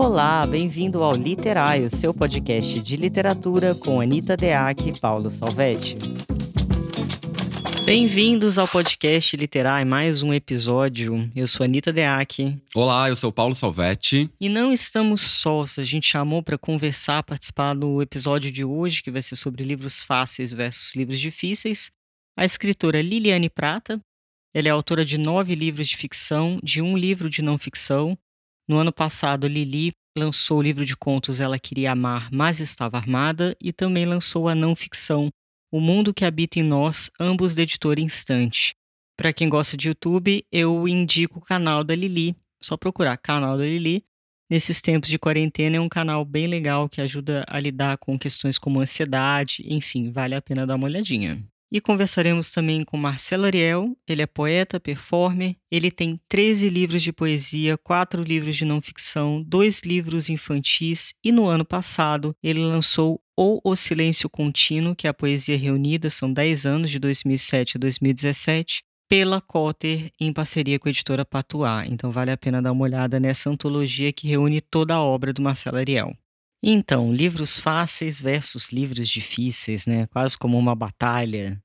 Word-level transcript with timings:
Olá, 0.00 0.46
bem-vindo 0.46 1.02
ao 1.02 1.12
Literário, 1.12 1.90
seu 1.90 2.14
podcast 2.14 2.80
de 2.80 2.96
literatura 2.96 3.74
com 3.74 4.00
Anita 4.00 4.36
Deac 4.36 4.88
e 4.88 5.00
Paulo 5.00 5.28
Salvetti. 5.28 5.98
Bem-vindos 7.84 8.60
ao 8.60 8.68
podcast 8.68 9.36
Literário, 9.36 9.84
mais 9.84 10.22
um 10.22 10.32
episódio. 10.32 11.28
Eu 11.34 11.48
sou 11.48 11.64
Anita 11.64 11.92
Deac. 11.92 12.56
Olá, 12.76 13.08
eu 13.08 13.16
sou 13.16 13.32
Paulo 13.32 13.56
Salvetti. 13.56 14.30
E 14.40 14.48
não 14.48 14.72
estamos 14.72 15.20
sós, 15.20 15.80
a 15.80 15.84
gente 15.84 16.06
chamou 16.06 16.44
para 16.44 16.56
conversar, 16.56 17.24
participar 17.24 17.74
do 17.74 18.00
episódio 18.00 18.52
de 18.52 18.64
hoje, 18.64 19.02
que 19.02 19.10
vai 19.10 19.20
ser 19.20 19.34
sobre 19.34 19.64
livros 19.64 20.00
fáceis 20.04 20.52
versus 20.52 20.94
livros 20.94 21.18
difíceis. 21.18 21.90
A 22.38 22.44
escritora 22.44 23.02
Liliane 23.02 23.50
Prata. 23.50 24.00
Ela 24.54 24.68
é 24.68 24.70
autora 24.70 25.04
de 25.04 25.18
nove 25.18 25.56
livros 25.56 25.88
de 25.88 25.96
ficção, 25.96 26.60
de 26.62 26.80
um 26.80 26.96
livro 26.96 27.28
de 27.28 27.42
não 27.42 27.58
ficção, 27.58 28.16
no 28.68 28.76
ano 28.78 28.92
passado, 28.92 29.48
Lili 29.48 29.92
lançou 30.16 30.58
o 30.58 30.62
livro 30.62 30.84
de 30.84 30.94
contos 30.94 31.40
Ela 31.40 31.58
Queria 31.58 31.92
Amar, 31.92 32.28
mas 32.30 32.60
Estava 32.60 32.98
Armada 32.98 33.56
e 33.60 33.72
também 33.72 34.04
lançou 34.04 34.46
a 34.46 34.54
não 34.54 34.76
ficção 34.76 35.30
O 35.72 35.80
Mundo 35.80 36.12
que 36.12 36.24
Habita 36.24 36.58
em 36.58 36.62
Nós, 36.62 37.10
ambos 37.18 37.54
da 37.54 37.62
editora 37.62 38.00
Instante. 38.00 38.74
Para 39.16 39.32
quem 39.32 39.48
gosta 39.48 39.76
de 39.76 39.88
YouTube, 39.88 40.44
eu 40.52 40.86
indico 40.86 41.38
o 41.38 41.42
canal 41.42 41.82
da 41.82 41.94
Lili. 41.94 42.36
Só 42.62 42.76
procurar 42.76 43.16
canal 43.16 43.56
da 43.56 43.64
Lili. 43.64 44.04
Nesses 44.50 44.80
tempos 44.80 45.08
de 45.08 45.18
quarentena 45.18 45.76
é 45.76 45.80
um 45.80 45.88
canal 45.88 46.24
bem 46.24 46.46
legal 46.46 46.88
que 46.88 47.00
ajuda 47.00 47.44
a 47.48 47.58
lidar 47.58 47.98
com 47.98 48.18
questões 48.18 48.58
como 48.58 48.80
ansiedade, 48.80 49.62
enfim, 49.66 50.10
vale 50.10 50.34
a 50.34 50.42
pena 50.42 50.66
dar 50.66 50.76
uma 50.76 50.86
olhadinha. 50.86 51.42
E 51.70 51.80
conversaremos 51.80 52.50
também 52.50 52.82
com 52.82 52.96
Marcelo 52.96 53.44
Ariel. 53.44 53.96
Ele 54.06 54.22
é 54.22 54.26
poeta, 54.26 54.80
performer. 54.80 55.54
Ele 55.70 55.90
tem 55.90 56.18
13 56.28 56.68
livros 56.70 57.02
de 57.02 57.12
poesia, 57.12 57.76
4 57.76 58.22
livros 58.22 58.56
de 58.56 58.64
não 58.64 58.80
ficção, 58.80 59.42
2 59.46 59.82
livros 59.82 60.30
infantis 60.30 61.12
e 61.22 61.30
no 61.30 61.46
ano 61.46 61.64
passado 61.64 62.34
ele 62.42 62.60
lançou 62.60 63.20
ou 63.36 63.60
O 63.62 63.76
Silêncio 63.76 64.28
Contínuo, 64.28 64.96
que 64.96 65.06
é 65.06 65.10
a 65.10 65.14
poesia 65.14 65.56
reunida, 65.56 66.10
são 66.10 66.32
10 66.32 66.66
anos, 66.66 66.90
de 66.90 66.98
2007 66.98 67.76
a 67.76 67.78
2017, 67.78 68.82
pela 69.08 69.40
Cotter, 69.40 70.10
em 70.18 70.32
parceria 70.32 70.78
com 70.78 70.88
a 70.88 70.90
editora 70.90 71.24
Patuá. 71.24 71.86
Então 71.86 72.10
vale 72.10 72.32
a 72.32 72.36
pena 72.36 72.60
dar 72.60 72.72
uma 72.72 72.84
olhada 72.84 73.20
nessa 73.20 73.48
antologia 73.48 74.12
que 74.12 74.26
reúne 74.26 74.60
toda 74.60 74.94
a 74.94 75.02
obra 75.02 75.32
do 75.32 75.40
Marcelo 75.40 75.76
Ariel. 75.76 76.16
Então, 76.62 77.12
livros 77.12 77.58
fáceis 77.60 78.20
versus 78.20 78.72
livros 78.72 79.08
difíceis, 79.08 79.86
né? 79.86 80.06
Quase 80.08 80.36
como 80.36 80.58
uma 80.58 80.74
batalha. 80.74 81.62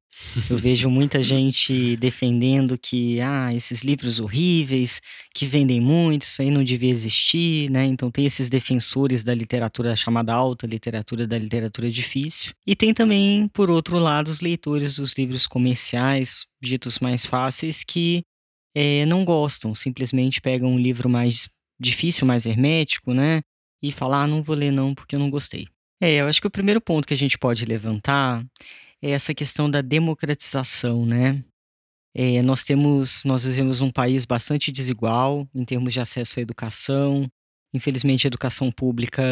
Eu 0.48 0.60
vejo 0.60 0.88
muita 0.88 1.22
gente 1.24 1.98
defendendo 1.98 2.78
que, 2.78 3.20
ah, 3.20 3.52
esses 3.52 3.82
livros 3.82 4.20
horríveis, 4.20 5.02
que 5.34 5.48
vendem 5.48 5.82
muito, 5.82 6.22
isso 6.22 6.44
aí 6.44 6.52
não 6.52 6.64
devia 6.64 6.92
existir, 6.92 7.72
né? 7.72 7.86
Então 7.86 8.12
tem 8.12 8.28
esses 8.28 8.50
defensores 8.50 9.24
da 9.24 9.34
literatura 9.34 9.96
chamada 9.96 10.32
alta 10.32 10.68
literatura, 10.68 11.26
da 11.26 11.40
literatura 11.40 11.90
difícil. 11.90 12.54
E 12.66 12.76
tem 12.76 12.94
também, 12.94 13.48
por 13.48 13.72
outro 13.72 13.98
lado, 13.98 14.28
os 14.28 14.42
leitores 14.42 14.96
dos 14.96 15.14
livros 15.14 15.48
comerciais, 15.48 16.46
ditos 16.62 17.00
mais 17.00 17.26
fáceis, 17.26 17.84
que 17.84 18.24
é, 18.76 19.08
não 19.08 19.26
gostam, 19.26 19.74
simplesmente 19.74 20.40
pegam 20.40 20.70
um 20.70 20.80
livro 20.80 21.10
mais 21.10 21.50
difícil, 21.80 22.28
mais 22.28 22.46
hermético, 22.46 23.12
né? 23.12 23.42
E 23.84 23.92
falar, 23.92 24.24
ah, 24.24 24.28
não 24.28 24.42
vou 24.42 24.56
ler 24.56 24.72
não 24.72 24.96
porque 24.96 25.16
eu 25.16 25.20
não 25.20 25.30
gostei. 25.30 25.68
É, 26.02 26.22
eu 26.22 26.28
acho 26.28 26.40
que 26.40 26.48
o 26.48 26.52
primeiro 26.52 26.80
ponto 26.80 27.08
que 27.08 27.14
a 27.14 27.18
gente 27.18 27.38
pode 27.38 27.66
levantar 27.66 28.46
é 29.02 29.12
essa 29.12 29.34
questão 29.34 29.70
da 29.70 29.82
democratização, 29.82 31.06
né? 31.06 31.44
É, 32.16 32.42
nós 32.42 32.64
temos, 32.64 33.24
nós 33.26 33.44
vivemos 33.44 33.82
um 33.82 33.90
país 33.90 34.26
bastante 34.26 34.72
desigual 34.72 35.48
em 35.54 35.66
termos 35.66 35.92
de 35.92 36.00
acesso 36.00 36.40
à 36.40 36.42
educação. 36.42 37.30
Infelizmente, 37.74 38.26
a 38.26 38.30
educação 38.30 38.72
pública 38.72 39.24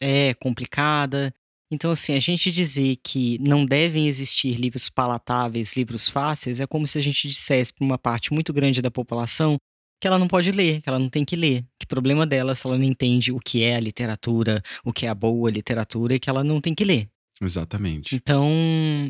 é 0.00 0.34
complicada. 0.34 1.34
Então, 1.70 1.90
assim, 1.90 2.14
a 2.14 2.20
gente 2.20 2.52
dizer 2.52 2.96
que 3.02 3.38
não 3.38 3.64
devem 3.64 4.06
existir 4.06 4.54
livros 4.54 4.90
palatáveis, 4.90 5.74
livros 5.74 6.08
fáceis, 6.08 6.60
é 6.60 6.66
como 6.66 6.86
se 6.86 6.98
a 6.98 7.02
gente 7.02 7.26
dissesse 7.26 7.72
para 7.72 7.84
uma 7.84 7.98
parte 7.98 8.32
muito 8.32 8.52
grande 8.52 8.82
da 8.82 8.90
população 8.90 9.56
que 10.04 10.08
ela 10.08 10.18
não 10.18 10.28
pode 10.28 10.52
ler, 10.52 10.82
que 10.82 10.88
ela 10.90 10.98
não 10.98 11.08
tem 11.08 11.24
que 11.24 11.34
ler. 11.34 11.64
Que 11.78 11.86
problema 11.86 12.26
dela 12.26 12.54
se 12.54 12.66
ela 12.66 12.76
não 12.76 12.84
entende 12.84 13.32
o 13.32 13.40
que 13.40 13.64
é 13.64 13.74
a 13.74 13.80
literatura, 13.80 14.62
o 14.84 14.92
que 14.92 15.06
é 15.06 15.08
a 15.08 15.14
boa 15.14 15.50
literatura 15.50 16.14
e 16.14 16.20
que 16.20 16.28
ela 16.28 16.44
não 16.44 16.60
tem 16.60 16.74
que 16.74 16.84
ler. 16.84 17.08
Exatamente. 17.40 18.14
Então, 18.14 18.46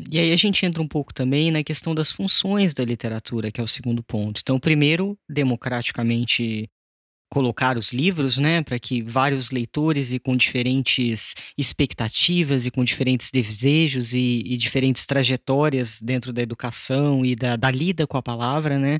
e 0.09 0.17
aí 0.17 0.31
a 0.31 0.37
gente 0.37 0.65
entra 0.65 0.81
um 0.81 0.87
pouco 0.87 1.13
também 1.13 1.51
na 1.51 1.65
questão 1.65 1.93
das 1.93 2.13
funções 2.13 2.73
da 2.73 2.85
literatura, 2.85 3.51
que 3.51 3.59
é 3.59 3.63
o 3.63 3.67
segundo 3.67 4.01
ponto. 4.01 4.39
Então, 4.41 4.57
primeiro, 4.57 5.17
democraticamente 5.29 6.69
colocar 7.29 7.77
os 7.77 7.91
livros, 7.91 8.37
né, 8.37 8.63
para 8.63 8.79
que 8.79 9.01
vários 9.01 9.51
leitores 9.51 10.13
e 10.13 10.19
com 10.19 10.37
diferentes 10.37 11.33
expectativas 11.57 12.65
e 12.65 12.71
com 12.71 12.85
diferentes 12.85 13.31
desejos 13.31 14.13
e, 14.13 14.43
e 14.45 14.55
diferentes 14.55 15.05
trajetórias 15.05 16.01
dentro 16.01 16.31
da 16.31 16.41
educação 16.41 17.25
e 17.25 17.35
da, 17.35 17.57
da 17.57 17.69
lida 17.69 18.07
com 18.07 18.15
a 18.15 18.23
palavra, 18.23 18.79
né, 18.79 18.99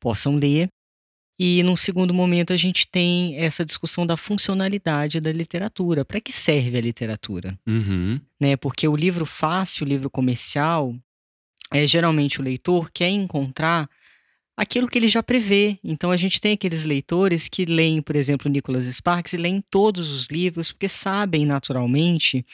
possam 0.00 0.36
ler. 0.36 0.68
E 1.38 1.62
num 1.62 1.76
segundo 1.76 2.12
momento 2.12 2.52
a 2.52 2.56
gente 2.56 2.86
tem 2.86 3.36
essa 3.36 3.64
discussão 3.64 4.06
da 4.06 4.16
funcionalidade 4.16 5.20
da 5.20 5.32
literatura. 5.32 6.04
Para 6.04 6.20
que 6.20 6.32
serve 6.32 6.78
a 6.78 6.80
literatura? 6.80 7.58
Uhum. 7.66 8.20
Né? 8.38 8.56
Porque 8.56 8.86
o 8.86 8.94
livro 8.94 9.26
fácil, 9.26 9.84
o 9.84 9.88
livro 9.88 10.10
comercial, 10.10 10.94
é 11.72 11.86
geralmente 11.86 12.40
o 12.40 12.44
leitor 12.44 12.90
quer 12.92 13.08
encontrar 13.08 13.88
aquilo 14.56 14.88
que 14.88 14.98
ele 14.98 15.08
já 15.08 15.22
prevê. 15.22 15.78
Então 15.82 16.10
a 16.10 16.16
gente 16.16 16.40
tem 16.40 16.52
aqueles 16.52 16.84
leitores 16.84 17.48
que 17.48 17.64
leem, 17.64 18.02
por 18.02 18.16
exemplo, 18.16 18.50
Nicholas 18.50 18.84
Sparks 18.84 19.32
e 19.32 19.36
leem 19.36 19.64
todos 19.70 20.10
os 20.10 20.26
livros 20.26 20.72
porque 20.72 20.88
sabem 20.88 21.46
naturalmente 21.46 22.44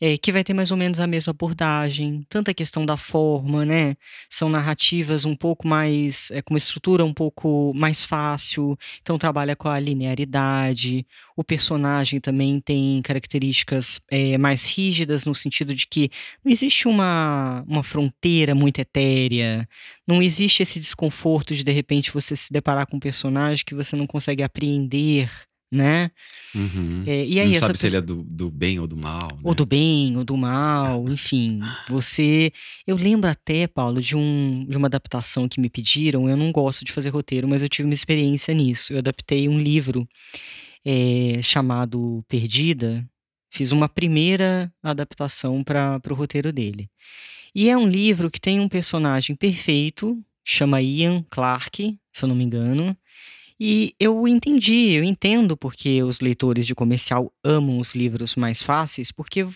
é, 0.00 0.16
que 0.18 0.32
vai 0.32 0.42
ter 0.42 0.54
mais 0.54 0.70
ou 0.70 0.76
menos 0.76 0.98
a 0.98 1.06
mesma 1.06 1.30
abordagem, 1.30 2.26
tanto 2.28 2.50
a 2.50 2.54
questão 2.54 2.84
da 2.84 2.96
forma, 2.96 3.64
né? 3.64 3.96
São 4.28 4.48
narrativas 4.48 5.24
um 5.24 5.36
pouco 5.36 5.66
mais, 5.68 6.30
é, 6.30 6.42
com 6.42 6.54
uma 6.54 6.58
estrutura 6.58 7.04
um 7.04 7.14
pouco 7.14 7.72
mais 7.74 8.04
fácil, 8.04 8.76
então 9.00 9.18
trabalha 9.18 9.54
com 9.54 9.68
a 9.68 9.78
linearidade. 9.78 11.06
O 11.36 11.44
personagem 11.44 12.20
também 12.20 12.60
tem 12.60 13.00
características 13.02 14.00
é, 14.10 14.36
mais 14.38 14.66
rígidas 14.66 15.24
no 15.24 15.34
sentido 15.34 15.74
de 15.74 15.86
que 15.86 16.10
não 16.44 16.50
existe 16.50 16.88
uma, 16.88 17.64
uma 17.66 17.82
fronteira 17.82 18.54
muito 18.54 18.80
etérea, 18.80 19.68
não 20.06 20.22
existe 20.22 20.62
esse 20.62 20.80
desconforto 20.80 21.41
de 21.44 21.64
de 21.64 21.72
repente 21.72 22.12
você 22.12 22.36
se 22.36 22.52
deparar 22.52 22.86
com 22.86 22.96
um 22.96 23.00
personagem 23.00 23.64
que 23.64 23.74
você 23.74 23.96
não 23.96 24.06
consegue 24.06 24.42
apreender 24.42 25.30
né? 25.72 26.10
Uhum. 26.54 27.02
É, 27.06 27.24
e 27.24 27.40
aí, 27.40 27.48
não 27.48 27.54
sabe 27.54 27.78
se 27.78 27.86
ele 27.86 27.96
é 27.96 28.00
do, 28.02 28.22
do 28.22 28.50
bem 28.50 28.78
ou 28.78 28.86
do 28.86 28.94
mal. 28.94 29.28
Né? 29.28 29.40
Ou 29.42 29.54
do 29.54 29.64
bem, 29.64 30.14
ou 30.18 30.22
do 30.22 30.36
mal, 30.36 31.02
enfim. 31.08 31.60
Você. 31.88 32.52
Eu 32.86 32.94
lembro 32.94 33.30
até, 33.30 33.66
Paulo, 33.66 34.02
de, 34.02 34.14
um, 34.14 34.66
de 34.68 34.76
uma 34.76 34.86
adaptação 34.86 35.48
que 35.48 35.58
me 35.58 35.70
pediram. 35.70 36.28
Eu 36.28 36.36
não 36.36 36.52
gosto 36.52 36.84
de 36.84 36.92
fazer 36.92 37.08
roteiro, 37.08 37.48
mas 37.48 37.62
eu 37.62 37.70
tive 37.70 37.88
uma 37.88 37.94
experiência 37.94 38.52
nisso. 38.52 38.92
Eu 38.92 38.98
adaptei 38.98 39.48
um 39.48 39.58
livro 39.58 40.06
é, 40.84 41.40
chamado 41.42 42.22
Perdida. 42.28 43.08
Fiz 43.50 43.72
uma 43.72 43.88
primeira 43.88 44.70
adaptação 44.82 45.64
para 45.64 46.00
o 46.10 46.14
roteiro 46.14 46.52
dele. 46.52 46.90
E 47.54 47.70
é 47.70 47.76
um 47.76 47.88
livro 47.88 48.30
que 48.30 48.40
tem 48.40 48.60
um 48.60 48.68
personagem 48.68 49.34
perfeito, 49.36 50.22
chama 50.44 50.80
Ian 50.80 51.24
Clarke, 51.30 51.98
se 52.12 52.24
eu 52.24 52.28
não 52.28 52.36
me 52.36 52.44
engano. 52.44 52.96
E 53.58 53.94
eu 54.00 54.26
entendi, 54.26 54.92
eu 54.92 55.04
entendo 55.04 55.56
porque 55.56 56.02
os 56.02 56.20
leitores 56.20 56.66
de 56.66 56.74
comercial 56.74 57.32
amam 57.44 57.78
os 57.78 57.94
livros 57.94 58.34
mais 58.34 58.60
fáceis, 58.62 59.12
porque 59.12 59.46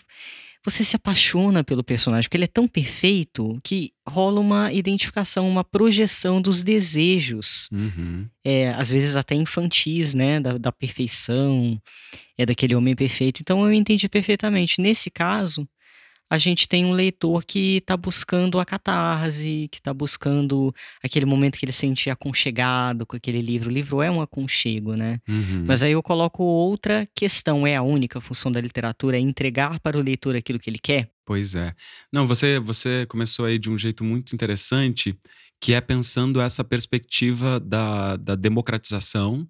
você 0.63 0.83
se 0.83 0.95
apaixona 0.95 1.63
pelo 1.63 1.83
personagem, 1.83 2.23
porque 2.23 2.37
ele 2.37 2.43
é 2.43 2.47
tão 2.47 2.67
perfeito 2.67 3.57
que 3.63 3.91
rola 4.07 4.39
uma 4.39 4.71
identificação, 4.71 5.47
uma 5.47 5.63
projeção 5.63 6.41
dos 6.41 6.63
desejos, 6.63 7.69
uhum. 7.71 8.27
é, 8.43 8.69
às 8.71 8.89
vezes 8.89 9.15
até 9.15 9.33
infantis, 9.35 10.13
né, 10.13 10.39
da, 10.39 10.57
da 10.57 10.71
perfeição, 10.71 11.81
é 12.37 12.45
daquele 12.45 12.75
homem 12.75 12.95
perfeito. 12.95 13.39
Então 13.41 13.65
eu 13.65 13.73
entendi 13.73 14.09
perfeitamente. 14.09 14.81
Nesse 14.81 15.09
caso, 15.09 15.67
a 16.29 16.37
gente 16.37 16.67
tem 16.67 16.85
um 16.85 16.91
leitor 16.91 17.45
que 17.45 17.77
está 17.77 17.95
buscando 17.95 18.59
a 18.59 18.65
catarse, 18.65 19.69
que 19.71 19.77
está 19.77 19.93
buscando 19.93 20.73
aquele 21.01 21.25
momento 21.25 21.57
que 21.57 21.65
ele 21.65 21.71
se 21.71 21.87
sente 21.87 22.09
aconchegado 22.09 23.05
com 23.05 23.15
aquele 23.15 23.41
livro. 23.41 23.69
O 23.69 23.73
livro 23.73 24.01
é 24.01 24.11
um 24.11 24.21
aconchego, 24.21 24.95
né? 24.95 25.19
Uhum. 25.27 25.63
Mas 25.65 25.81
aí 25.81 25.93
eu 25.93 26.03
coloco 26.03 26.43
outra 26.43 27.07
questão: 27.15 27.65
é 27.65 27.75
a 27.75 27.81
única 27.81 28.19
função 28.19 28.51
da 28.51 28.59
literatura 28.59 29.17
é 29.17 29.19
entregar 29.19 29.79
para 29.79 29.97
o 29.97 30.01
leitor 30.01 30.35
aquilo 30.35 30.59
que 30.59 30.69
ele 30.69 30.79
quer? 30.79 31.09
Pois 31.25 31.55
é. 31.55 31.73
Não, 32.11 32.27
você, 32.27 32.59
você 32.59 33.05
começou 33.07 33.45
aí 33.45 33.57
de 33.57 33.69
um 33.69 33.77
jeito 33.77 34.03
muito 34.03 34.33
interessante, 34.33 35.17
que 35.61 35.73
é 35.73 35.81
pensando 35.81 36.41
essa 36.41 36.63
perspectiva 36.63 37.59
da, 37.59 38.17
da 38.17 38.35
democratização 38.35 39.47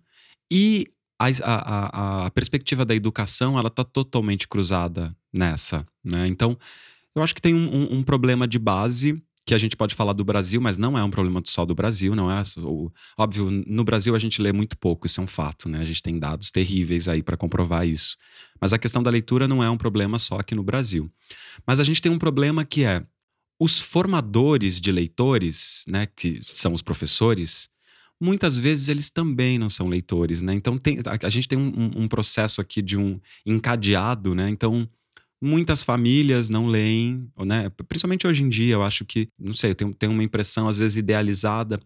e 0.51 0.85
a, 1.19 1.27
a, 1.44 2.25
a, 2.25 2.31
perspectiva 2.31 2.85
da 2.85 2.94
educação 2.94 3.57
ela 3.57 3.69
está 3.69 3.83
totalmente 3.83 4.47
cruzada 4.47 5.15
nessa, 5.37 5.85
né? 6.03 6.27
Então, 6.27 6.57
eu 7.15 7.21
acho 7.21 7.33
que 7.33 7.41
tem 7.41 7.53
um, 7.53 7.97
um, 7.97 8.03
problema 8.03 8.47
de 8.47 8.59
base 8.59 9.21
que 9.45 9.53
a 9.53 9.57
gente 9.57 9.77
pode 9.77 9.95
falar 9.95 10.13
do 10.13 10.25
Brasil, 10.25 10.59
mas 10.59 10.77
não 10.77 10.97
é 10.97 11.03
um 11.03 11.09
problema 11.09 11.41
só 11.45 11.65
do 11.65 11.73
Brasil, 11.73 12.13
não 12.13 12.29
é? 12.29 12.43
O, 12.57 12.91
óbvio, 13.17 13.49
no 13.49 13.83
Brasil 13.83 14.13
a 14.13 14.19
gente 14.19 14.41
lê 14.41 14.51
muito 14.51 14.77
pouco, 14.77 15.07
isso 15.07 15.21
é 15.21 15.23
um 15.23 15.27
fato, 15.27 15.69
né? 15.69 15.79
A 15.79 15.85
gente 15.85 16.03
tem 16.03 16.19
dados 16.19 16.51
terríveis 16.51 17.07
aí 17.07 17.23
para 17.23 17.37
comprovar 17.37 17.87
isso. 17.87 18.17
Mas 18.59 18.73
a 18.73 18.77
questão 18.77 19.01
da 19.01 19.09
leitura 19.09 19.47
não 19.47 19.63
é 19.63 19.69
um 19.69 19.77
problema 19.77 20.19
só 20.19 20.37
aqui 20.37 20.53
no 20.53 20.63
Brasil. 20.63 21.09
Mas 21.65 21.79
a 21.79 21.83
gente 21.83 22.01
tem 22.01 22.11
um 22.11 22.19
problema 22.19 22.65
que 22.65 22.83
é 22.83 23.03
os 23.59 23.79
formadores 23.79 24.79
de 24.79 24.91
leitores, 24.91 25.85
né, 25.87 26.05
que 26.05 26.39
são 26.43 26.73
os 26.73 26.81
professores, 26.81 27.69
muitas 28.19 28.57
vezes 28.57 28.89
eles 28.89 29.09
também 29.09 29.57
não 29.57 29.69
são 29.69 29.87
leitores, 29.87 30.41
né? 30.41 30.53
Então 30.53 30.77
tem, 30.77 30.99
a, 30.99 31.27
a 31.27 31.29
gente 31.29 31.47
tem 31.47 31.57
um, 31.57 32.03
um, 32.03 32.07
processo 32.07 32.61
aqui 32.61 32.81
de 32.81 32.97
um 32.97 33.19
encadeado, 33.45 34.33
né? 34.33 34.49
Então 34.49 34.89
muitas 35.41 35.83
famílias 35.83 36.49
não 36.49 36.67
leem, 36.67 37.29
né? 37.45 37.69
Principalmente 37.87 38.27
hoje 38.27 38.43
em 38.43 38.49
dia, 38.49 38.73
eu 38.73 38.83
acho 38.83 39.05
que, 39.05 39.29
não 39.39 39.53
sei, 39.53 39.71
eu 39.71 39.75
tenho, 39.75 39.93
tenho 39.93 40.11
uma 40.11 40.23
impressão 40.23 40.67
às 40.67 40.77
vezes 40.77 40.97
idealizada 40.97 41.79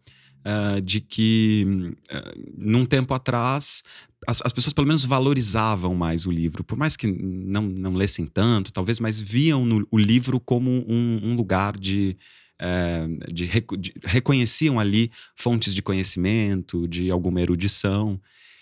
uh, 0.46 0.82
de 0.82 1.02
que 1.02 1.66
uh, 2.12 2.54
num 2.58 2.86
tempo 2.86 3.14
atrás 3.14 3.84
as, 4.28 4.42
as, 4.46 4.54
pessoas 4.54 4.74
pelo 4.74 4.88
menos 4.88 5.04
valorizavam 5.04 5.96
mais 5.96 6.26
o 6.26 6.32
livro, 6.32 6.64
por 6.64 6.78
mais 6.78 6.96
que 6.96 7.08
não, 7.08 7.64
não 7.64 7.94
lessem 7.94 8.26
tanto, 8.26 8.72
talvez, 8.72 9.00
mas 9.00 9.20
viam 9.20 9.66
no, 9.66 9.88
o 9.90 9.98
livro 9.98 10.40
como 10.40 10.70
um, 10.70 11.20
um 11.24 11.36
lugar 11.36 11.78
de, 11.78 12.16
uh, 12.62 13.34
de, 13.34 13.50
de, 13.80 13.94
reconheciam 14.04 14.80
ali 14.80 15.12
fontes 15.36 15.74
de 15.74 15.82
conhecimento, 15.82 16.88
de 16.88 17.10
alguma 17.10 17.42
erudição. 17.42 18.20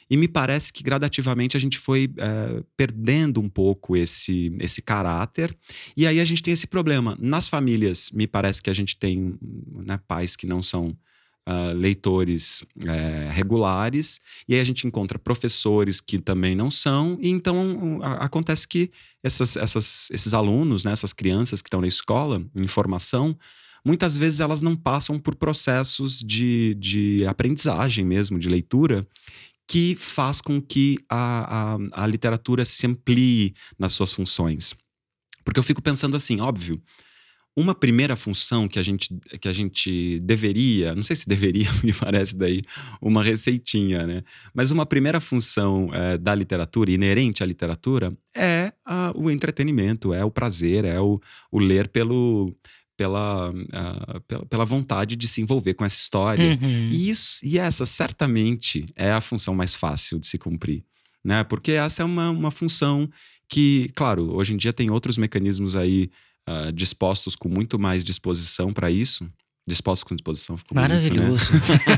E 0.09 0.17
me 0.17 0.27
parece 0.27 0.73
que 0.73 0.81
gradativamente 0.81 1.55
a 1.55 1.59
gente 1.59 1.77
foi 1.77 2.09
é, 2.17 2.63
perdendo 2.75 3.39
um 3.39 3.49
pouco 3.49 3.95
esse, 3.95 4.55
esse 4.59 4.81
caráter. 4.81 5.55
E 5.95 6.07
aí 6.07 6.19
a 6.19 6.25
gente 6.25 6.41
tem 6.41 6.53
esse 6.53 6.65
problema. 6.65 7.15
Nas 7.19 7.47
famílias, 7.47 8.09
me 8.11 8.25
parece 8.25 8.61
que 8.61 8.69
a 8.69 8.73
gente 8.73 8.97
tem 8.97 9.37
né, 9.85 9.99
pais 10.07 10.35
que 10.35 10.47
não 10.47 10.61
são 10.61 10.97
Uh, 11.47 11.73
leitores 11.73 12.63
é, 12.85 13.27
regulares, 13.31 14.19
e 14.47 14.53
aí 14.53 14.59
a 14.59 14.63
gente 14.63 14.85
encontra 14.85 15.17
professores 15.17 15.99
que 15.99 16.19
também 16.19 16.53
não 16.53 16.69
são, 16.69 17.17
e 17.19 17.29
então 17.29 17.99
acontece 18.03 18.67
que 18.67 18.91
essas, 19.23 19.57
essas, 19.57 20.11
esses 20.11 20.31
alunos, 20.35 20.83
né, 20.83 20.91
essas 20.91 21.11
crianças 21.11 21.59
que 21.59 21.67
estão 21.67 21.81
na 21.81 21.87
escola, 21.87 22.45
em 22.55 22.67
formação, 22.67 23.35
muitas 23.83 24.15
vezes 24.15 24.39
elas 24.39 24.61
não 24.61 24.75
passam 24.75 25.17
por 25.17 25.35
processos 25.35 26.19
de, 26.19 26.75
de 26.75 27.25
aprendizagem 27.25 28.05
mesmo, 28.05 28.37
de 28.37 28.49
leitura, 28.49 29.07
que 29.69 29.95
faz 29.95 30.41
com 30.41 30.59
que 30.59 30.97
a, 31.07 31.75
a, 31.75 32.03
a 32.03 32.07
literatura 32.07 32.65
se 32.65 32.87
amplie 32.87 33.53
nas 33.77 33.93
suas 33.93 34.11
funções. 34.11 34.73
Porque 35.45 35.59
eu 35.59 35.63
fico 35.63 35.79
pensando 35.79 36.17
assim, 36.17 36.41
óbvio, 36.41 36.81
uma 37.55 37.75
primeira 37.75 38.15
função 38.15 38.67
que 38.67 38.79
a 38.79 38.81
gente, 38.81 39.15
que 39.39 39.47
a 39.47 39.53
gente 39.53 40.19
deveria, 40.21 40.95
não 40.95 41.03
sei 41.03 41.15
se 41.15 41.27
deveria, 41.27 41.69
me 41.83 41.93
parece 41.93 42.35
daí 42.35 42.63
uma 42.99 43.21
receitinha, 43.21 44.07
né? 44.07 44.23
Mas 44.55 44.71
uma 44.71 44.87
primeira 44.87 45.19
função 45.19 45.89
é, 45.93 46.17
da 46.17 46.33
literatura, 46.33 46.89
inerente 46.89 47.43
à 47.43 47.45
literatura, 47.45 48.11
é 48.35 48.73
a, 48.83 49.11
o 49.15 49.29
entretenimento, 49.29 50.13
é 50.15 50.25
o 50.25 50.31
prazer, 50.31 50.83
é 50.83 50.99
o, 50.99 51.19
o 51.51 51.59
ler 51.59 51.89
pelo, 51.89 52.55
pela, 52.99 53.49
uh, 53.49 54.21
pela, 54.27 54.45
pela, 54.45 54.65
vontade 54.65 55.15
de 55.15 55.25
se 55.25 55.41
envolver 55.41 55.73
com 55.73 55.85
essa 55.85 55.95
história. 55.95 56.59
Uhum. 56.61 56.89
E, 56.91 57.09
isso, 57.09 57.39
e 57.45 57.57
essa 57.57 57.85
certamente 57.85 58.85
é 58.93 59.09
a 59.09 59.21
função 59.21 59.55
mais 59.55 59.73
fácil 59.73 60.19
de 60.19 60.27
se 60.27 60.37
cumprir. 60.37 60.83
Né? 61.23 61.45
Porque 61.45 61.71
essa 61.71 62.01
é 62.01 62.05
uma, 62.05 62.29
uma 62.29 62.51
função 62.51 63.09
que, 63.47 63.89
claro, 63.95 64.35
hoje 64.35 64.53
em 64.53 64.57
dia 64.57 64.73
tem 64.73 64.91
outros 64.91 65.17
mecanismos 65.17 65.77
aí 65.77 66.11
uh, 66.45 66.73
dispostos 66.73 67.37
com 67.37 67.47
muito 67.47 67.79
mais 67.79 68.03
disposição 68.03 68.73
para 68.73 68.91
isso, 68.91 69.31
Dispostos 69.69 70.03
com 70.03 70.15
disposição 70.15 70.57
ficou 70.57 70.73
Maravilhoso. 70.73 71.51
Bonito, 71.51 71.67
né? 71.69 71.89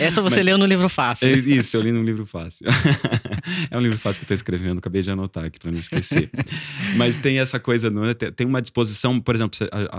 Essa 0.04 0.20
você 0.20 0.36
Mas, 0.36 0.44
leu 0.44 0.58
no 0.58 0.66
livro 0.66 0.88
fácil. 0.88 1.28
É 1.28 1.32
isso, 1.32 1.76
eu 1.76 1.80
li 1.80 1.92
no 1.92 2.02
livro 2.02 2.26
fácil. 2.26 2.66
é 3.70 3.78
um 3.78 3.80
livro 3.80 3.96
fácil 3.96 4.18
que 4.18 4.24
eu 4.24 4.26
estou 4.26 4.34
escrevendo, 4.34 4.78
acabei 4.78 5.00
de 5.00 5.12
anotar 5.12 5.44
aqui 5.44 5.60
para 5.60 5.70
não 5.70 5.78
esquecer. 5.78 6.28
Mas 6.96 7.18
tem 7.18 7.38
essa 7.38 7.60
coisa, 7.60 7.86
é? 7.88 8.30
tem 8.32 8.44
uma 8.44 8.60
disposição, 8.60 9.20
por 9.20 9.36
exemplo, 9.36 9.56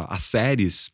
as 0.09 0.23
séries 0.23 0.91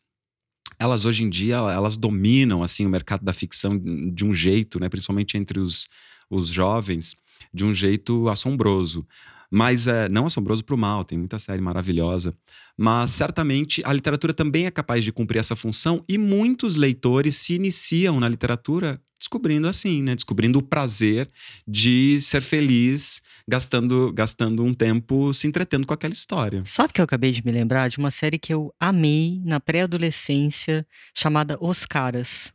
elas 0.77 1.05
hoje 1.05 1.23
em 1.23 1.29
dia 1.29 1.55
elas 1.55 1.97
dominam 1.97 2.61
assim 2.61 2.85
o 2.85 2.89
mercado 2.89 3.25
da 3.25 3.33
ficção 3.33 3.79
de 4.13 4.23
um 4.23 4.31
jeito, 4.31 4.79
né, 4.79 4.87
principalmente 4.89 5.37
entre 5.39 5.59
os, 5.59 5.89
os 6.29 6.49
jovens, 6.49 7.15
de 7.51 7.65
um 7.65 7.73
jeito 7.73 8.29
assombroso. 8.29 9.07
Mas 9.51 9.87
é, 9.87 10.07
não 10.09 10.25
assombroso 10.25 10.63
para 10.63 10.75
o 10.75 10.77
mal, 10.77 11.03
tem 11.03 11.17
muita 11.17 11.39
série 11.39 11.61
maravilhosa. 11.61 12.33
Mas 12.77 13.11
certamente 13.11 13.81
a 13.83 13.91
literatura 13.91 14.33
também 14.33 14.65
é 14.65 14.71
capaz 14.71 15.03
de 15.03 15.11
cumprir 15.11 15.39
essa 15.39 15.55
função 15.55 16.03
e 16.07 16.17
muitos 16.17 16.75
leitores 16.75 17.35
se 17.35 17.55
iniciam 17.55 18.19
na 18.19 18.29
literatura 18.29 19.01
descobrindo 19.19 19.67
assim, 19.67 20.01
né? 20.01 20.15
Descobrindo 20.15 20.59
o 20.59 20.63
prazer 20.63 21.29
de 21.67 22.19
ser 22.21 22.41
feliz 22.41 23.21
gastando, 23.47 24.13
gastando 24.13 24.63
um 24.63 24.73
tempo 24.73 25.33
se 25.33 25.45
entretendo 25.45 25.85
com 25.85 25.93
aquela 25.93 26.13
história. 26.13 26.63
Sabe 26.65 26.93
que 26.93 27.01
eu 27.01 27.05
acabei 27.05 27.31
de 27.31 27.45
me 27.45 27.51
lembrar 27.51 27.89
de 27.89 27.97
uma 27.97 28.11
série 28.11 28.39
que 28.39 28.53
eu 28.53 28.73
amei 28.79 29.41
na 29.43 29.59
pré-adolescência 29.59 30.87
chamada 31.13 31.57
Os 31.59 31.85
Caras. 31.85 32.53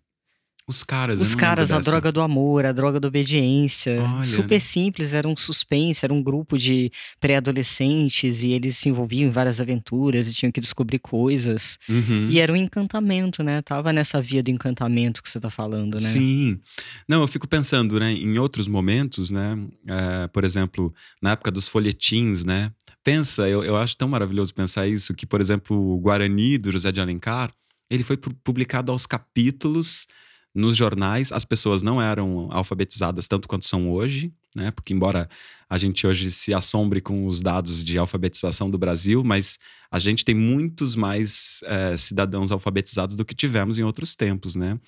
Os 0.66 0.82
caras, 0.82 1.20
Os 1.20 1.34
caras, 1.34 1.70
a 1.70 1.78
droga 1.78 2.10
do 2.10 2.22
amor, 2.22 2.64
a 2.64 2.72
droga 2.72 2.98
da 2.98 3.06
obediência. 3.06 4.00
Olha. 4.00 4.24
Super 4.24 4.58
simples, 4.60 5.12
era 5.12 5.28
um 5.28 5.36
suspense, 5.36 6.02
era 6.02 6.12
um 6.12 6.22
grupo 6.22 6.56
de 6.56 6.90
pré-adolescentes 7.20 8.42
e 8.42 8.48
eles 8.52 8.78
se 8.78 8.88
envolviam 8.88 9.28
em 9.28 9.30
várias 9.30 9.60
aventuras 9.60 10.26
e 10.26 10.32
tinham 10.32 10.50
que 10.50 10.62
descobrir 10.62 11.00
coisas. 11.00 11.78
Uhum. 11.86 12.30
E 12.30 12.38
era 12.38 12.50
um 12.50 12.56
encantamento, 12.56 13.42
né? 13.42 13.60
Tava 13.60 13.92
nessa 13.92 14.22
via 14.22 14.42
do 14.42 14.50
encantamento 14.50 15.22
que 15.22 15.28
você 15.28 15.38
tá 15.38 15.50
falando, 15.50 15.94
né? 15.94 16.00
Sim. 16.00 16.58
Não, 17.06 17.20
eu 17.20 17.28
fico 17.28 17.46
pensando, 17.46 18.00
né? 18.00 18.12
Em 18.12 18.38
outros 18.38 18.66
momentos, 18.66 19.30
né? 19.30 19.58
É, 19.86 20.28
por 20.28 20.44
exemplo, 20.44 20.94
na 21.20 21.32
época 21.32 21.50
dos 21.50 21.68
folhetins, 21.68 22.42
né? 22.42 22.72
Pensa, 23.04 23.46
eu, 23.46 23.62
eu 23.62 23.76
acho 23.76 23.98
tão 23.98 24.08
maravilhoso 24.08 24.54
pensar 24.54 24.86
isso, 24.86 25.12
que, 25.12 25.26
por 25.26 25.42
exemplo, 25.42 25.76
o 25.76 25.98
Guarani, 25.98 26.56
do 26.56 26.72
José 26.72 26.90
de 26.90 27.02
Alencar, 27.02 27.52
ele 27.90 28.02
foi 28.02 28.16
publicado 28.16 28.90
aos 28.90 29.04
capítulos 29.04 30.06
nos 30.54 30.76
jornais 30.76 31.32
as 31.32 31.44
pessoas 31.44 31.82
não 31.82 32.00
eram 32.00 32.48
alfabetizadas 32.52 33.26
tanto 33.26 33.48
quanto 33.48 33.66
são 33.66 33.90
hoje, 33.90 34.32
né? 34.54 34.70
Porque 34.70 34.94
embora 34.94 35.28
a 35.68 35.76
gente 35.76 36.06
hoje 36.06 36.30
se 36.30 36.54
assombre 36.54 37.00
com 37.00 37.26
os 37.26 37.40
dados 37.40 37.82
de 37.82 37.98
alfabetização 37.98 38.70
do 38.70 38.78
Brasil, 38.78 39.24
mas 39.24 39.58
a 39.90 39.98
gente 39.98 40.24
tem 40.24 40.34
muitos 40.34 40.94
mais 40.94 41.60
é, 41.64 41.96
cidadãos 41.96 42.52
alfabetizados 42.52 43.16
do 43.16 43.24
que 43.24 43.34
tivemos 43.34 43.78
em 43.78 43.82
outros 43.82 44.14
tempos, 44.14 44.54
né? 44.54 44.78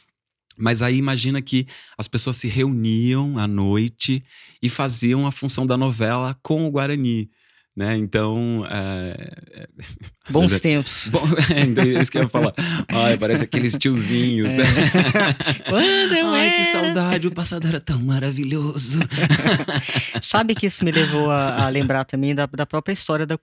Mas 0.57 0.81
aí 0.81 0.97
imagina 0.97 1.43
que 1.43 1.67
as 1.99 2.09
pessoas 2.09 2.37
se 2.37 2.49
reuniam 2.49 3.39
à 3.39 3.47
noite 3.47 4.25
e 4.63 4.71
faziam 4.71 5.27
a 5.27 5.33
função 5.33 5.67
da 5.67 5.77
novela 5.77 6.39
com 6.43 6.67
o 6.67 6.71
Guarani. 6.71 7.31
Né? 7.77 7.97
Então. 7.97 8.67
É... 8.71 9.67
Bons 10.31 10.51
Você 10.51 10.61
tempos. 10.61 11.09
Bom, 11.09 11.23
é, 11.55 11.61
então, 11.61 11.85
é 11.85 12.01
isso 12.01 12.11
que 12.11 12.19
eu 12.19 12.23
ia 12.23 12.29
falar. 12.29 12.53
Ai, 12.89 13.17
parece 13.17 13.45
aqueles 13.45 13.77
tiozinhos, 13.77 14.55
é. 14.55 14.57
né? 14.57 14.65
Quando 15.69 16.35
Ai, 16.35 16.49
era... 16.49 16.57
que 16.57 16.65
saudade, 16.65 17.29
o 17.29 17.31
passado 17.31 17.69
era 17.69 17.79
tão 17.79 18.03
maravilhoso. 18.03 18.99
Sabe 20.21 20.57
que 20.57 20.67
isso 20.67 20.85
me 20.85 20.91
levou 20.91 21.31
a, 21.31 21.67
a 21.67 21.69
lembrar 21.69 22.05
também 22.05 22.35
da, 22.35 22.47
da 22.47 22.67
própria 22.67 22.93
história 22.93 23.25
da, 23.25 23.39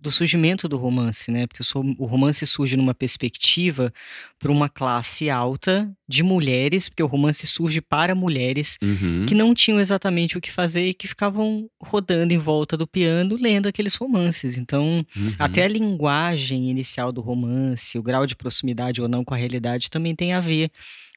do 0.00 0.10
surgimento 0.12 0.68
do 0.68 0.76
romance, 0.76 1.30
né? 1.30 1.48
Porque 1.48 1.64
o 1.74 2.06
romance 2.06 2.46
surge 2.46 2.76
numa 2.76 2.94
perspectiva 2.94 3.92
para 4.38 4.52
uma 4.52 4.68
classe 4.68 5.30
alta 5.30 5.90
de 6.08 6.22
mulheres, 6.22 6.88
porque 6.88 7.02
o 7.02 7.06
romance 7.06 7.46
surge 7.46 7.80
para 7.80 8.14
mulheres 8.14 8.76
uhum. 8.82 9.24
que 9.26 9.34
não 9.34 9.54
tinham 9.54 9.80
exatamente 9.80 10.36
o 10.36 10.40
que 10.40 10.52
fazer 10.52 10.88
e 10.88 10.94
que 10.94 11.08
ficavam 11.08 11.68
rodando 11.80 12.32
em 12.32 12.38
volta 12.38 12.76
do 12.76 12.86
piano 12.86 13.36
lendo 13.40 13.61
aqueles 13.68 13.94
romances. 13.94 14.58
Então, 14.58 15.04
uhum. 15.16 15.34
até 15.38 15.64
a 15.64 15.68
linguagem 15.68 16.70
inicial 16.70 17.12
do 17.12 17.20
romance, 17.20 17.98
o 17.98 18.02
grau 18.02 18.26
de 18.26 18.36
proximidade 18.36 19.00
ou 19.00 19.08
não 19.08 19.24
com 19.24 19.34
a 19.34 19.36
realidade 19.36 19.90
também 19.90 20.14
tem 20.14 20.32
a 20.32 20.40
ver 20.40 20.70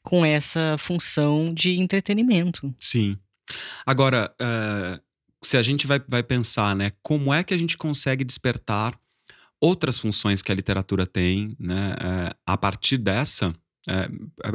com 0.04 0.25
essa 0.25 0.75
função 0.78 1.54
de 1.54 1.80
entretenimento. 1.80 2.74
Sim. 2.80 3.18
Agora, 3.86 4.34
uh, 4.42 5.00
se 5.42 5.58
a 5.58 5.64
gente 5.64 5.86
vai, 5.88 6.00
vai 6.08 6.24
pensar, 6.24 6.75
né, 6.75 6.92
como 7.02 7.34
é 7.34 7.44
que 7.44 7.54
a 7.54 7.58
gente 7.58 7.78
consegue 7.78 8.24
despertar 8.24 8.98
outras 9.60 9.98
funções 9.98 10.42
que 10.42 10.52
a 10.52 10.56
literatura 10.56 11.06
tem, 11.06 11.56
né, 11.60 11.94
uh, 11.94 12.36
a 12.46 12.58
partir 12.58 12.98
dessa, 12.98 13.54
é, 13.88 14.10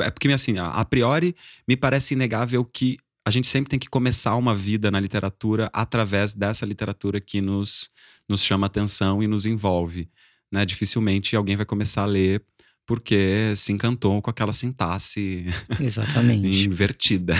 é 0.06 0.10
porque, 0.10 0.28
assim, 0.28 0.58
a 0.58 0.84
priori, 0.84 1.34
me 1.66 1.76
parece 1.76 2.14
inegável 2.14 2.64
que 2.64 2.96
a 3.30 3.32
gente 3.32 3.46
sempre 3.46 3.70
tem 3.70 3.78
que 3.78 3.88
começar 3.88 4.34
uma 4.34 4.56
vida 4.56 4.90
na 4.90 4.98
literatura 4.98 5.70
através 5.72 6.34
dessa 6.34 6.66
literatura 6.66 7.20
que 7.20 7.40
nos, 7.40 7.88
nos 8.28 8.42
chama 8.42 8.66
atenção 8.66 9.22
e 9.22 9.28
nos 9.28 9.46
envolve. 9.46 10.10
Né? 10.50 10.66
Dificilmente 10.66 11.36
alguém 11.36 11.54
vai 11.54 11.64
começar 11.64 12.02
a 12.02 12.06
ler 12.06 12.44
porque 12.84 13.52
se 13.54 13.72
encantou 13.72 14.20
com 14.20 14.28
aquela 14.28 14.52
sintaxe 14.52 15.46
invertida. 16.64 17.34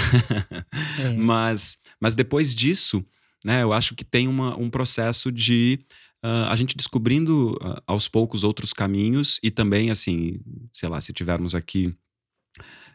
É. 1.00 1.10
mas, 1.18 1.76
mas 2.00 2.14
depois 2.14 2.54
disso, 2.54 3.04
né, 3.44 3.64
eu 3.64 3.72
acho 3.72 3.96
que 3.96 4.04
tem 4.04 4.28
uma, 4.28 4.56
um 4.56 4.70
processo 4.70 5.32
de 5.32 5.80
uh, 6.24 6.46
a 6.48 6.54
gente 6.54 6.76
descobrindo 6.76 7.54
uh, 7.54 7.82
aos 7.84 8.06
poucos 8.06 8.44
outros 8.44 8.72
caminhos 8.72 9.40
e 9.42 9.50
também, 9.50 9.90
assim, 9.90 10.38
sei 10.72 10.88
lá, 10.88 11.00
se 11.00 11.12
tivermos 11.12 11.52
aqui 11.52 11.92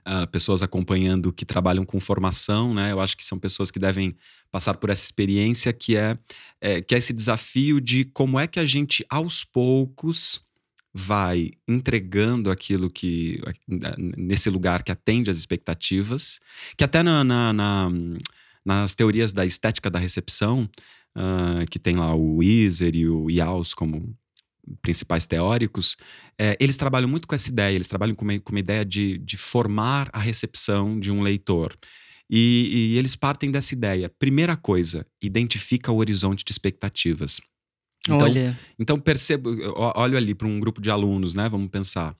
uh, 0.07 0.27
pessoas 0.27 0.61
acompanhando 0.61 1.33
que 1.33 1.45
trabalham 1.45 1.85
com 1.85 1.99
formação, 1.99 2.73
né? 2.73 2.91
Eu 2.91 2.99
acho 2.99 3.17
que 3.17 3.25
são 3.25 3.39
pessoas 3.39 3.71
que 3.71 3.79
devem 3.79 4.15
passar 4.51 4.75
por 4.75 4.89
essa 4.89 5.03
experiência 5.03 5.73
que 5.73 5.97
é, 5.97 6.17
é 6.61 6.81
que 6.81 6.95
é 6.95 6.97
esse 6.97 7.13
desafio 7.13 7.81
de 7.81 8.05
como 8.05 8.39
é 8.39 8.47
que 8.47 8.59
a 8.59 8.65
gente 8.65 9.05
aos 9.09 9.43
poucos 9.43 10.41
vai 10.93 11.51
entregando 11.67 12.49
aquilo 12.49 12.89
que 12.89 13.41
nesse 14.17 14.49
lugar 14.49 14.81
que 14.81 14.93
atende 14.93 15.29
às 15.29 15.37
expectativas, 15.37 16.39
que 16.77 16.85
até 16.85 17.03
na, 17.03 17.21
na, 17.21 17.51
na 17.51 17.91
nas 18.65 18.95
teorias 18.95 19.31
da 19.31 19.45
estética 19.45 19.91
da 19.91 19.99
recepção, 19.99 20.67
uh, 21.15 21.65
que 21.69 21.77
tem 21.77 21.95
lá 21.95 22.15
o 22.15 22.37
Weiser 22.37 22.95
e 22.95 23.07
o 23.07 23.29
Yaus 23.29 23.73
como 23.73 24.17
principais 24.81 25.25
teóricos, 25.25 25.97
é, 26.39 26.57
eles 26.59 26.77
trabalham 26.77 27.07
muito 27.07 27.27
com 27.27 27.35
essa 27.35 27.49
ideia, 27.49 27.75
eles 27.75 27.87
trabalham 27.87 28.15
com 28.15 28.25
uma, 28.25 28.39
com 28.39 28.51
uma 28.51 28.59
ideia 28.59 28.83
de, 28.83 29.17
de 29.19 29.37
formar 29.37 30.09
a 30.13 30.19
recepção 30.19 30.99
de 30.99 31.11
um 31.11 31.21
leitor. 31.21 31.75
E, 32.29 32.93
e, 32.93 32.97
eles 32.97 33.15
partem 33.15 33.51
dessa 33.51 33.73
ideia. 33.73 34.09
Primeira 34.09 34.55
coisa, 34.57 35.05
identifica 35.21 35.91
o 35.91 35.97
horizonte 35.97 36.43
de 36.43 36.51
expectativas. 36.51 37.39
Então, 38.07 38.27
Olha. 38.27 38.59
então 38.77 38.99
percebo, 38.99 39.49
olho 39.95 40.17
ali 40.17 40.33
para 40.35 40.47
um 40.47 40.59
grupo 40.59 40.81
de 40.81 40.89
alunos, 40.89 41.33
né? 41.33 41.49
Vamos 41.49 41.69
pensar. 41.69 42.15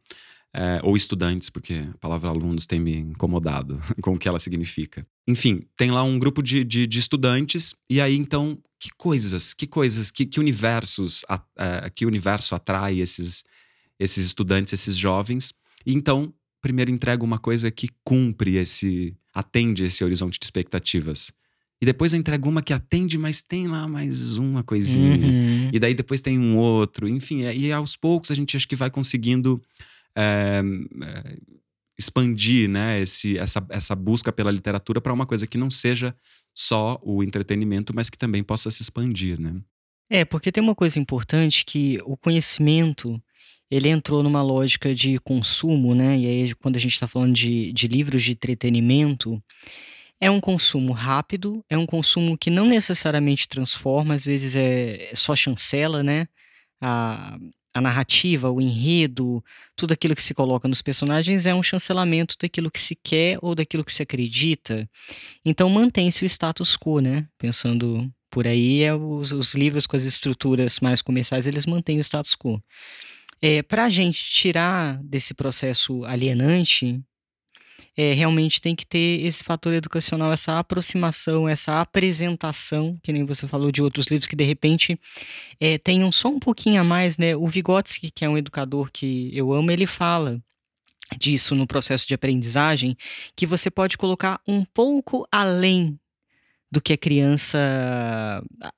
É, 0.54 0.80
ou 0.84 0.96
estudantes, 0.96 1.50
porque 1.50 1.86
a 1.94 1.98
palavra 1.98 2.30
alunos 2.30 2.66
tem 2.66 2.80
me 2.80 2.96
incomodado 2.96 3.82
com 4.02 4.14
o 4.14 4.18
que 4.18 4.28
ela 4.28 4.40
significa. 4.40 5.06
Enfim, 5.28 5.64
tem 5.76 5.90
lá 5.90 6.04
um 6.04 6.20
grupo 6.20 6.44
de, 6.44 6.64
de, 6.64 6.86
de 6.86 7.00
estudantes, 7.00 7.74
e 7.90 8.00
aí 8.00 8.16
então, 8.16 8.58
que 8.80 8.90
coisas, 8.96 9.54
que 9.54 9.66
coisas, 9.66 10.12
que, 10.12 10.26
que 10.26 10.40
universos, 10.40 11.26
a, 11.28 11.42
a, 11.58 11.90
que 11.90 12.06
universo 12.06 12.54
atrai 12.54 13.00
esses, 13.00 13.44
esses 14.00 14.26
estudantes, 14.26 14.74
esses 14.74 14.96
jovens. 14.96 15.54
E 15.86 15.94
então, 15.94 16.34
primeiro 16.62 16.92
entrega 16.92 17.24
uma 17.24 17.40
coisa 17.40 17.72
que 17.72 17.90
cumpre 18.04 18.58
esse, 18.58 19.18
atende 19.34 19.84
esse 19.84 20.04
horizonte 20.04 20.40
de 20.40 20.46
expectativas. 20.46 21.32
E 21.82 21.86
depois 21.86 22.14
eu 22.14 22.20
entrego 22.20 22.48
uma 22.48 22.62
que 22.62 22.74
atende, 22.74 23.18
mas 23.18 23.42
tem 23.42 23.68
lá 23.68 23.88
mais 23.88 24.38
uma 24.38 24.64
coisinha. 24.64 25.28
Uhum. 25.28 25.70
E 25.74 25.80
daí 25.80 25.94
depois 25.94 26.22
tem 26.22 26.40
um 26.40 26.56
outro. 26.58 27.08
Enfim, 27.08 27.44
é, 27.44 27.56
e 27.56 27.72
aos 27.72 27.96
poucos 27.96 28.32
a 28.32 28.36
gente 28.36 28.56
acho 28.56 28.68
que 28.68 28.76
vai 28.76 28.90
conseguindo 28.90 29.62
é, 30.16 30.62
é, 31.04 31.38
expandir 31.98 32.70
né, 32.70 33.02
esse, 33.02 33.38
essa, 33.38 33.66
essa 33.70 33.96
busca 33.96 34.32
pela 34.32 34.52
literatura 34.52 35.00
para 35.00 35.14
uma 35.14 35.26
coisa 35.26 35.48
que 35.48 35.58
não 35.58 35.70
seja 35.70 36.16
só 36.54 37.00
o 37.04 37.24
entretenimento, 37.24 37.94
mas 37.96 38.10
que 38.10 38.18
também 38.18 38.44
possa 38.44 38.70
se 38.72 38.82
expandir. 38.82 39.40
Né? 39.40 39.56
É, 40.10 40.26
porque 40.26 40.52
tem 40.52 40.64
uma 40.64 40.76
coisa 40.76 41.00
importante 41.00 41.66
que 41.66 42.00
o 42.06 42.16
conhecimento 42.16 43.22
ele 43.70 43.90
entrou 43.90 44.22
numa 44.22 44.44
lógica 44.44 44.94
de 44.94 45.18
consumo, 45.20 45.96
né? 45.96 46.18
E 46.18 46.28
aí, 46.28 46.56
quando 46.56 46.76
a 46.76 46.80
gente 46.80 46.94
está 46.94 47.08
falando 47.08 47.34
de, 47.34 47.74
de 47.74 47.88
livros 47.88 48.24
de 48.24 48.32
entretenimento, 48.32 49.42
é 50.22 50.30
um 50.30 50.40
consumo 50.40 50.94
rápido, 50.94 51.64
é 51.70 51.78
um 51.78 51.86
consumo 51.86 52.38
que 52.38 52.50
não 52.50 52.66
necessariamente 52.68 53.48
transforma, 53.48 54.14
às 54.14 54.24
vezes 54.24 54.56
é 54.56 55.12
só 55.16 55.36
chancela, 55.36 56.04
né? 56.04 56.28
A, 56.80 57.38
a 57.76 57.82
narrativa, 57.82 58.50
o 58.50 58.62
enredo, 58.62 59.44
tudo 59.76 59.92
aquilo 59.92 60.16
que 60.16 60.24
se 60.24 60.34
coloca 60.34 60.66
nos 60.66 60.82
personagens 60.82 61.46
é 61.46 61.54
um 61.54 61.62
chancelamento 61.62 62.38
daquilo 62.42 62.72
que 62.72 62.80
se 62.80 62.96
quer 62.96 63.38
ou 63.42 63.54
daquilo 63.54 63.84
que 63.84 63.92
se 63.92 64.02
acredita. 64.02 64.90
Então 65.44 65.70
mantém-se 65.70 66.24
o 66.24 66.26
status 66.26 66.78
quo, 66.78 67.02
né? 67.02 67.28
Pensando 67.38 68.10
por 68.32 68.48
aí, 68.48 68.82
é 68.82 68.96
os, 68.96 69.34
os, 69.34 69.54
livros 69.54 69.86
com 69.86 69.98
as 69.98 70.06
estruturas 70.06 70.80
mais 70.80 71.02
comerciais, 71.02 71.48
eles 71.48 71.66
mantêm 71.66 71.98
o 71.98 72.02
status 72.02 72.34
quo. 72.34 72.64
É, 73.42 73.62
Para 73.62 73.84
a 73.84 73.90
gente 73.90 74.24
tirar 74.24 74.98
desse 75.04 75.34
processo 75.34 76.06
alienante, 76.06 77.04
é, 77.98 78.14
realmente 78.14 78.62
tem 78.62 78.76
que 78.76 78.86
ter 78.86 79.26
esse 79.26 79.44
fator 79.44 79.74
educacional, 79.74 80.32
essa 80.34 80.60
aproximação, 80.60 81.48
essa 81.48 81.80
apresentação, 81.80 83.00
que 83.02 83.14
nem 83.14 83.26
você 83.26 83.48
falou 83.48 83.72
de 83.72 83.82
outros 83.82 84.08
livros 84.08 84.28
que 84.28 84.36
de 84.36 84.44
repente 84.44 85.00
é, 85.60 85.78
tenham 85.78 86.12
só 86.12 86.28
um 86.28 86.40
pouquinho 86.40 86.82
a 86.82 86.84
mais, 86.84 87.18
né? 87.18 87.36
O 87.36 87.48
Vygotsky, 87.48 88.12
que 88.12 88.26
é 88.26 88.30
um 88.30 88.38
educador 88.38 88.92
que 88.92 89.30
eu 89.34 89.54
amo, 89.54 89.72
ele 89.72 89.88
fala 89.88 90.42
disso 91.18 91.56
no 91.56 91.68
processo 91.68 92.08
de 92.08 92.14
aprendizagem, 92.14 92.98
que 93.36 93.46
você 93.46 93.70
pode 93.70 93.98
colocar 93.98 94.42
um 94.48 94.66
pouco 94.66 95.26
além 95.32 96.00
do 96.72 96.82
que 96.82 96.94
a 96.94 96.98
criança, 96.98 97.58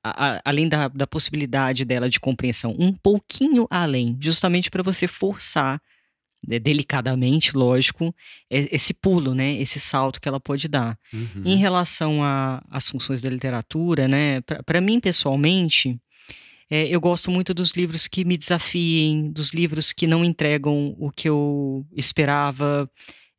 a, 0.04 0.36
a, 0.36 0.42
além 0.46 0.68
da, 0.68 0.88
da 0.90 1.08
possibilidade 1.08 1.84
dela 1.86 2.10
de 2.10 2.20
compreensão, 2.20 2.76
um 2.78 2.94
pouquinho 2.94 3.66
além, 3.72 4.16
justamente 4.22 4.70
para 4.70 4.84
você 4.84 5.08
forçar 5.08 5.82
delicadamente, 6.44 7.56
lógico, 7.56 8.14
esse 8.50 8.94
pulo, 8.94 9.34
né, 9.34 9.54
esse 9.60 9.80
salto 9.80 10.22
que 10.22 10.28
ela 10.28 10.40
pode 10.40 10.68
dar. 10.68 10.98
Uhum. 11.14 11.44
Em 11.44 11.58
relação 11.58 12.20
às 12.70 12.88
funções 12.90 13.22
da 13.22 13.30
literatura, 13.30 14.08
né, 14.08 14.42
para 14.66 14.80
mim 14.80 15.00
pessoalmente, 15.00 16.00
é, 16.70 16.88
eu 16.88 17.00
gosto 17.00 17.32
muito 17.32 17.54
dos 17.54 17.72
livros 17.72 18.08
que 18.08 18.26
me 18.26 18.38
desafiem, 18.38 19.32
dos 19.32 19.54
livros 19.54 19.94
que 19.94 20.06
não 20.06 20.24
entregam 20.24 20.96
o 21.00 21.10
que 21.10 21.30
eu 21.30 21.86
esperava, 21.96 22.90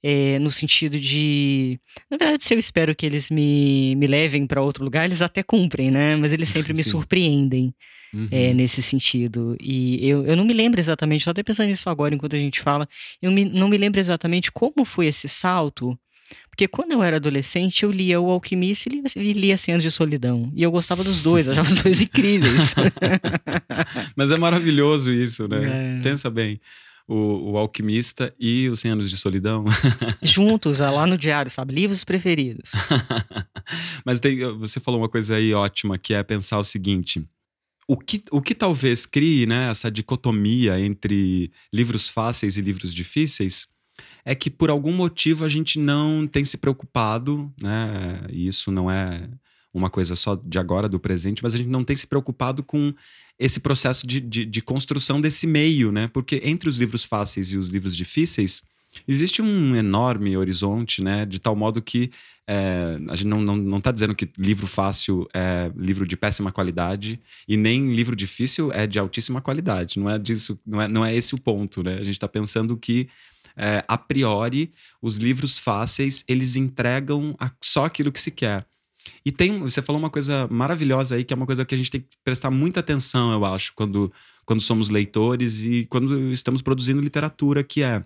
é, 0.02 0.38
no 0.38 0.50
sentido 0.50 0.98
de. 0.98 1.78
Na 2.10 2.16
verdade, 2.16 2.44
se 2.44 2.54
eu 2.54 2.58
espero 2.58 2.94
que 2.94 3.04
eles 3.04 3.30
me, 3.30 3.94
me 3.96 4.06
levem 4.06 4.46
para 4.46 4.62
outro 4.62 4.84
lugar, 4.84 5.04
eles 5.04 5.22
até 5.22 5.42
cumprem, 5.42 5.90
né? 5.90 6.16
Mas 6.16 6.32
eles 6.32 6.48
sempre 6.48 6.72
me 6.72 6.82
surpreendem. 6.84 7.74
É, 8.12 8.16
uhum. 8.16 8.28
É, 8.30 8.54
nesse 8.54 8.82
sentido. 8.82 9.56
E 9.60 10.06
eu, 10.08 10.24
eu 10.24 10.36
não 10.36 10.44
me 10.44 10.52
lembro 10.52 10.80
exatamente, 10.80 11.20
estou 11.20 11.32
até 11.32 11.42
pensando 11.42 11.68
nisso 11.68 11.90
agora 11.90 12.14
enquanto 12.14 12.36
a 12.36 12.38
gente 12.38 12.60
fala, 12.60 12.88
eu 13.20 13.30
me, 13.30 13.44
não 13.44 13.68
me 13.68 13.76
lembro 13.76 14.00
exatamente 14.00 14.50
como 14.50 14.84
foi 14.84 15.06
esse 15.06 15.28
salto, 15.28 15.98
porque 16.58 16.66
quando 16.66 16.92
eu 16.92 17.02
era 17.02 17.16
adolescente, 17.16 17.84
eu 17.84 17.90
lia 17.90 18.20
O 18.20 18.30
Alquimista 18.30 18.88
e 18.88 18.92
lia, 18.92 19.02
e 19.16 19.32
lia 19.32 19.56
Cem 19.56 19.74
Anos 19.74 19.84
de 19.84 19.90
Solidão. 19.90 20.52
E 20.54 20.62
eu 20.62 20.70
gostava 20.70 21.04
dos 21.04 21.22
dois, 21.22 21.48
achava 21.48 21.68
os 21.68 21.82
dois 21.82 22.00
incríveis. 22.00 22.74
Mas 24.16 24.30
é 24.30 24.36
maravilhoso 24.36 25.12
isso, 25.12 25.46
né? 25.46 25.98
É. 25.98 26.02
Pensa 26.02 26.28
bem. 26.28 26.60
O, 27.06 27.52
o, 27.52 27.56
Alquimista 27.56 28.34
e 28.38 28.68
os 28.68 28.80
100 28.80 28.90
Anos 28.90 29.10
de 29.10 29.16
Solidão. 29.16 29.64
Juntos, 30.20 30.80
lá 30.80 31.06
no 31.06 31.16
diário, 31.16 31.50
sabe? 31.50 31.72
Livros 31.72 32.04
preferidos. 32.04 32.72
Mas 34.04 34.20
tem, 34.20 34.38
você 34.58 34.78
falou 34.78 35.00
uma 35.00 35.08
coisa 35.08 35.36
aí 35.36 35.54
ótima, 35.54 35.96
que 35.96 36.12
é 36.12 36.22
pensar 36.22 36.58
o 36.58 36.64
seguinte: 36.64 37.24
o 37.88 37.97
que, 37.97 38.23
o 38.30 38.42
que 38.42 38.54
talvez 38.54 39.07
crie 39.07 39.47
né, 39.47 39.71
essa 39.71 39.90
dicotomia 39.90 40.78
entre 40.78 41.50
livros 41.73 42.07
fáceis 42.07 42.59
e 42.59 42.61
livros 42.61 42.92
difíceis 42.92 43.66
é 44.26 44.35
que 44.35 44.50
por 44.50 44.68
algum 44.68 44.92
motivo 44.92 45.42
a 45.42 45.49
gente 45.49 45.78
não 45.78 46.26
tem 46.26 46.45
se 46.45 46.59
preocupado, 46.59 47.50
né? 47.61 48.21
E 48.30 48.47
isso 48.47 48.71
não 48.71 48.90
é 48.90 49.30
uma 49.73 49.88
coisa 49.88 50.14
só 50.14 50.37
de 50.37 50.59
agora, 50.59 50.88
do 50.88 51.00
presente, 51.00 51.42
mas 51.42 51.54
a 51.54 51.57
gente 51.57 51.71
não 51.71 51.83
tem 51.83 51.97
se 51.97 52.07
preocupado 52.07 52.62
com 52.62 52.92
esse 53.38 53.61
processo 53.61 54.07
de, 54.07 54.21
de, 54.21 54.45
de 54.45 54.62
construção 54.62 55.18
desse 55.18 55.47
meio, 55.47 55.90
né? 55.90 56.09
Porque 56.09 56.42
entre 56.45 56.68
os 56.68 56.78
livros 56.78 57.04
fáceis 57.04 57.52
e 57.52 57.57
os 57.59 57.68
livros 57.68 57.97
difíceis, 57.97 58.62
Existe 59.07 59.42
um 59.42 59.76
enorme 59.76 60.37
horizonte, 60.37 61.02
né? 61.02 61.26
De 61.26 61.38
tal 61.38 61.54
modo 61.54 61.80
que 61.83 62.11
é, 62.47 62.99
a 63.09 63.14
gente 63.14 63.26
não, 63.26 63.40
não, 63.40 63.57
não 63.57 63.80
tá 63.80 63.92
dizendo 63.92 64.14
que 64.14 64.30
livro 64.38 64.66
fácil 64.66 65.28
é 65.35 65.71
livro 65.76 66.07
de 66.07 66.16
péssima 66.16 66.50
qualidade 66.50 67.21
e 67.47 67.57
nem 67.57 67.92
livro 67.92 68.16
difícil 68.16 68.73
é 68.73 68.87
de 68.87 68.99
altíssima 68.99 69.40
qualidade. 69.40 69.99
Não 69.99 70.09
é 70.09 70.18
disso, 70.18 70.59
não 70.66 70.80
é, 70.80 70.88
não 70.88 71.04
é 71.04 71.14
esse 71.14 71.35
o 71.35 71.38
ponto, 71.38 71.83
né? 71.83 71.95
A 71.95 72.02
gente 72.02 72.12
está 72.12 72.28
pensando 72.28 72.76
que 72.76 73.09
é, 73.57 73.85
a 73.87 73.99
priori 73.99 74.73
os 75.02 75.16
livros 75.16 75.59
fáceis 75.59 76.25
eles 76.26 76.57
entregam 76.57 77.35
a, 77.38 77.50
só 77.61 77.85
aquilo 77.85 78.11
que 78.11 78.21
se 78.21 78.30
quer. 78.30 78.66
E 79.25 79.33
tem, 79.33 79.61
você 79.61 79.83
falou 79.83 80.00
uma 80.00 80.11
coisa 80.11 80.47
maravilhosa 80.50 81.14
aí, 81.14 81.25
que 81.25 81.33
é 81.33 81.37
uma 81.37 81.47
coisa 81.47 81.64
que 81.64 81.75
a 81.75 81.78
gente 81.78 81.90
tem 81.90 82.00
que 82.00 82.16
prestar 82.25 82.50
muita 82.50 82.80
atenção, 82.80 83.33
eu 83.33 83.45
acho, 83.45 83.73
quando, 83.75 84.12
quando 84.45 84.61
somos 84.61 84.90
leitores 84.90 85.64
e 85.64 85.87
quando 85.87 86.33
estamos 86.33 86.62
produzindo 86.62 87.00
literatura, 87.00 87.64
que 87.64 87.83
é 87.83 88.04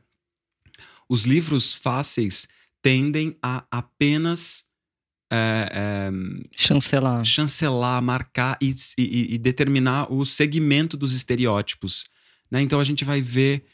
os 1.12 1.26
livros 1.26 1.74
fáceis 1.74 2.48
tendem 2.80 3.36
a 3.42 3.66
apenas 3.70 4.64
é, 5.30 5.68
é, 5.70 6.10
chancelar. 6.56 7.22
chancelar, 7.22 8.02
marcar 8.02 8.56
e, 8.62 8.74
e, 8.96 9.34
e, 9.34 9.38
determinar 9.38 10.10
o 10.10 10.24
segmento 10.24 10.96
dos 10.96 11.12
estereótipos. 11.12 12.06
Né? 12.50 12.62
Então 12.62 12.80
a 12.80 12.84
gente 12.84 13.04
vai 13.04 13.20
ver 13.20 13.66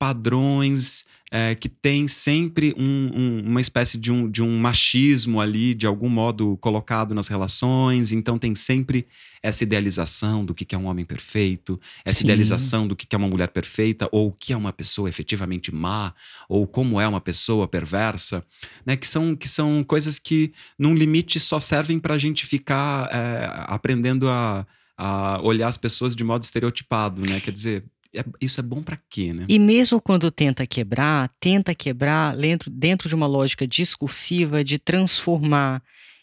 padrões 0.00 1.06
é, 1.30 1.54
que 1.54 1.68
tem 1.68 2.08
sempre 2.08 2.74
um, 2.76 3.10
um, 3.14 3.42
uma 3.46 3.60
espécie 3.60 3.96
de 3.96 4.10
um, 4.10 4.28
de 4.28 4.42
um 4.42 4.58
machismo 4.58 5.40
ali, 5.40 5.74
de 5.74 5.86
algum 5.86 6.08
modo 6.08 6.56
colocado 6.56 7.14
nas 7.14 7.28
relações. 7.28 8.10
Então 8.10 8.38
tem 8.38 8.54
sempre 8.54 9.06
essa 9.42 9.62
idealização 9.62 10.44
do 10.44 10.54
que 10.54 10.74
é 10.74 10.78
um 10.78 10.86
homem 10.86 11.04
perfeito, 11.04 11.80
essa 12.04 12.18
Sim. 12.18 12.24
idealização 12.24 12.86
do 12.86 12.96
que 12.96 13.06
é 13.14 13.16
uma 13.16 13.28
mulher 13.28 13.48
perfeita, 13.48 14.08
ou 14.10 14.28
o 14.28 14.32
que 14.32 14.52
é 14.52 14.56
uma 14.56 14.72
pessoa 14.72 15.08
efetivamente 15.08 15.72
má, 15.72 16.12
ou 16.48 16.66
como 16.66 17.00
é 17.00 17.06
uma 17.06 17.20
pessoa 17.20 17.68
perversa, 17.68 18.44
né? 18.84 18.96
Que 18.96 19.06
são, 19.06 19.36
que 19.36 19.48
são 19.48 19.84
coisas 19.84 20.18
que, 20.18 20.52
num 20.78 20.94
limite, 20.94 21.38
só 21.38 21.60
servem 21.60 21.98
para 21.98 22.14
a 22.14 22.18
gente 22.18 22.44
ficar 22.44 23.08
é, 23.12 23.48
aprendendo 23.66 24.28
a 24.28 24.66
a 25.02 25.40
olhar 25.42 25.68
as 25.68 25.78
pessoas 25.78 26.14
de 26.14 26.22
modo 26.22 26.44
estereotipado, 26.44 27.22
né? 27.22 27.40
Quer 27.40 27.52
dizer, 27.52 27.84
é, 28.14 28.24
isso 28.40 28.60
é 28.60 28.62
bom 28.62 28.82
para 28.82 28.98
quê, 29.08 29.32
né? 29.32 29.44
E 29.48 29.58
mesmo 29.58 30.00
quando 30.00 30.30
tenta 30.30 30.66
quebrar, 30.66 31.30
tenta 31.38 31.74
quebrar 31.74 32.36
dentro, 32.36 32.70
dentro 32.70 33.08
de 33.08 33.14
uma 33.14 33.26
lógica 33.26 33.66
discursiva 33.66 34.64
de 34.64 34.78
transformar 34.78 35.82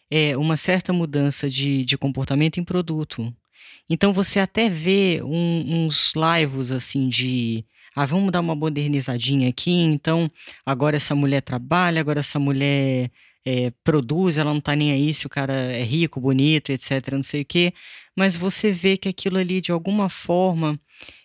é, 0.09 0.37
uma 0.37 0.57
certa 0.57 0.91
mudança 0.91 1.49
de, 1.49 1.85
de 1.85 1.97
comportamento 1.97 2.59
em 2.59 2.63
produto. 2.63 3.33
Então 3.89 4.11
você 4.11 4.39
até 4.39 4.69
vê 4.69 5.21
um, 5.23 5.85
uns 5.85 6.13
lives 6.13 6.71
assim 6.71 7.07
de 7.07 7.65
ah, 7.95 8.05
vamos 8.05 8.31
dar 8.31 8.41
uma 8.41 8.53
modernizadinha 8.53 9.49
aqui, 9.49 9.71
então 9.71 10.29
agora 10.65 10.97
essa 10.97 11.15
mulher 11.15 11.41
trabalha, 11.41 11.99
agora 11.99 12.19
essa 12.19 12.37
mulher 12.37 13.09
é, 13.49 13.71
produz, 13.81 14.37
ela 14.37 14.53
não 14.53 14.59
tá 14.59 14.75
nem 14.75 14.91
aí 14.91 15.13
se 15.13 15.25
o 15.25 15.29
cara 15.29 15.53
é 15.53 15.81
rico, 15.81 16.19
bonito, 16.19 16.69
etc, 16.69 17.13
não 17.13 17.23
sei 17.23 17.43
o 17.43 17.45
quê, 17.45 17.73
mas 18.13 18.35
você 18.35 18.73
vê 18.73 18.97
que 18.97 19.07
aquilo 19.07 19.37
ali, 19.37 19.61
de 19.61 19.71
alguma 19.71 20.09
forma, 20.09 20.77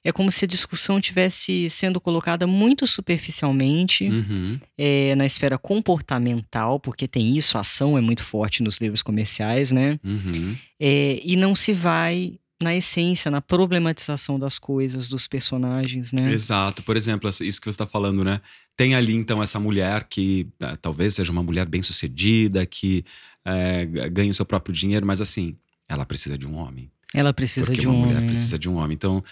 é 0.04 0.12
como 0.12 0.30
se 0.30 0.44
a 0.44 0.48
discussão 0.48 1.00
tivesse 1.00 1.68
sendo 1.68 2.00
colocada 2.00 2.46
muito 2.46 2.86
superficialmente 2.86 4.08
Uhum. 4.08 4.60
é, 4.78 5.16
na 5.16 5.26
esfera 5.26 5.58
comportamental, 5.58 6.78
porque 6.78 7.08
tem 7.08 7.36
isso, 7.36 7.58
a 7.58 7.62
ação 7.62 7.98
é 7.98 8.00
muito 8.00 8.22
forte 8.22 8.62
nos 8.62 8.76
livros 8.78 9.02
comerciais, 9.02 9.72
né? 9.72 9.98
Uhum. 10.04 10.56
É, 10.78 11.20
e 11.24 11.34
não 11.34 11.56
se 11.56 11.72
vai 11.72 12.34
na 12.62 12.75
essência, 12.75 13.31
na 13.31 13.40
problematização 13.40 14.38
das 14.38 14.59
coisas, 14.59 15.09
dos 15.09 15.26
personagens, 15.26 16.12
né? 16.12 16.33
Exato. 16.33 16.83
Por 16.83 16.97
exemplo, 16.97 17.28
isso 17.28 17.61
que 17.61 17.64
você 17.66 17.71
está 17.71 17.87
falando, 17.87 18.23
né? 18.25 18.40
Tem 18.76 18.95
ali, 18.95 19.14
então, 19.14 19.42
essa 19.42 19.59
mulher 19.61 20.04
que 20.04 20.47
eh, 20.61 20.76
talvez 20.81 21.14
seja 21.14 21.31
uma 21.33 21.42
mulher 21.42 21.66
bem-sucedida, 21.66 22.64
que 22.64 23.04
eh, 23.45 23.87
ganha 24.11 24.31
o 24.31 24.35
seu 24.35 24.47
próprio 24.47 24.75
dinheiro, 24.75 25.04
mas 25.07 25.21
assim, 25.21 25.57
ela 25.88 26.07
precisa 26.07 26.38
de 26.38 26.47
um 26.47 26.54
homem. 26.57 26.90
Ela 27.14 27.35
precisa 27.35 27.66
Porque 27.66 27.83
de 27.83 27.87
uma 27.87 27.95
um 27.95 27.99
mulher 28.00 28.14
homem, 28.14 28.26
né? 28.26 28.33
precisa 28.33 28.59
de 28.59 28.71
um 28.71 28.76
homem. 28.76 28.95
Então, 28.95 29.23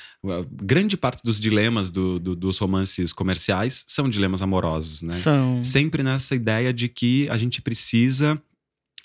grande 0.53 0.99
parte 0.99 1.23
dos 1.25 1.41
dilemas 1.41 1.91
do- 1.91 2.19
do- 2.19 2.37
dos 2.37 2.59
romances 2.59 3.11
comerciais 3.11 3.85
são 3.87 4.07
dilemas 4.07 4.43
amorosos, 4.43 5.01
né? 5.01 5.15
São. 5.15 5.65
Sempre 5.65 6.03
nessa 6.03 6.35
ideia 6.35 6.75
de 6.75 6.89
que 6.91 7.27
a 7.31 7.39
gente 7.39 7.63
precisa 7.63 8.41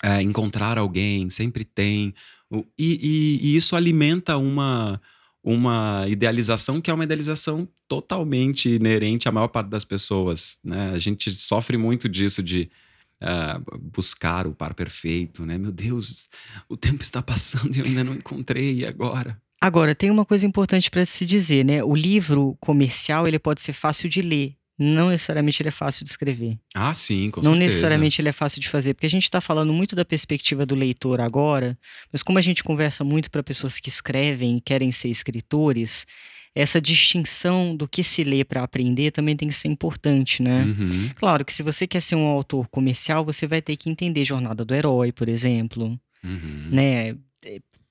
é, 0.02 0.20
encontrar 0.20 0.76
alguém, 0.76 1.30
sempre 1.30 1.64
tem. 1.64 2.12
E, 2.52 2.64
e- 2.78 3.38
e 3.42 3.56
isso 3.56 3.74
alimenta 3.76 4.36
uma, 4.36 5.00
uma 5.42 6.04
idealização 6.08 6.80
que 6.80 6.90
é 6.90 6.94
uma 6.94 7.04
idealização 7.04 7.68
totalmente 7.88 8.68
inerente 8.68 9.28
à 9.28 9.32
maior 9.32 9.48
parte 9.48 9.68
das 9.68 9.84
pessoas. 9.84 10.58
Né? 10.62 10.90
A 10.94 10.98
gente 10.98 11.30
sofre 11.32 11.76
muito 11.76 12.08
disso 12.08 12.42
de 12.42 12.70
ah, 13.20 13.60
buscar 13.80 14.46
o 14.46 14.54
par 14.54 14.74
perfeito, 14.74 15.44
né? 15.46 15.56
Meu 15.56 15.72
Deus, 15.72 16.28
o 16.68 16.76
tempo 16.76 17.02
está 17.02 17.22
passando 17.22 17.74
e 17.74 17.80
eu 17.80 17.86
ainda 17.86 18.04
não 18.04 18.14
encontrei, 18.14 18.80
e 18.80 18.86
agora? 18.86 19.40
Agora, 19.60 19.94
tem 19.94 20.10
uma 20.10 20.24
coisa 20.24 20.46
importante 20.46 20.90
para 20.90 21.06
se 21.06 21.24
dizer, 21.24 21.64
né? 21.64 21.82
O 21.82 21.94
livro 21.94 22.56
comercial, 22.60 23.26
ele 23.26 23.38
pode 23.38 23.62
ser 23.62 23.72
fácil 23.72 24.08
de 24.08 24.20
ler, 24.20 24.54
não 24.78 25.08
necessariamente 25.08 25.62
ele 25.62 25.68
é 25.68 25.72
fácil 25.72 26.04
de 26.04 26.10
escrever. 26.10 26.58
Ah, 26.74 26.92
sim, 26.92 27.30
com 27.30 27.40
não 27.40 27.52
certeza. 27.52 27.64
necessariamente 27.68 28.20
ele 28.20 28.28
é 28.28 28.32
fácil 28.32 28.60
de 28.60 28.68
fazer, 28.68 28.94
porque 28.94 29.06
a 29.06 29.10
gente 29.10 29.24
está 29.24 29.40
falando 29.40 29.72
muito 29.72 29.96
da 29.96 30.04
perspectiva 30.04 30.66
do 30.66 30.74
leitor 30.74 31.20
agora, 31.20 31.78
mas 32.12 32.22
como 32.22 32.38
a 32.38 32.42
gente 32.42 32.62
conversa 32.62 33.02
muito 33.02 33.30
para 33.30 33.42
pessoas 33.42 33.78
que 33.80 33.88
escrevem 33.88 34.58
e 34.58 34.60
querem 34.60 34.92
ser 34.92 35.08
escritores, 35.08 36.06
essa 36.54 36.80
distinção 36.80 37.76
do 37.76 37.86
que 37.86 38.02
se 38.02 38.24
lê 38.24 38.42
para 38.42 38.62
aprender 38.62 39.10
também 39.10 39.36
tem 39.36 39.48
que 39.48 39.54
ser 39.54 39.68
importante, 39.68 40.42
né? 40.42 40.64
Uhum, 40.64 41.10
Claro 41.16 41.44
que 41.44 41.52
se 41.52 41.62
você 41.62 41.86
quer 41.86 42.00
ser 42.00 42.14
um 42.14 42.26
autor 42.26 42.66
comercial, 42.68 43.24
você 43.24 43.46
vai 43.46 43.60
ter 43.60 43.76
que 43.76 43.90
entender 43.90 44.24
Jornada 44.24 44.64
do 44.64 44.74
Herói, 44.74 45.12
por 45.12 45.28
exemplo, 45.28 45.98
uhum. 46.24 46.68
né? 46.70 47.14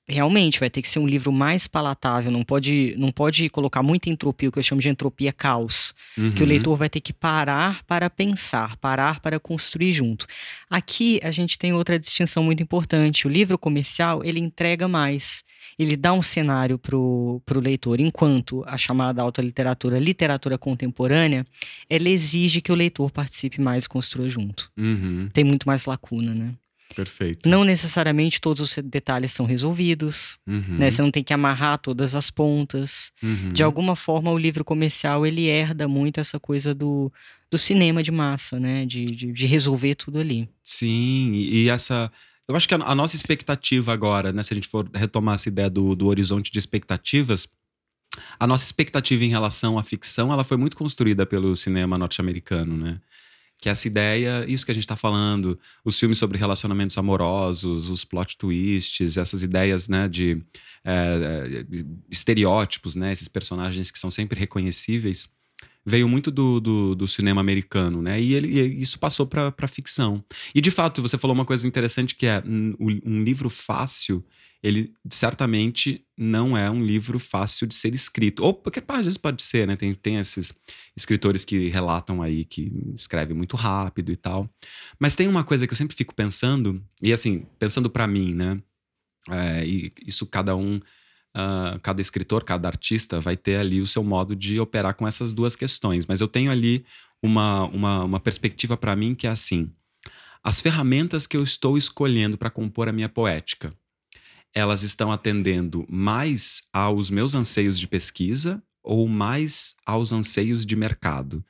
Realmente 0.08 0.60
vai 0.60 0.70
ter 0.70 0.82
que 0.82 0.88
ser 0.88 1.00
um 1.00 1.06
livro 1.06 1.32
mais 1.32 1.66
palatável, 1.66 2.30
não 2.30 2.42
pode, 2.44 2.94
não 2.96 3.10
pode 3.10 3.48
colocar 3.48 3.82
muita 3.82 4.08
entropia, 4.08 4.48
o 4.48 4.52
que 4.52 4.58
eu 4.58 4.62
chamo 4.62 4.80
de 4.80 4.88
entropia 4.88 5.32
caos, 5.32 5.92
que 6.14 6.20
o 6.22 6.44
Uhum. 6.44 6.48
leitor 6.48 6.76
vai 6.76 6.88
ter 6.88 7.00
que 7.00 7.12
parar 7.12 7.82
para 7.84 8.08
pensar, 8.08 8.76
parar 8.76 9.18
para 9.18 9.40
construir 9.40 9.92
junto. 9.92 10.24
Aqui 10.70 11.18
a 11.24 11.32
gente 11.32 11.58
tem 11.58 11.72
outra 11.72 11.98
distinção 11.98 12.44
muito 12.44 12.62
importante. 12.62 13.26
O 13.26 13.30
livro 13.30 13.58
comercial, 13.58 14.22
ele 14.24 14.38
entrega 14.38 14.86
mais. 14.86 15.42
Ele 15.76 15.96
dá 15.96 16.12
um 16.12 16.22
cenário 16.22 16.78
para 16.78 16.96
o 16.96 17.42
leitor, 17.56 17.98
enquanto 18.00 18.62
a 18.66 18.78
chamada 18.78 19.20
autoliteratura, 19.20 19.98
literatura 19.98 20.56
contemporânea, 20.56 21.44
ela 21.90 22.08
exige 22.08 22.60
que 22.60 22.70
o 22.70 22.76
leitor 22.76 23.10
participe 23.10 23.60
mais 23.60 23.84
e 23.84 23.88
construa 23.88 24.28
junto. 24.28 24.70
Uhum, 24.76 25.28
Tem 25.32 25.42
muito 25.42 25.66
mais 25.66 25.84
lacuna, 25.84 26.32
né? 26.32 26.54
Perfeito. 26.94 27.48
Não 27.48 27.64
necessariamente 27.64 28.40
todos 28.40 28.60
os 28.60 28.78
detalhes 28.84 29.32
são 29.32 29.46
resolvidos, 29.46 30.38
Uhum, 30.46 30.78
né? 30.78 30.90
Você 30.90 31.02
não 31.02 31.10
tem 31.10 31.22
que 31.24 31.32
amarrar 31.34 31.78
todas 31.78 32.14
as 32.14 32.30
pontas. 32.30 33.10
uhum. 33.22 33.52
De 33.52 33.62
alguma 33.62 33.96
forma, 33.96 34.30
o 34.30 34.38
livro 34.38 34.64
comercial 34.64 35.26
ele 35.26 35.46
herda 35.46 35.86
muito 35.88 36.20
essa 36.20 36.38
coisa 36.38 36.74
do, 36.74 37.12
do 37.50 37.58
cinema 37.58 38.02
de 38.02 38.10
massa, 38.10 38.58
né? 38.60 38.86
De, 38.86 39.04
de, 39.04 39.32
de 39.32 39.46
resolver 39.46 39.94
tudo 39.94 40.18
ali. 40.18 40.48
Sim, 40.62 41.32
e, 41.32 41.68
essa. 41.68 42.10
Eu 42.48 42.54
acho 42.54 42.68
que 42.68 42.74
a, 42.74 42.78
a 42.78 42.94
nossa 42.94 43.16
expectativa 43.16 43.92
agora, 43.92 44.32
né, 44.32 44.42
se 44.42 44.54
a 44.54 44.56
gente 44.56 44.68
for 44.68 44.88
retomar 44.94 45.34
essa 45.34 45.48
ideia 45.48 45.68
do, 45.68 45.96
do 45.96 46.06
horizonte 46.06 46.52
de 46.52 46.58
expectativas, 46.58 47.48
a 48.38 48.46
nossa 48.46 48.64
expectativa 48.64 49.24
em 49.24 49.28
relação 49.28 49.78
à 49.78 49.82
ficção, 49.82 50.32
ela 50.32 50.44
foi 50.44 50.56
muito 50.56 50.76
construída 50.76 51.26
pelo 51.26 51.54
cinema 51.56 51.98
norte-americano, 51.98 52.76
né? 52.76 53.00
Que 53.66 53.70
essa 53.70 53.88
ideia, 53.88 54.44
isso 54.46 54.64
que 54.64 54.70
a 54.70 54.74
gente 54.74 54.84
está 54.84 54.94
falando, 54.94 55.58
os 55.84 55.98
filmes 55.98 56.18
sobre 56.18 56.38
relacionamentos 56.38 56.96
amorosos, 56.96 57.90
os 57.90 58.04
plot 58.04 58.38
twists, 58.38 59.16
essas 59.16 59.42
ideias, 59.42 59.88
né, 59.88 60.08
de, 60.08 60.40
é, 60.84 61.66
estereótipos, 62.08 62.94
né, 62.94 63.12
esses 63.12 63.26
personagens 63.26 63.90
que 63.90 63.98
são 63.98 64.08
sempre 64.08 64.38
reconhecíveis, 64.38 65.28
veio 65.84 66.08
muito 66.08 66.30
do, 66.30 66.60
do, 66.60 66.94
do 66.94 67.08
cinema 67.08 67.40
americano, 67.40 68.00
né? 68.00 68.20
E, 68.20 68.34
ele, 68.34 68.48
e 68.48 68.80
isso 68.80 69.00
passou 69.00 69.26
para 69.26 69.52
a 69.56 69.66
ficção. 69.66 70.22
E 70.54 70.60
de 70.60 70.70
fato, 70.70 71.02
você 71.02 71.18
falou 71.18 71.34
uma 71.34 71.44
coisa 71.44 71.66
interessante 71.66 72.14
que 72.14 72.26
é 72.26 72.40
um, 72.46 72.76
um 73.04 73.24
livro 73.24 73.50
fácil, 73.50 74.24
ele 74.62 74.92
certamente 75.10 76.04
não 76.16 76.56
é 76.56 76.70
um 76.70 76.84
livro 76.84 77.18
fácil 77.18 77.66
de 77.66 77.74
ser 77.74 77.94
escrito. 77.94 78.42
Ou 78.42 78.54
pá, 78.54 78.98
às 78.98 79.04
vezes 79.04 79.16
pode 79.16 79.42
ser, 79.42 79.66
né? 79.66 79.76
Tem, 79.76 79.94
tem 79.94 80.16
esses 80.16 80.52
escritores 80.96 81.44
que 81.44 81.68
relatam 81.68 82.22
aí 82.22 82.44
que 82.44 82.72
escrevem 82.94 83.36
muito 83.36 83.56
rápido 83.56 84.10
e 84.10 84.16
tal. 84.16 84.48
Mas 84.98 85.14
tem 85.14 85.28
uma 85.28 85.44
coisa 85.44 85.66
que 85.66 85.72
eu 85.72 85.76
sempre 85.76 85.96
fico 85.96 86.14
pensando, 86.14 86.82
e 87.02 87.12
assim, 87.12 87.46
pensando 87.58 87.90
para 87.90 88.06
mim, 88.06 88.34
né? 88.34 88.60
É, 89.30 89.66
e 89.66 89.92
isso 90.06 90.26
cada 90.26 90.56
um. 90.56 90.80
Uh, 91.36 91.78
cada 91.82 92.00
escritor, 92.00 92.42
cada 92.44 92.66
artista 92.66 93.20
vai 93.20 93.36
ter 93.36 93.56
ali 93.56 93.82
o 93.82 93.86
seu 93.86 94.02
modo 94.02 94.34
de 94.34 94.58
operar 94.58 94.94
com 94.94 95.06
essas 95.06 95.34
duas 95.34 95.54
questões. 95.54 96.06
Mas 96.06 96.22
eu 96.22 96.28
tenho 96.28 96.50
ali 96.50 96.82
uma, 97.22 97.64
uma, 97.64 98.04
uma 98.04 98.20
perspectiva 98.20 98.74
para 98.74 98.96
mim 98.96 99.14
que 99.14 99.26
é 99.26 99.30
assim: 99.30 99.70
as 100.42 100.60
ferramentas 100.62 101.26
que 101.26 101.36
eu 101.36 101.42
estou 101.42 101.76
escolhendo 101.76 102.38
para 102.38 102.48
compor 102.48 102.88
a 102.88 102.92
minha 102.92 103.08
poética, 103.08 103.74
elas 104.56 104.82
estão 104.82 105.12
atendendo 105.12 105.84
mais 105.86 106.62
aos 106.72 107.10
meus 107.10 107.34
anseios 107.34 107.78
de 107.78 107.86
pesquisa 107.86 108.62
ou 108.82 109.06
mais 109.06 109.74
aos 109.84 110.12
anseios 110.12 110.64
de 110.64 110.74
mercado? 110.74 111.44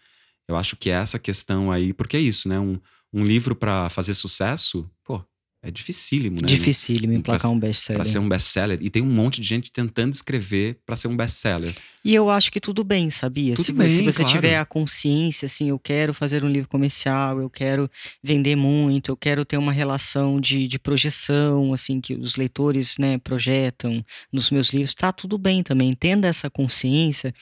Eu 0.48 0.56
acho 0.56 0.76
que 0.76 0.90
é 0.90 0.94
essa 0.94 1.16
questão 1.16 1.70
aí, 1.70 1.92
porque 1.92 2.16
é 2.16 2.20
isso, 2.20 2.48
né? 2.48 2.58
Um, 2.58 2.80
um 3.12 3.24
livro 3.24 3.54
para 3.54 3.88
fazer 3.90 4.12
sucesso, 4.12 4.90
pô, 5.04 5.24
é 5.66 5.70
dificílimo, 5.70 6.40
né? 6.40 6.46
Dificílimo 6.46 7.12
emplacar 7.12 7.50
um 7.50 7.58
Para 7.58 7.68
best-seller. 7.68 8.04
ser 8.04 8.18
um 8.20 8.28
best-seller. 8.28 8.78
E 8.80 8.88
tem 8.88 9.02
um 9.02 9.10
monte 9.10 9.40
de 9.40 9.48
gente 9.48 9.72
tentando 9.72 10.12
escrever 10.12 10.78
para 10.86 10.94
ser 10.94 11.08
um 11.08 11.16
best-seller. 11.16 11.74
E 12.04 12.14
eu 12.14 12.30
acho 12.30 12.52
que 12.52 12.60
tudo 12.60 12.84
bem, 12.84 13.10
sabia? 13.10 13.56
Tudo 13.56 13.64
se, 13.64 13.72
bem, 13.72 13.88
se 13.88 14.00
você 14.02 14.22
claro. 14.22 14.36
tiver 14.36 14.56
a 14.58 14.64
consciência, 14.64 15.46
assim, 15.46 15.70
eu 15.70 15.78
quero 15.78 16.14
fazer 16.14 16.44
um 16.44 16.48
livro 16.48 16.68
comercial, 16.68 17.40
eu 17.40 17.50
quero 17.50 17.90
vender 18.22 18.54
muito, 18.54 19.10
eu 19.10 19.16
quero 19.16 19.44
ter 19.44 19.56
uma 19.56 19.72
relação 19.72 20.40
de, 20.40 20.68
de 20.68 20.78
projeção, 20.78 21.72
assim, 21.72 22.00
que 22.00 22.14
os 22.14 22.36
leitores, 22.36 22.96
né, 22.96 23.18
projetam 23.18 24.04
nos 24.32 24.52
meus 24.52 24.68
livros, 24.68 24.94
tá 24.94 25.10
tudo 25.10 25.36
bem 25.36 25.64
também. 25.64 25.92
Tendo 25.94 26.26
essa 26.26 26.48
consciência, 26.48 27.34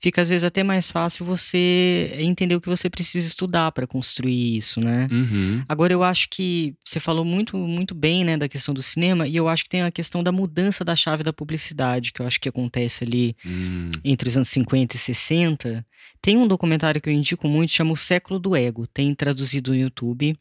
fica 0.00 0.22
às 0.22 0.30
vezes 0.30 0.44
até 0.44 0.62
mais 0.62 0.90
fácil 0.90 1.26
você 1.26 2.10
entender 2.18 2.56
o 2.56 2.60
que 2.60 2.70
você 2.70 2.88
precisa 2.88 3.28
estudar 3.28 3.70
para 3.72 3.86
construir 3.86 4.56
isso, 4.56 4.80
né? 4.80 5.08
Uhum. 5.12 5.62
Agora, 5.68 5.92
eu 5.92 6.02
acho 6.02 6.30
que 6.30 6.74
você 6.82 6.98
falou 6.98 7.24
muito, 7.24 7.58
muito 7.66 7.94
bem, 7.94 8.24
né, 8.24 8.36
da 8.36 8.48
questão 8.48 8.72
do 8.74 8.82
cinema, 8.82 9.26
e 9.26 9.36
eu 9.36 9.48
acho 9.48 9.64
que 9.64 9.70
tem 9.70 9.82
a 9.82 9.90
questão 9.90 10.22
da 10.22 10.32
mudança 10.32 10.84
da 10.84 10.94
chave 10.96 11.22
da 11.22 11.32
publicidade, 11.32 12.12
que 12.12 12.20
eu 12.20 12.26
acho 12.26 12.40
que 12.40 12.48
acontece 12.48 13.04
ali 13.04 13.36
Hum. 13.44 13.90
entre 14.04 14.28
os 14.28 14.36
anos 14.36 14.48
50 14.48 14.96
e 14.96 14.98
60. 14.98 15.86
Tem 16.20 16.36
um 16.36 16.46
documentário 16.48 17.00
que 17.00 17.08
eu 17.08 17.12
indico 17.12 17.46
muito, 17.48 17.72
chama 17.72 17.92
O 17.92 17.96
Século 17.96 18.38
do 18.38 18.56
Ego, 18.56 18.86
tem 18.86 19.14
traduzido 19.14 19.70
no 19.72 19.76
YouTube, 19.76 20.36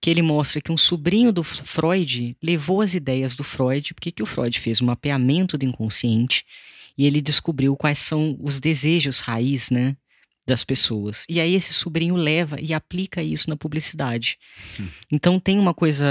que 0.00 0.10
ele 0.10 0.22
mostra 0.22 0.60
que 0.60 0.72
um 0.72 0.76
sobrinho 0.76 1.32
do 1.32 1.44
Freud 1.44 2.36
levou 2.42 2.80
as 2.80 2.94
ideias 2.94 3.36
do 3.36 3.44
Freud, 3.44 3.94
porque 3.94 4.10
que 4.10 4.22
o 4.22 4.26
Freud 4.26 4.58
fez 4.58 4.80
um 4.80 4.86
mapeamento 4.86 5.58
do 5.58 5.64
inconsciente, 5.64 6.44
e 6.96 7.06
ele 7.06 7.20
descobriu 7.20 7.76
quais 7.76 7.98
são 7.98 8.36
os 8.40 8.60
desejos 8.60 9.20
raiz, 9.20 9.70
né, 9.70 9.96
das 10.50 10.64
pessoas. 10.64 11.24
E 11.28 11.40
aí 11.40 11.54
esse 11.54 11.72
sobrinho 11.72 12.16
leva 12.16 12.60
e 12.60 12.74
aplica 12.74 13.22
isso 13.22 13.48
na 13.48 13.56
publicidade. 13.56 14.36
Hum. 14.78 14.88
Então 15.10 15.38
tem 15.38 15.58
uma 15.58 15.72
coisa 15.72 16.04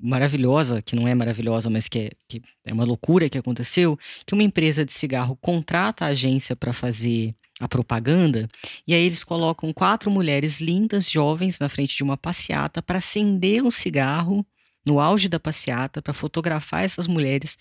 maravilhosa, 0.00 0.80
que 0.80 0.96
não 0.96 1.06
é 1.06 1.14
maravilhosa, 1.14 1.68
mas 1.68 1.86
que 1.86 1.98
é, 1.98 2.10
que 2.26 2.42
é 2.64 2.72
uma 2.72 2.84
loucura 2.84 3.28
que 3.28 3.36
aconteceu, 3.36 3.98
que 4.26 4.32
uma 4.32 4.42
empresa 4.42 4.84
de 4.84 4.92
cigarro 4.92 5.36
contrata 5.36 6.06
a 6.06 6.08
agência 6.08 6.56
para 6.56 6.72
fazer 6.72 7.34
a 7.60 7.68
propaganda, 7.68 8.48
e 8.84 8.92
aí 8.92 9.04
eles 9.04 9.22
colocam 9.22 9.72
quatro 9.72 10.10
mulheres 10.10 10.60
lindas, 10.60 11.08
jovens, 11.08 11.60
na 11.60 11.68
frente 11.68 11.96
de 11.96 12.02
uma 12.02 12.16
passeata 12.16 12.82
para 12.82 12.98
acender 12.98 13.62
um 13.62 13.70
cigarro 13.70 14.44
no 14.84 14.98
auge 14.98 15.28
da 15.28 15.38
passeata, 15.38 16.02
para 16.02 16.12
fotografar 16.12 16.82
essas 16.82 17.06
mulheres, 17.06 17.56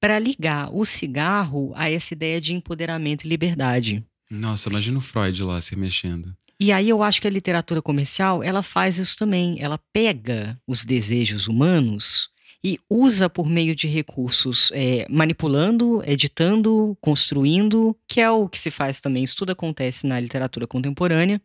para 0.00 0.18
ligar 0.18 0.72
o 0.72 0.84
cigarro 0.84 1.72
a 1.74 1.90
essa 1.90 2.14
ideia 2.14 2.40
de 2.40 2.54
empoderamento 2.54 3.24
e 3.24 3.28
liberdade. 3.28 4.04
Nossa, 4.34 4.70
imagina 4.70 4.98
o 4.98 5.02
Freud 5.02 5.44
lá 5.44 5.60
se 5.60 5.76
mexendo. 5.76 6.34
E 6.58 6.72
aí 6.72 6.88
eu 6.88 7.02
acho 7.02 7.20
que 7.20 7.26
a 7.26 7.30
literatura 7.30 7.82
comercial, 7.82 8.42
ela 8.42 8.62
faz 8.62 8.96
isso 8.96 9.14
também. 9.16 9.58
Ela 9.60 9.78
pega 9.92 10.58
os 10.66 10.86
desejos 10.86 11.48
humanos 11.48 12.30
e 12.62 12.78
usa 12.88 13.28
por 13.28 13.48
meio 13.48 13.74
de 13.74 13.86
recursos, 13.86 14.70
é, 14.72 15.06
manipulando, 15.10 16.02
editando, 16.06 16.96
construindo, 17.00 17.96
que 18.06 18.20
é 18.20 18.30
o 18.30 18.48
que 18.48 18.58
se 18.58 18.70
faz 18.70 19.00
também. 19.00 19.22
Isso 19.22 19.36
tudo 19.36 19.52
acontece 19.52 20.06
na 20.06 20.20
literatura 20.20 20.66
contemporânea 20.66 21.40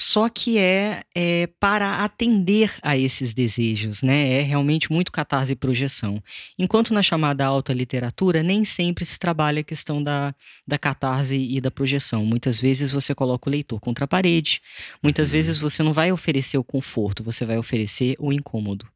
só 0.00 0.30
que 0.30 0.56
é, 0.56 1.02
é, 1.14 1.46
para 1.60 2.02
atender 2.02 2.72
a 2.82 2.96
esses 2.96 3.34
desejos, 3.34 4.02
né? 4.02 4.40
É 4.40 4.42
realmente 4.42 4.90
muito 4.90 5.12
catarse 5.12 5.52
e 5.52 5.56
projeção. 5.56 6.22
Enquanto 6.58 6.94
na 6.94 7.02
chamada 7.02 7.44
alta 7.44 7.74
literatura, 7.74 8.42
nem 8.42 8.64
sempre 8.64 9.04
se 9.04 9.18
trabalha 9.18 9.60
a 9.60 9.64
questão 9.64 10.02
da, 10.02 10.34
da 10.66 10.78
catarse 10.78 11.36
e 11.36 11.60
da 11.60 11.70
projeção. 11.70 12.24
Muitas 12.24 12.58
vezes 12.58 12.90
você 12.90 13.14
coloca 13.14 13.48
o 13.48 13.52
leitor 13.52 13.78
contra 13.78 14.06
a 14.06 14.08
parede, 14.08 14.62
muitas 15.02 15.28
uhum. 15.28 15.32
vezes 15.32 15.58
você 15.58 15.82
não 15.82 15.92
vai 15.92 16.10
oferecer 16.10 16.56
o 16.56 16.64
conforto, 16.64 17.22
você 17.22 17.44
vai 17.44 17.58
oferecer 17.58 18.16
o 18.18 18.32
incômodo. 18.32 18.86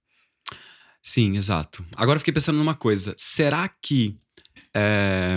Sim, 1.05 1.37
exato. 1.37 1.85
Agora 1.95 2.17
eu 2.17 2.21
fiquei 2.21 2.33
pensando 2.33 2.57
numa 2.57 2.75
coisa: 2.75 3.15
será 3.19 3.69
que 3.69 4.19
é, 4.75 5.37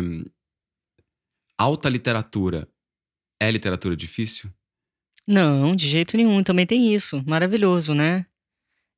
alta 1.58 1.89
literatura 1.89 2.67
é 3.39 3.51
literatura 3.51 3.95
difícil? 3.95 4.49
Não, 5.27 5.75
de 5.75 5.89
jeito 5.89 6.15
nenhum. 6.15 6.41
Também 6.41 6.65
tem 6.65 6.95
isso. 6.95 7.21
Maravilhoso, 7.27 7.93
né? 7.93 8.25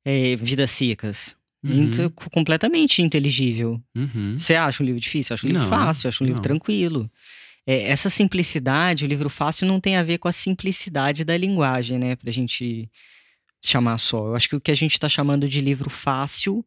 É, 0.04 0.36
Vidas 0.36 0.70
Secas. 0.70 1.36
Uhum. 1.62 2.08
completamente 2.32 3.02
inteligível. 3.02 3.78
Uhum. 3.94 4.38
Você 4.38 4.54
acha 4.54 4.82
um 4.82 4.86
livro 4.86 5.00
difícil? 5.00 5.32
Eu 5.32 5.34
acho 5.34 5.44
um 5.44 5.50
livro 5.50 5.62
não, 5.64 5.68
fácil, 5.68 6.08
acho 6.08 6.24
um 6.24 6.26
livro 6.26 6.38
não. 6.38 6.42
tranquilo. 6.42 7.10
É, 7.66 7.90
essa 7.90 8.08
simplicidade, 8.08 9.04
o 9.04 9.08
livro 9.08 9.28
fácil, 9.28 9.66
não 9.66 9.78
tem 9.78 9.96
a 9.96 10.02
ver 10.02 10.16
com 10.16 10.28
a 10.28 10.32
simplicidade 10.32 11.22
da 11.22 11.36
linguagem, 11.36 11.98
né? 11.98 12.16
Pra 12.16 12.30
gente 12.30 12.90
chamar 13.64 13.98
só. 13.98 14.28
Eu 14.28 14.36
acho 14.36 14.48
que 14.48 14.56
o 14.56 14.60
que 14.60 14.70
a 14.70 14.74
gente 14.74 14.98
tá 14.98 15.08
chamando 15.08 15.48
de 15.48 15.60
livro 15.60 15.90
fácil 15.90 16.64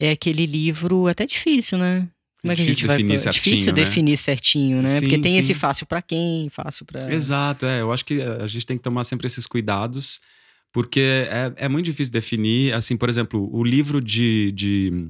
é 0.00 0.10
aquele 0.10 0.46
livro 0.46 1.06
até 1.06 1.26
difícil, 1.26 1.78
né? 1.78 2.08
Como 2.40 2.52
é 2.52 2.56
que 2.56 2.62
difícil 2.62 2.90
a 2.90 2.98
gente 2.98 3.06
definir 3.06 3.08
vai... 3.08 3.18
certinho, 3.18 3.42
difícil 3.44 3.72
né? 3.72 3.84
definir 3.84 4.16
certinho, 4.16 4.82
né? 4.82 4.86
Sim, 4.86 5.00
Porque 5.00 5.18
tem 5.18 5.32
sim. 5.32 5.38
esse 5.38 5.54
fácil 5.54 5.86
para 5.86 6.02
quem, 6.02 6.48
fácil 6.50 6.84
para. 6.84 7.14
Exato, 7.14 7.66
é. 7.66 7.80
Eu 7.80 7.92
acho 7.92 8.04
que 8.04 8.20
a 8.20 8.46
gente 8.48 8.66
tem 8.66 8.76
que 8.76 8.82
tomar 8.82 9.04
sempre 9.04 9.28
esses 9.28 9.46
cuidados, 9.46 10.20
porque 10.72 11.28
é, 11.30 11.52
é 11.56 11.68
muito 11.68 11.84
difícil 11.84 12.12
definir. 12.12 12.74
Assim, 12.74 12.96
por 12.96 13.08
exemplo, 13.08 13.48
o 13.52 13.62
livro 13.62 14.02
de, 14.02 14.50
de. 14.52 15.08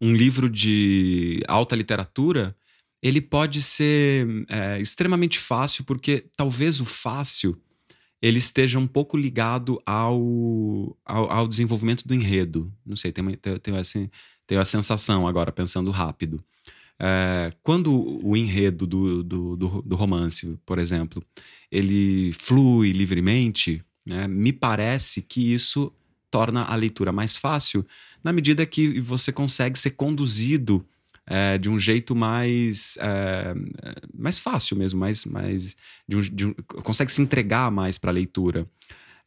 Um 0.00 0.14
livro 0.14 0.48
de 0.48 1.42
alta 1.48 1.74
literatura, 1.74 2.54
ele 3.02 3.20
pode 3.20 3.60
ser 3.60 4.26
é, 4.48 4.80
extremamente 4.80 5.38
fácil, 5.40 5.84
porque 5.84 6.24
talvez 6.36 6.80
o 6.80 6.84
fácil 6.84 7.60
ele 8.22 8.38
esteja 8.38 8.78
um 8.78 8.86
pouco 8.86 9.16
ligado 9.16 9.82
ao, 9.84 10.96
ao, 11.04 11.30
ao 11.30 11.48
desenvolvimento 11.48 12.06
do 12.06 12.14
enredo. 12.14 12.72
Não 12.86 12.96
sei, 12.96 13.10
tem, 13.10 13.24
tem, 13.34 13.58
tem 13.58 13.76
assim 13.76 14.08
tenho 14.46 14.60
a 14.60 14.64
sensação 14.64 15.26
agora, 15.26 15.50
pensando 15.50 15.90
rápido. 15.90 16.42
É, 16.98 17.52
quando 17.62 18.20
o 18.24 18.36
enredo 18.36 18.86
do, 18.86 19.22
do, 19.22 19.56
do, 19.56 19.82
do, 19.82 19.96
romance, 19.96 20.58
por 20.64 20.78
exemplo, 20.78 21.24
ele 21.70 22.32
flui 22.34 22.92
livremente, 22.92 23.82
né, 24.04 24.28
me 24.28 24.52
parece 24.52 25.22
que 25.22 25.52
isso 25.52 25.92
torna 26.30 26.62
a 26.62 26.74
leitura 26.74 27.12
mais 27.12 27.36
fácil, 27.36 27.84
na 28.22 28.32
medida 28.32 28.66
que 28.66 29.00
você 29.00 29.32
consegue 29.32 29.78
ser 29.78 29.92
conduzido 29.92 30.86
é, 31.26 31.58
de 31.58 31.70
um 31.70 31.78
jeito 31.78 32.14
mais, 32.14 32.98
é, 33.00 33.54
mais 34.14 34.38
fácil 34.38 34.76
mesmo, 34.76 34.98
mais, 34.98 35.24
mais 35.24 35.76
de 36.08 36.16
um, 36.16 36.20
de 36.20 36.46
um, 36.46 36.54
consegue 36.82 37.12
se 37.12 37.22
entregar 37.22 37.70
mais 37.70 37.98
para 37.98 38.10
a 38.10 38.14
leitura. 38.14 38.66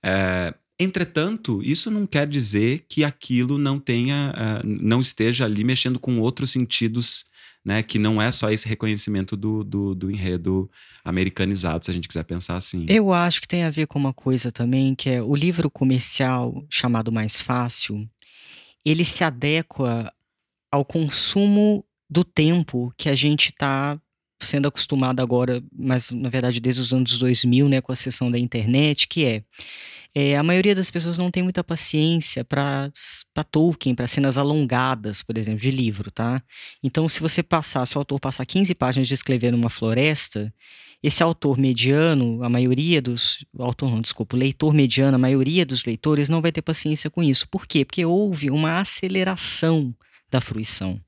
É, 0.03 0.53
Entretanto, 0.77 1.61
isso 1.63 1.89
não 1.89 2.05
quer 2.05 2.27
dizer 2.27 2.85
que 2.89 3.05
aquilo 3.05 3.57
não 3.57 3.79
tenha, 3.79 4.33
não 4.65 4.99
esteja 4.99 5.45
ali 5.45 5.63
mexendo 5.63 5.97
com 5.97 6.19
outros 6.19 6.51
sentidos, 6.51 7.27
né? 7.63 7.81
Que 7.81 7.97
não 7.97 8.21
é 8.21 8.29
só 8.29 8.51
esse 8.51 8.67
reconhecimento 8.67 9.37
do, 9.37 9.63
do, 9.63 9.95
do, 9.95 10.11
enredo 10.11 10.69
americanizado, 11.03 11.85
se 11.85 11.91
a 11.91 11.93
gente 11.93 12.09
quiser 12.09 12.23
pensar 12.23 12.57
assim. 12.57 12.85
Eu 12.89 13.13
acho 13.13 13.39
que 13.39 13.47
tem 13.47 13.63
a 13.63 13.69
ver 13.69 13.87
com 13.87 13.97
uma 13.97 14.13
coisa 14.13 14.51
também, 14.51 14.93
que 14.93 15.09
é 15.09 15.21
o 15.21 15.33
livro 15.33 15.69
comercial 15.71 16.65
chamado 16.69 17.09
Mais 17.09 17.39
Fácil, 17.39 18.05
ele 18.83 19.05
se 19.05 19.23
adequa 19.23 20.11
ao 20.75 20.85
consumo 20.85 21.85
do 22.09 22.23
tempo 22.23 22.93
que 22.97 23.09
a 23.09 23.15
gente 23.15 23.45
está 23.45 23.99
sendo 24.41 24.67
acostumado 24.67 25.21
agora, 25.21 25.63
mas 25.71 26.11
na 26.11 26.29
verdade 26.29 26.59
desde 26.59 26.81
os 26.81 26.93
anos 26.93 27.17
2000, 27.17 27.67
né, 27.69 27.81
com 27.81 27.91
a 27.91 27.95
sessão 27.95 28.29
da 28.29 28.37
internet, 28.37 29.07
que 29.07 29.25
é 29.25 29.43
é, 30.17 30.37
a 30.37 30.43
maioria 30.43 30.73
das 30.73 30.89
pessoas 30.89 31.17
não 31.17 31.29
tem 31.29 31.43
muita 31.43 31.61
paciência 31.61 32.45
para 32.45 32.89
Tolkien, 33.51 33.93
para 33.93 34.07
cenas 34.07 34.37
alongadas, 34.37 35.21
por 35.21 35.37
exemplo, 35.37 35.59
de 35.59 35.69
livro, 35.69 36.09
tá? 36.09 36.41
Então, 36.81 37.09
se 37.09 37.19
você 37.19 37.43
passar, 37.43 37.85
se 37.85 37.97
o 37.97 37.99
autor 37.99 38.17
passar 38.17 38.45
15 38.45 38.73
páginas 38.75 39.09
de 39.09 39.13
escrever 39.13 39.51
numa 39.51 39.69
floresta, 39.69 40.53
esse 41.03 41.21
autor 41.21 41.57
mediano, 41.57 42.41
a 42.43 42.49
maioria 42.49 43.01
dos. 43.01 43.45
Autor 43.59 43.91
não, 43.91 43.99
desculpa, 43.99 44.37
leitor 44.37 44.73
mediano, 44.73 45.15
a 45.15 45.19
maioria 45.19 45.65
dos 45.65 45.83
leitores 45.83 46.29
não 46.29 46.41
vai 46.41 46.51
ter 46.53 46.61
paciência 46.61 47.09
com 47.09 47.21
isso. 47.21 47.45
Por 47.49 47.67
quê? 47.67 47.83
Porque 47.83 48.05
houve 48.05 48.49
uma 48.49 48.79
aceleração 48.79 49.93
da 50.35 50.41
fruição. 50.41 50.99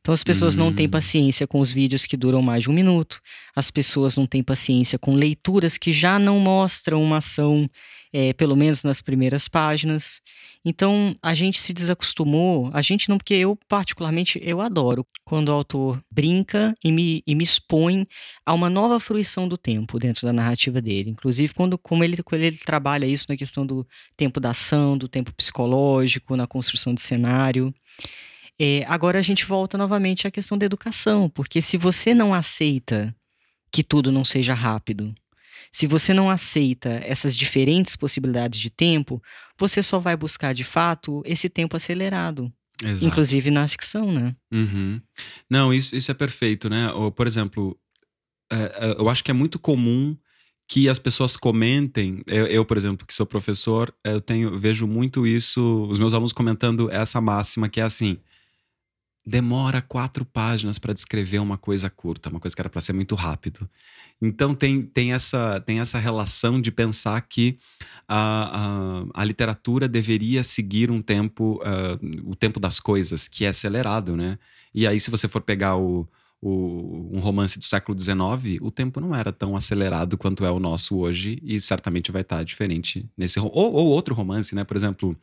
Então 0.00 0.12
as 0.12 0.24
pessoas 0.24 0.56
não 0.56 0.72
têm 0.72 0.86
hum. 0.86 0.90
paciência 0.90 1.46
com 1.46 1.60
os 1.60 1.72
vídeos 1.72 2.04
que 2.04 2.16
duram 2.16 2.42
mais 2.42 2.64
de 2.64 2.70
um 2.70 2.72
minuto, 2.72 3.20
as 3.54 3.70
pessoas 3.70 4.16
não 4.16 4.26
têm 4.26 4.42
paciência 4.42 4.98
com 4.98 5.14
leituras 5.14 5.78
que 5.78 5.92
já 5.92 6.18
não 6.18 6.40
mostram 6.40 7.00
uma 7.00 7.18
ação 7.18 7.70
é, 8.12 8.32
pelo 8.32 8.56
menos 8.56 8.82
nas 8.82 9.00
primeiras 9.00 9.46
páginas. 9.48 10.20
Então 10.64 11.14
a 11.22 11.34
gente 11.34 11.60
se 11.60 11.72
desacostumou, 11.72 12.70
a 12.72 12.82
gente 12.82 13.08
não, 13.08 13.16
porque 13.16 13.34
eu 13.34 13.56
particularmente 13.68 14.40
eu 14.42 14.60
adoro 14.60 15.06
quando 15.24 15.50
o 15.50 15.52
autor 15.52 16.02
brinca 16.10 16.74
e 16.82 16.90
me, 16.90 17.22
e 17.24 17.34
me 17.34 17.44
expõe 17.44 18.06
a 18.44 18.52
uma 18.52 18.68
nova 18.68 18.98
fruição 18.98 19.46
do 19.46 19.56
tempo 19.56 19.98
dentro 19.98 20.26
da 20.26 20.32
narrativa 20.32 20.80
dele. 20.80 21.10
Inclusive 21.10 21.54
quando 21.54 21.78
como 21.78 22.02
ele, 22.02 22.20
quando 22.24 22.42
ele 22.42 22.58
trabalha 22.58 23.06
isso 23.06 23.26
na 23.28 23.36
questão 23.36 23.64
do 23.64 23.86
tempo 24.16 24.40
da 24.40 24.50
ação, 24.50 24.98
do 24.98 25.06
tempo 25.06 25.32
psicológico, 25.32 26.34
na 26.34 26.48
construção 26.48 26.92
de 26.92 27.00
cenário. 27.00 27.72
É, 28.64 28.84
agora 28.86 29.18
a 29.18 29.22
gente 29.22 29.44
volta 29.44 29.76
novamente 29.76 30.24
à 30.24 30.30
questão 30.30 30.56
da 30.56 30.64
educação, 30.64 31.28
porque 31.28 31.60
se 31.60 31.76
você 31.76 32.14
não 32.14 32.32
aceita 32.32 33.12
que 33.72 33.82
tudo 33.82 34.12
não 34.12 34.24
seja 34.24 34.54
rápido, 34.54 35.12
se 35.72 35.84
você 35.84 36.14
não 36.14 36.30
aceita 36.30 36.90
essas 37.02 37.36
diferentes 37.36 37.96
possibilidades 37.96 38.60
de 38.60 38.70
tempo, 38.70 39.20
você 39.58 39.82
só 39.82 39.98
vai 39.98 40.16
buscar 40.16 40.54
de 40.54 40.62
fato 40.62 41.24
esse 41.26 41.48
tempo 41.48 41.76
acelerado. 41.76 42.52
Exato. 42.80 43.04
Inclusive 43.04 43.50
na 43.50 43.66
ficção, 43.66 44.12
né? 44.12 44.36
Uhum. 44.52 45.00
Não, 45.50 45.74
isso, 45.74 45.96
isso 45.96 46.12
é 46.12 46.14
perfeito, 46.14 46.70
né? 46.70 46.92
Ou, 46.92 47.10
por 47.10 47.26
exemplo, 47.26 47.76
é, 48.48 48.56
é, 48.56 48.96
eu 48.96 49.08
acho 49.08 49.24
que 49.24 49.32
é 49.32 49.34
muito 49.34 49.58
comum 49.58 50.16
que 50.68 50.88
as 50.88 51.00
pessoas 51.00 51.36
comentem. 51.36 52.22
Eu, 52.28 52.46
eu, 52.46 52.64
por 52.64 52.76
exemplo, 52.76 53.04
que 53.04 53.12
sou 53.12 53.26
professor, 53.26 53.92
eu 54.04 54.20
tenho 54.20 54.56
vejo 54.56 54.86
muito 54.86 55.26
isso, 55.26 55.84
os 55.90 55.98
meus 55.98 56.14
alunos 56.14 56.32
comentando 56.32 56.88
essa 56.92 57.20
máxima 57.20 57.68
que 57.68 57.80
é 57.80 57.84
assim: 57.84 58.18
demora 59.24 59.80
quatro 59.80 60.24
páginas 60.24 60.78
para 60.78 60.92
descrever 60.92 61.38
uma 61.38 61.56
coisa 61.56 61.88
curta, 61.88 62.28
uma 62.28 62.40
coisa 62.40 62.54
que 62.54 62.60
era 62.62 62.68
para 62.68 62.80
ser 62.80 62.92
muito 62.92 63.14
rápido. 63.14 63.68
Então 64.20 64.54
tem, 64.54 64.82
tem, 64.82 65.12
essa, 65.12 65.60
tem 65.64 65.80
essa 65.80 65.98
relação 65.98 66.60
de 66.60 66.70
pensar 66.70 67.20
que 67.22 67.58
a, 68.06 69.04
a, 69.14 69.22
a 69.22 69.24
literatura 69.24 69.88
deveria 69.88 70.42
seguir 70.42 70.90
um 70.90 71.00
tempo, 71.00 71.60
uh, 71.62 72.30
o 72.30 72.34
tempo 72.34 72.58
das 72.58 72.80
coisas, 72.80 73.28
que 73.28 73.44
é 73.44 73.48
acelerado, 73.48 74.16
né? 74.16 74.38
E 74.74 74.86
aí, 74.86 74.98
se 74.98 75.10
você 75.10 75.28
for 75.28 75.42
pegar 75.42 75.76
o, 75.76 76.08
o, 76.40 77.10
um 77.12 77.20
romance 77.20 77.58
do 77.58 77.64
século 77.64 77.98
XIX, 77.98 78.60
o 78.60 78.70
tempo 78.70 79.00
não 79.00 79.14
era 79.14 79.32
tão 79.32 79.56
acelerado 79.56 80.16
quanto 80.18 80.44
é 80.44 80.50
o 80.50 80.58
nosso 80.58 80.96
hoje, 80.96 81.38
e 81.42 81.60
certamente 81.60 82.10
vai 82.10 82.22
estar 82.22 82.42
diferente 82.44 83.08
nesse. 83.16 83.38
Ou, 83.38 83.50
ou 83.52 83.86
outro 83.86 84.14
romance, 84.14 84.54
né? 84.54 84.64
Por 84.64 84.76
exemplo, 84.76 85.16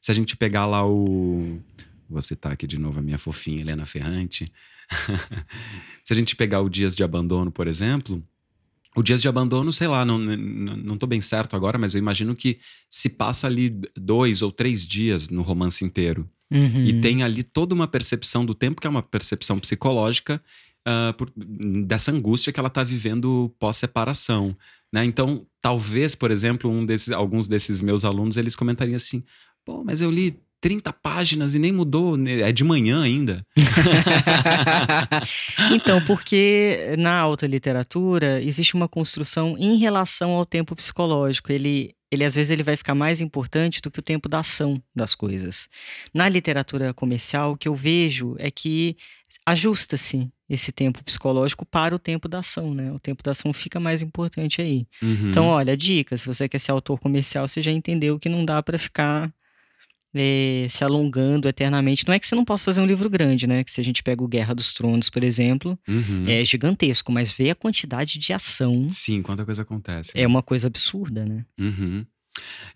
se 0.00 0.10
a 0.10 0.14
gente 0.14 0.36
pegar 0.36 0.66
lá 0.66 0.86
o 0.86 1.58
Vou 2.08 2.22
citar 2.22 2.52
aqui 2.52 2.66
de 2.66 2.78
novo 2.78 2.98
a 2.98 3.02
minha 3.02 3.18
fofinha 3.18 3.60
Helena 3.60 3.84
Ferrante. 3.84 4.46
Se 6.04 6.12
a 6.12 6.16
gente 6.16 6.34
pegar 6.34 6.60
o 6.60 6.68
Dias 6.68 6.96
de 6.96 7.04
Abandono, 7.04 7.50
por 7.50 7.66
exemplo, 7.66 8.22
o 8.96 9.02
Dias 9.02 9.20
de 9.20 9.28
Abandono, 9.28 9.72
sei 9.72 9.86
lá, 9.86 10.04
não, 10.04 10.18
não, 10.18 10.76
não 10.76 10.98
tô 10.98 11.06
bem 11.06 11.20
certo 11.20 11.54
agora, 11.54 11.78
mas 11.78 11.94
eu 11.94 11.98
imagino 11.98 12.34
que 12.34 12.58
se 12.90 13.08
passa 13.08 13.46
ali 13.46 13.80
dois 13.96 14.42
ou 14.42 14.50
três 14.50 14.86
dias 14.86 15.28
no 15.28 15.42
romance 15.42 15.84
inteiro. 15.84 16.28
Uhum. 16.50 16.84
E 16.84 17.00
tem 17.00 17.22
ali 17.22 17.42
toda 17.42 17.74
uma 17.74 17.86
percepção 17.86 18.44
do 18.44 18.54
tempo, 18.54 18.80
que 18.80 18.86
é 18.86 18.90
uma 18.90 19.02
percepção 19.02 19.58
psicológica, 19.58 20.42
uh, 20.88 21.12
por, 21.14 21.30
dessa 21.36 22.10
angústia 22.10 22.52
que 22.52 22.58
ela 22.58 22.68
está 22.68 22.82
vivendo 22.82 23.54
pós-separação. 23.58 24.56
Né? 24.92 25.04
Então, 25.04 25.46
talvez, 25.60 26.14
por 26.14 26.30
exemplo, 26.30 26.70
um 26.70 26.84
desses, 26.84 27.12
alguns 27.12 27.46
desses 27.46 27.82
meus 27.82 28.04
alunos, 28.04 28.36
eles 28.36 28.56
comentariam 28.56 28.96
assim, 28.96 29.22
pô, 29.64 29.84
mas 29.84 30.00
eu 30.00 30.10
li 30.10 30.40
30 30.60 30.92
páginas 30.92 31.54
e 31.54 31.58
nem 31.58 31.72
mudou, 31.72 32.16
né? 32.16 32.40
é 32.40 32.52
de 32.52 32.64
manhã 32.64 33.02
ainda. 33.02 33.44
então, 35.72 36.04
porque 36.04 36.94
na 36.98 37.16
alta 37.16 37.46
literatura 37.46 38.42
existe 38.42 38.74
uma 38.74 38.88
construção 38.88 39.56
em 39.58 39.76
relação 39.76 40.32
ao 40.32 40.44
tempo 40.44 40.74
psicológico. 40.74 41.52
Ele, 41.52 41.94
ele 42.10 42.24
às 42.24 42.34
vezes 42.34 42.50
ele 42.50 42.62
vai 42.62 42.76
ficar 42.76 42.94
mais 42.94 43.20
importante 43.20 43.80
do 43.80 43.90
que 43.90 44.00
o 44.00 44.02
tempo 44.02 44.28
da 44.28 44.40
ação 44.40 44.82
das 44.94 45.14
coisas. 45.14 45.68
Na 46.12 46.28
literatura 46.28 46.92
comercial, 46.92 47.52
o 47.52 47.56
que 47.56 47.68
eu 47.68 47.74
vejo 47.74 48.34
é 48.38 48.50
que 48.50 48.96
ajusta-se 49.46 50.28
esse 50.48 50.72
tempo 50.72 51.04
psicológico 51.04 51.64
para 51.64 51.94
o 51.94 51.98
tempo 51.98 52.28
da 52.28 52.38
ação, 52.38 52.74
né? 52.74 52.90
O 52.90 52.98
tempo 52.98 53.22
da 53.22 53.32
ação 53.32 53.52
fica 53.52 53.78
mais 53.78 54.00
importante 54.00 54.62
aí. 54.62 54.86
Uhum. 55.02 55.28
Então, 55.28 55.46
olha, 55.46 55.76
dica, 55.76 56.16
se 56.16 56.26
você 56.26 56.48
quer 56.48 56.58
ser 56.58 56.70
autor 56.70 56.98
comercial, 56.98 57.46
você 57.46 57.60
já 57.60 57.70
entendeu 57.70 58.18
que 58.18 58.28
não 58.28 58.44
dá 58.44 58.62
para 58.62 58.78
ficar 58.78 59.30
é, 60.14 60.66
se 60.70 60.82
alongando 60.84 61.48
eternamente. 61.48 62.06
Não 62.06 62.14
é 62.14 62.18
que 62.18 62.26
você 62.26 62.34
não 62.34 62.44
possa 62.44 62.64
fazer 62.64 62.80
um 62.80 62.86
livro 62.86 63.08
grande, 63.10 63.46
né? 63.46 63.62
Que 63.62 63.70
se 63.70 63.80
a 63.80 63.84
gente 63.84 64.02
pega 64.02 64.22
o 64.22 64.28
Guerra 64.28 64.54
dos 64.54 64.72
Tronos, 64.72 65.10
por 65.10 65.22
exemplo, 65.22 65.78
uhum. 65.86 66.24
é 66.26 66.44
gigantesco, 66.44 67.12
mas 67.12 67.30
ver 67.30 67.50
a 67.50 67.54
quantidade 67.54 68.18
de 68.18 68.32
ação. 68.32 68.88
Sim, 68.90 69.22
quanta 69.22 69.44
coisa 69.44 69.62
acontece. 69.62 70.12
É 70.14 70.26
uma 70.26 70.42
coisa 70.42 70.66
absurda, 70.66 71.24
né? 71.24 71.44
Uhum. 71.58 72.06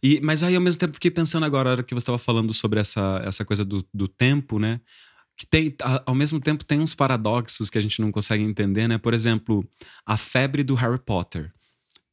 E, 0.02 0.20
mas 0.20 0.42
aí, 0.42 0.54
ao 0.54 0.60
mesmo 0.60 0.78
tempo, 0.78 0.94
fiquei 0.94 1.10
pensando 1.10 1.44
agora, 1.46 1.68
a 1.68 1.72
hora 1.72 1.82
que 1.82 1.94
você 1.94 2.02
estava 2.02 2.18
falando 2.18 2.52
sobre 2.52 2.80
essa, 2.80 3.22
essa 3.24 3.44
coisa 3.44 3.64
do, 3.64 3.86
do 3.94 4.08
tempo, 4.08 4.58
né? 4.58 4.80
Que 5.36 5.46
tem, 5.46 5.74
ao 6.04 6.14
mesmo 6.14 6.40
tempo, 6.40 6.64
tem 6.64 6.80
uns 6.80 6.94
paradoxos 6.94 7.70
que 7.70 7.78
a 7.78 7.80
gente 7.80 8.00
não 8.00 8.12
consegue 8.12 8.42
entender, 8.42 8.86
né? 8.88 8.98
Por 8.98 9.14
exemplo, 9.14 9.66
a 10.04 10.16
febre 10.16 10.62
do 10.62 10.74
Harry 10.74 10.98
Potter. 10.98 11.52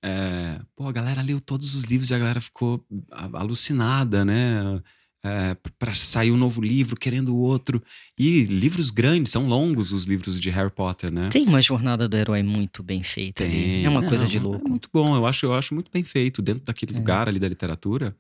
É, 0.02 0.62
pô, 0.76 0.88
a 0.88 0.92
galera 0.92 1.22
leu 1.22 1.42
todos 1.42 1.76
os 1.76 1.84
livros 1.84 2.10
e 2.10 2.14
a 2.14 2.20
galera 2.20 2.40
ficou 2.40 2.86
alucinada, 3.34 4.24
né? 4.24 4.82
É, 5.24 5.56
para 5.78 5.94
sair 5.94 6.32
um 6.32 6.38
novo 6.38 6.62
livro, 6.62 6.96
querendo 6.96 7.36
o 7.36 7.40
outro. 7.40 7.82
E 8.18 8.44
livros 8.44 8.90
grandes, 8.90 9.32
são 9.32 9.48
longos 9.48 9.92
os 9.92 10.06
livros 10.06 10.40
de 10.40 10.50
Harry 10.50 10.70
Potter, 10.72 11.12
né? 11.12 11.30
Tem 11.30 11.46
uma 11.46 11.62
jornada 11.62 12.08
do 12.08 12.16
herói 12.16 12.42
muito 12.44 12.82
bem 12.82 13.04
feita 13.04 13.44
Tem. 13.44 13.52
ali. 13.52 13.86
É 13.86 13.90
uma 13.90 14.02
Não, 14.02 14.10
coisa 14.10 14.26
de 14.28 14.38
É 14.38 14.40
louco. 14.40 14.70
muito 14.70 14.90
bom, 14.94 15.16
eu 15.16 15.26
acho, 15.26 15.46
eu 15.46 15.54
acho 15.54 15.74
muito 15.74 15.92
bem 15.92 16.04
feito 16.04 16.42
dentro 16.42 16.64
daquele 16.66 16.94
É. 16.94 16.98
lugar 16.98 17.28
ali 17.28 17.40
da 17.40 17.48
literatura. 17.50 18.16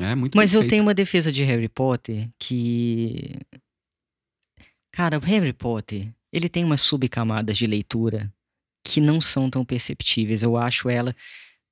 É 0.00 0.14
muito 0.14 0.36
Mas 0.36 0.50
bem 0.50 0.56
eu 0.56 0.62
feito. 0.62 0.70
tenho 0.70 0.82
uma 0.82 0.94
defesa 0.94 1.30
de 1.32 1.42
Harry 1.44 1.68
Potter 1.68 2.28
que. 2.38 3.34
Cara, 4.92 5.18
o 5.18 5.20
Harry 5.20 5.52
Potter, 5.52 6.08
ele 6.32 6.48
tem 6.48 6.64
umas 6.64 6.80
subcamadas 6.80 7.56
de 7.56 7.66
leitura 7.66 8.32
que 8.84 9.00
não 9.00 9.20
são 9.20 9.50
tão 9.50 9.64
perceptíveis. 9.64 10.42
Eu 10.42 10.56
acho 10.56 10.88
ela 10.88 11.14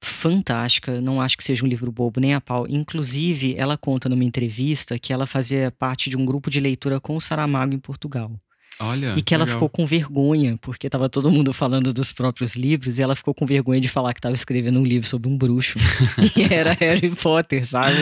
fantástica, 0.03 1.01
não 1.01 1.21
acho 1.21 1.37
que 1.37 1.45
seja 1.45 1.65
um 1.65 1.69
livro 1.69 1.91
bobo 1.93 2.21
nem 2.21 2.35
a 2.35 2.41
pau. 2.41 2.67
Inclusive, 2.69 3.55
ela 3.57 3.79
conta 3.79 4.09
numa 4.09 4.25
entrevista 4.25 4.99
que 4.99 5.13
ela 5.13 5.27
fazia 5.27 5.73
parte 5.79 6.11
de 6.11 6.17
um 6.17 6.25
grupo 6.25 6.51
de 6.51 6.61
leitura 6.61 7.01
com 7.01 7.17
o 7.17 7.21
Saramago 7.21 7.73
em 7.73 7.79
Portugal. 7.79 8.33
Olha, 8.81 9.15
E 9.17 9.23
que 9.23 9.33
ela 9.33 9.45
legal. 9.45 9.59
ficou 9.59 9.69
com 9.69 9.87
vergonha, 9.87 10.59
porque 10.61 10.89
estava 10.89 11.09
todo 11.09 11.31
mundo 11.31 11.53
falando 11.53 11.93
dos 11.93 12.13
próprios 12.13 12.57
livros, 12.57 12.99
e 12.99 13.03
ela 13.03 13.15
ficou 13.15 13.33
com 13.33 13.47
vergonha 13.47 13.81
de 13.81 13.87
falar 13.87 14.13
que 14.13 14.19
estava 14.19 14.35
escrevendo 14.35 14.81
um 14.81 14.85
livro 14.85 15.07
sobre 15.07 15.29
um 15.29 15.37
bruxo. 15.39 15.79
e 16.37 16.53
era 16.53 16.73
Harry 16.73 17.15
Potter, 17.15 17.65
sabe? 17.65 17.95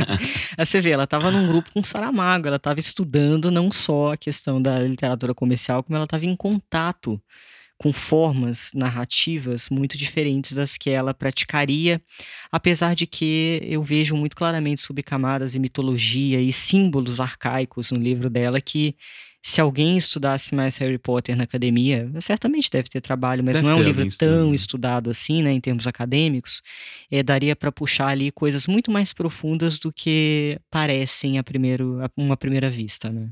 Aí 0.56 0.64
você 0.64 0.80
vê, 0.80 0.90
ela 0.90 1.04
estava 1.04 1.30
num 1.30 1.46
grupo 1.46 1.70
com 1.72 1.84
Saramago, 1.84 2.46
ela 2.46 2.56
estava 2.56 2.80
estudando 2.80 3.50
não 3.50 3.70
só 3.70 4.12
a 4.12 4.16
questão 4.16 4.62
da 4.62 4.78
literatura 4.78 5.34
comercial, 5.34 5.82
como 5.82 5.96
ela 5.96 6.04
estava 6.04 6.24
em 6.24 6.36
contato 6.36 7.20
com 7.78 7.92
formas 7.92 8.70
narrativas 8.74 9.68
muito 9.68 9.98
diferentes 9.98 10.52
das 10.52 10.76
que 10.76 10.90
ela 10.90 11.12
praticaria, 11.12 12.00
apesar 12.50 12.94
de 12.94 13.06
que 13.06 13.60
eu 13.62 13.82
vejo 13.82 14.16
muito 14.16 14.36
claramente 14.36 14.80
subcamadas 14.80 15.54
e 15.54 15.58
mitologia 15.58 16.40
e 16.40 16.52
símbolos 16.52 17.20
arcaicos 17.20 17.90
no 17.90 17.98
livro 17.98 18.30
dela 18.30 18.60
que 18.60 18.96
se 19.46 19.60
alguém 19.60 19.98
estudasse 19.98 20.54
mais 20.54 20.78
Harry 20.78 20.96
Potter 20.96 21.36
na 21.36 21.44
academia, 21.44 22.10
certamente 22.18 22.70
deve 22.70 22.88
ter 22.88 23.02
trabalho, 23.02 23.44
mas 23.44 23.56
Deve 23.56 23.68
não 23.68 23.74
é 23.74 23.78
um 23.78 23.82
livro 23.82 24.00
tão 24.00 24.08
estudando. 24.08 24.54
estudado 24.54 25.10
assim, 25.10 25.42
né, 25.42 25.52
em 25.52 25.60
termos 25.60 25.86
acadêmicos, 25.86 26.62
é, 27.10 27.22
daria 27.22 27.54
para 27.54 27.70
puxar 27.70 28.08
ali 28.08 28.30
coisas 28.32 28.66
muito 28.66 28.90
mais 28.90 29.12
profundas 29.12 29.78
do 29.78 29.92
que 29.92 30.58
parecem 30.70 31.38
a 31.38 31.44
primeiro, 31.44 32.02
a 32.02 32.10
uma 32.16 32.38
primeira 32.38 32.70
vista, 32.70 33.10
né? 33.10 33.28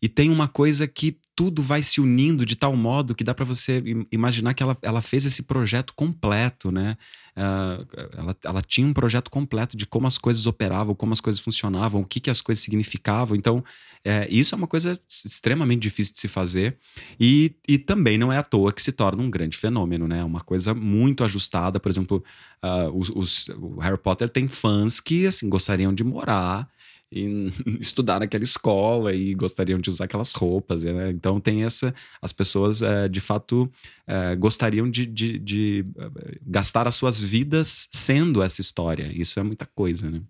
E 0.00 0.08
tem 0.08 0.30
uma 0.30 0.48
coisa 0.48 0.86
que 0.86 1.18
tudo 1.36 1.62
vai 1.62 1.82
se 1.82 2.00
unindo 2.00 2.46
de 2.46 2.54
tal 2.54 2.76
modo 2.76 3.14
que 3.14 3.24
dá 3.24 3.34
para 3.34 3.44
você 3.44 3.78
im- 3.84 4.06
imaginar 4.12 4.54
que 4.54 4.62
ela, 4.62 4.76
ela 4.82 5.02
fez 5.02 5.26
esse 5.26 5.42
projeto 5.42 5.92
completo, 5.94 6.70
né? 6.70 6.96
Ah, 7.36 7.84
ela, 8.16 8.36
ela 8.44 8.62
tinha 8.62 8.86
um 8.86 8.92
projeto 8.92 9.28
completo 9.30 9.76
de 9.76 9.84
como 9.86 10.06
as 10.06 10.16
coisas 10.16 10.46
operavam, 10.46 10.94
como 10.94 11.12
as 11.12 11.20
coisas 11.20 11.40
funcionavam, 11.40 12.02
o 12.02 12.04
que, 12.06 12.20
que 12.20 12.30
as 12.30 12.40
coisas 12.40 12.62
significavam. 12.62 13.36
Então, 13.36 13.64
é, 14.04 14.28
isso 14.30 14.54
é 14.54 14.58
uma 14.58 14.68
coisa 14.68 14.96
extremamente 15.08 15.80
difícil 15.82 16.14
de 16.14 16.20
se 16.20 16.28
fazer. 16.28 16.78
E, 17.18 17.56
e 17.66 17.78
também 17.78 18.16
não 18.16 18.32
é 18.32 18.38
à 18.38 18.42
toa 18.44 18.72
que 18.72 18.80
se 18.82 18.92
torna 18.92 19.20
um 19.22 19.30
grande 19.30 19.56
fenômeno, 19.56 20.06
né? 20.06 20.22
Uma 20.22 20.40
coisa 20.40 20.72
muito 20.74 21.24
ajustada. 21.24 21.80
Por 21.80 21.88
exemplo, 21.90 22.22
ah, 22.62 22.88
os, 22.94 23.10
os- 23.10 23.48
o 23.60 23.80
Harry 23.80 23.98
Potter 23.98 24.28
tem 24.28 24.46
fãs 24.46 25.00
que 25.00 25.26
assim, 25.26 25.48
gostariam 25.48 25.92
de 25.92 26.04
morar 26.04 26.68
e 27.14 27.52
estudar 27.80 28.20
naquela 28.20 28.42
escola 28.42 29.14
e 29.14 29.34
gostariam 29.34 29.78
de 29.78 29.88
usar 29.88 30.04
aquelas 30.06 30.32
roupas, 30.32 30.82
né? 30.82 31.10
Então 31.10 31.38
tem 31.40 31.64
essa, 31.64 31.94
as 32.20 32.32
pessoas 32.32 32.82
eh, 32.82 33.08
de 33.08 33.20
fato 33.20 33.70
eh, 34.06 34.34
gostariam 34.36 34.90
de, 34.90 35.06
de- 35.06 35.38
de, 35.38 35.84
eh, 35.96 36.38
gastar 36.42 36.88
as 36.88 36.96
suas 36.96 37.20
vidas 37.20 37.88
sendo 37.92 38.42
essa 38.42 38.60
história. 38.60 39.10
Isso 39.14 39.38
é 39.38 39.42
muita 39.42 39.66
coisa, 39.66 40.10
né? 40.10 40.20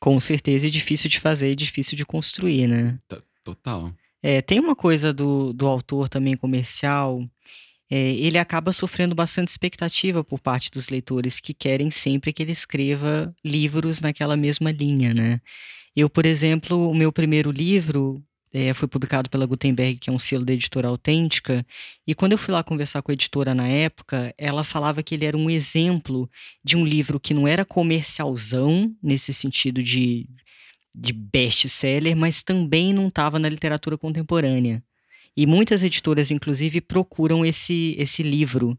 Com 0.00 0.18
certeza 0.18 0.66
é 0.66 0.70
difícil 0.70 1.08
de 1.10 1.20
fazer 1.20 1.52
e 1.52 1.56
difícil 1.56 1.96
de 1.96 2.04
construir, 2.04 2.66
né? 2.66 2.98
Total. 3.44 3.92
É, 4.22 4.40
tem 4.40 4.58
uma 4.58 4.74
coisa 4.74 5.12
do, 5.12 5.52
do 5.52 5.66
autor 5.66 6.08
também 6.08 6.36
comercial, 6.36 7.28
é, 7.90 8.12
ele 8.14 8.38
acaba 8.38 8.72
sofrendo 8.72 9.14
bastante 9.14 9.48
expectativa 9.48 10.24
por 10.24 10.40
parte 10.40 10.70
dos 10.70 10.88
leitores 10.88 11.38
que 11.40 11.52
querem 11.52 11.90
sempre 11.90 12.32
que 12.32 12.42
ele 12.42 12.52
escreva 12.52 13.34
livros 13.44 14.00
naquela 14.00 14.34
mesma 14.36 14.70
linha, 14.72 15.12
né? 15.12 15.40
Eu, 15.94 16.08
por 16.08 16.24
exemplo, 16.26 16.90
o 16.90 16.94
meu 16.94 17.12
primeiro 17.12 17.50
livro 17.50 18.22
é, 18.52 18.72
foi 18.74 18.88
publicado 18.88 19.30
pela 19.30 19.46
Gutenberg, 19.46 19.98
que 19.98 20.10
é 20.10 20.12
um 20.12 20.18
selo 20.18 20.44
da 20.44 20.52
editora 20.52 20.88
autêntica, 20.88 21.66
e 22.06 22.14
quando 22.14 22.32
eu 22.32 22.38
fui 22.38 22.52
lá 22.52 22.62
conversar 22.62 23.02
com 23.02 23.10
a 23.10 23.14
editora 23.14 23.54
na 23.54 23.66
época, 23.66 24.34
ela 24.36 24.64
falava 24.64 25.02
que 25.02 25.14
ele 25.14 25.24
era 25.24 25.36
um 25.36 25.48
exemplo 25.48 26.30
de 26.62 26.76
um 26.76 26.84
livro 26.84 27.18
que 27.20 27.34
não 27.34 27.48
era 27.48 27.64
comercialzão, 27.64 28.94
nesse 29.02 29.32
sentido 29.32 29.82
de 29.82 30.28
de 30.94 31.12
best-seller, 31.12 32.16
mas 32.16 32.42
também 32.42 32.92
não 32.92 33.08
estava 33.08 33.38
na 33.38 33.48
literatura 33.48 33.96
contemporânea. 33.96 34.82
E 35.36 35.46
muitas 35.46 35.82
editoras, 35.82 36.30
inclusive, 36.30 36.80
procuram 36.80 37.44
esse, 37.44 37.94
esse 37.98 38.22
livro. 38.22 38.78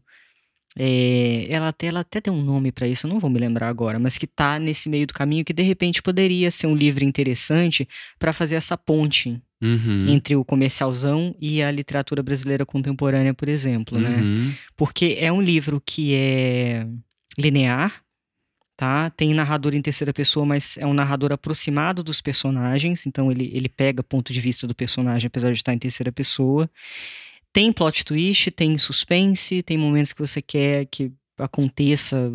É, 0.76 1.46
ela, 1.48 1.68
até, 1.68 1.86
ela 1.86 2.00
até 2.00 2.20
tem 2.20 2.32
um 2.32 2.42
nome 2.42 2.72
para 2.72 2.88
isso, 2.88 3.06
eu 3.06 3.10
não 3.10 3.20
vou 3.20 3.30
me 3.30 3.38
lembrar 3.38 3.68
agora, 3.68 3.98
mas 3.98 4.18
que 4.18 4.24
está 4.24 4.58
nesse 4.58 4.88
meio 4.88 5.06
do 5.06 5.14
caminho 5.14 5.44
que 5.44 5.52
de 5.52 5.62
repente 5.62 6.02
poderia 6.02 6.50
ser 6.50 6.66
um 6.66 6.74
livro 6.74 7.04
interessante 7.04 7.88
para 8.18 8.32
fazer 8.32 8.56
essa 8.56 8.76
ponte 8.76 9.40
Uhum. 9.62 10.08
entre 10.08 10.36
o 10.36 10.44
comercialzão 10.44 11.34
e 11.40 11.62
a 11.62 11.70
literatura 11.70 12.22
brasileira 12.22 12.66
contemporânea, 12.66 13.32
por 13.32 13.48
exemplo, 13.48 13.98
né? 13.98 14.20
Uhum. 14.20 14.52
porque 14.76 15.16
é 15.18 15.32
um 15.32 15.40
livro 15.40 15.80
que 15.80 16.12
é 16.14 16.86
linear, 17.38 18.02
tá? 18.76 19.08
Tem 19.10 19.32
narrador 19.32 19.74
em 19.74 19.80
terceira 19.80 20.12
pessoa, 20.12 20.44
mas 20.44 20.76
é 20.76 20.86
um 20.86 20.92
narrador 20.92 21.32
aproximado 21.32 22.02
dos 22.02 22.20
personagens, 22.20 23.06
então 23.06 23.30
ele, 23.30 23.50
ele 23.54 23.68
pega 23.68 24.02
ponto 24.02 24.34
de 24.34 24.40
vista 24.40 24.66
do 24.66 24.74
personagem, 24.74 25.28
apesar 25.28 25.50
de 25.50 25.58
estar 25.58 25.72
em 25.72 25.78
terceira 25.78 26.12
pessoa. 26.12 26.68
Tem 27.54 27.72
plot 27.72 28.04
twist, 28.04 28.50
tem 28.50 28.76
suspense, 28.76 29.62
tem 29.62 29.78
momentos 29.78 30.12
que 30.12 30.18
você 30.18 30.42
quer 30.42 30.86
que 30.86 31.12
aconteça 31.38 32.28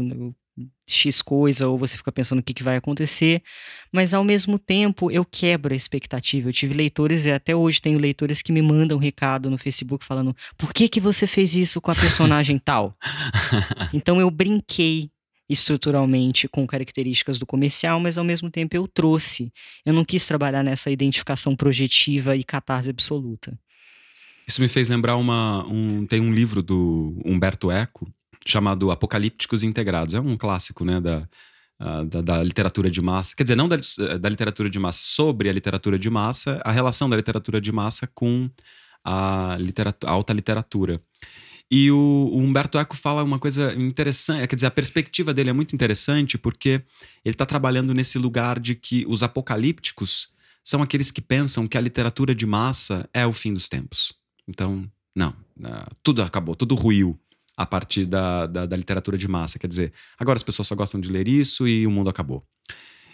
X 0.87 1.21
coisa, 1.21 1.67
ou 1.67 1.77
você 1.77 1.97
fica 1.97 2.09
pensando 2.09 2.39
o 2.39 2.43
que, 2.43 2.53
que 2.53 2.63
vai 2.63 2.77
acontecer, 2.77 3.43
mas 3.91 4.13
ao 4.13 4.23
mesmo 4.23 4.57
tempo 4.57 5.11
eu 5.11 5.25
quebro 5.25 5.73
a 5.73 5.77
expectativa. 5.77 6.47
Eu 6.47 6.53
tive 6.53 6.73
leitores, 6.73 7.25
e 7.25 7.31
até 7.31 7.53
hoje 7.53 7.81
tenho 7.81 7.99
leitores 7.99 8.41
que 8.41 8.53
me 8.53 8.61
mandam 8.61 8.97
um 8.97 9.01
recado 9.01 9.49
no 9.49 9.57
Facebook 9.57 10.05
falando: 10.05 10.33
por 10.57 10.73
que, 10.73 10.87
que 10.87 11.01
você 11.01 11.27
fez 11.27 11.53
isso 11.53 11.81
com 11.81 11.91
a 11.91 11.95
personagem 11.95 12.57
tal? 12.57 12.95
Então 13.93 14.21
eu 14.21 14.31
brinquei 14.31 15.11
estruturalmente 15.49 16.47
com 16.47 16.65
características 16.65 17.37
do 17.37 17.45
comercial, 17.45 17.99
mas 17.99 18.17
ao 18.17 18.23
mesmo 18.23 18.49
tempo 18.49 18.73
eu 18.73 18.87
trouxe. 18.87 19.51
Eu 19.85 19.93
não 19.93 20.05
quis 20.05 20.25
trabalhar 20.25 20.63
nessa 20.63 20.89
identificação 20.89 21.57
projetiva 21.57 22.37
e 22.37 22.43
catarse 22.43 22.89
absoluta. 22.89 23.59
Isso 24.49 24.61
me 24.61 24.67
fez 24.67 24.89
lembrar 24.89 25.15
uma. 25.15 25.63
Um, 25.67 26.07
tem 26.07 26.19
um 26.19 26.33
livro 26.33 26.63
do 26.63 27.15
Humberto 27.23 27.69
Eco 27.69 28.11
chamado 28.47 28.89
Apocalípticos 28.89 29.61
Integrados. 29.61 30.15
É 30.15 30.19
um 30.19 30.35
clássico, 30.35 30.83
né, 30.83 30.99
da, 30.99 31.29
da, 32.07 32.21
da, 32.21 32.43
literatura 32.43 32.89
de 32.89 32.99
massa. 32.99 33.35
Quer 33.35 33.43
dizer, 33.43 33.55
não 33.55 33.69
da, 33.69 33.77
da 34.19 34.27
literatura 34.27 34.67
de 34.67 34.79
massa, 34.79 35.01
sobre 35.03 35.49
a 35.49 35.53
literatura 35.53 35.99
de 35.99 36.09
massa, 36.09 36.59
a 36.65 36.71
relação 36.71 37.07
da 37.07 37.15
literatura 37.15 37.61
de 37.61 37.71
massa 37.71 38.07
com 38.07 38.49
a, 39.05 39.55
literatura, 39.59 40.11
a 40.11 40.15
alta 40.15 40.33
literatura. 40.33 40.99
E 41.69 41.91
o, 41.91 42.31
o, 42.33 42.39
Humberto 42.39 42.79
Eco 42.79 42.97
fala 42.97 43.23
uma 43.23 43.37
coisa 43.37 43.75
interessante, 43.75 44.47
quer 44.47 44.55
dizer, 44.55 44.65
a 44.65 44.71
perspectiva 44.71 45.31
dele 45.31 45.51
é 45.51 45.53
muito 45.53 45.75
interessante 45.75 46.39
porque 46.39 46.81
ele 47.23 47.35
está 47.35 47.45
trabalhando 47.45 47.93
nesse 47.93 48.17
lugar 48.17 48.59
de 48.59 48.73
que 48.73 49.05
os 49.07 49.21
apocalípticos 49.21 50.29
são 50.63 50.81
aqueles 50.81 51.11
que 51.11 51.21
pensam 51.21 51.67
que 51.67 51.77
a 51.77 51.81
literatura 51.81 52.33
de 52.33 52.47
massa 52.47 53.07
é 53.13 53.27
o 53.27 53.31
fim 53.31 53.53
dos 53.53 53.69
tempos. 53.69 54.17
Então, 54.49 54.89
não, 55.15 55.33
né, 55.55 55.85
tudo 56.01 56.23
acabou, 56.23 56.55
tudo 56.55 56.73
ruiu 56.73 57.17
a 57.55 57.65
partir 57.65 58.05
da, 58.05 58.47
da, 58.47 58.65
da, 58.65 58.75
literatura 58.75 59.17
de 59.17 59.27
massa. 59.27 59.59
Quer 59.59 59.67
dizer, 59.67 59.93
agora 60.17 60.37
as 60.37 60.43
pessoas 60.43 60.67
só 60.67 60.75
gostam 60.75 60.99
de 60.99 61.09
ler 61.09 61.27
isso 61.27 61.67
e 61.67 61.85
o 61.85 61.91
mundo 61.91 62.09
acabou. 62.09 62.43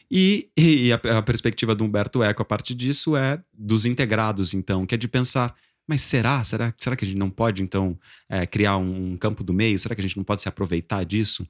E, 0.09 0.49
e 0.55 0.93
a, 0.93 0.95
a, 1.17 1.21
perspectiva 1.23 1.75
do 1.75 1.83
Humberto 1.83 2.23
Eco 2.23 2.41
a 2.41 2.45
partir 2.45 2.73
disso 2.73 3.17
é 3.17 3.43
dos 3.53 3.85
integrados, 3.85 4.53
então, 4.53 4.85
que 4.85 4.95
é 4.95 4.97
de 4.97 5.07
pensar, 5.07 5.53
mas 5.87 6.03
será? 6.03 6.43
Será, 6.43 6.73
será 6.77 6.95
que 6.95 7.03
a 7.03 7.07
gente 7.07 7.17
não 7.17 7.29
pode, 7.29 7.61
então, 7.61 7.99
é, 8.29 8.45
criar 8.45 8.77
um 8.77 9.17
campo 9.17 9.43
do 9.43 9.51
meio? 9.51 9.79
Será 9.79 9.93
que 9.93 10.01
a 10.01 10.03
gente 10.03 10.15
não 10.15 10.23
pode 10.23 10.41
se 10.41 10.47
aproveitar 10.47 11.03
disso? 11.03 11.45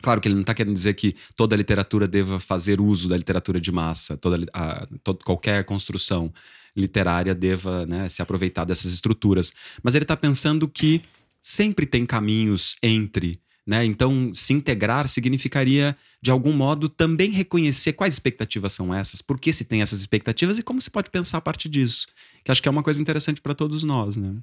Claro 0.00 0.20
que 0.20 0.28
ele 0.28 0.36
não 0.36 0.42
está 0.42 0.54
querendo 0.54 0.74
dizer 0.74 0.94
que 0.94 1.16
toda 1.36 1.56
a 1.56 1.58
literatura 1.58 2.06
deva 2.06 2.38
fazer 2.38 2.80
uso 2.80 3.08
da 3.08 3.16
literatura 3.16 3.60
de 3.60 3.72
massa, 3.72 4.16
toda 4.16 4.46
a, 4.54 4.86
todo, 5.02 5.24
qualquer 5.24 5.64
construção 5.64 6.32
literária 6.78 7.34
deva 7.34 7.84
né, 7.84 8.08
se 8.08 8.22
aproveitar 8.22 8.64
dessas 8.64 8.92
estruturas. 8.92 9.52
Mas 9.82 9.94
ele 9.94 10.04
está 10.04 10.16
pensando 10.16 10.68
que 10.68 11.02
sempre 11.42 11.84
tem 11.86 12.06
caminhos 12.06 12.76
entre. 12.82 13.40
Né? 13.66 13.84
Então, 13.84 14.30
se 14.32 14.54
integrar 14.54 15.06
significaria, 15.08 15.94
de 16.22 16.30
algum 16.30 16.52
modo, 16.52 16.88
também 16.88 17.30
reconhecer 17.30 17.92
quais 17.92 18.14
expectativas 18.14 18.72
são 18.72 18.94
essas, 18.94 19.20
por 19.20 19.38
que 19.38 19.52
se 19.52 19.66
tem 19.66 19.82
essas 19.82 19.98
expectativas 19.98 20.58
e 20.58 20.62
como 20.62 20.80
se 20.80 20.90
pode 20.90 21.10
pensar 21.10 21.36
a 21.36 21.42
partir 21.42 21.68
disso. 21.68 22.06
Que 22.42 22.50
acho 22.50 22.62
que 22.62 22.68
é 22.68 22.70
uma 22.70 22.82
coisa 22.82 23.02
interessante 23.02 23.42
para 23.42 23.54
todos 23.54 23.82
nós. 23.82 24.16
Né? 24.16 24.36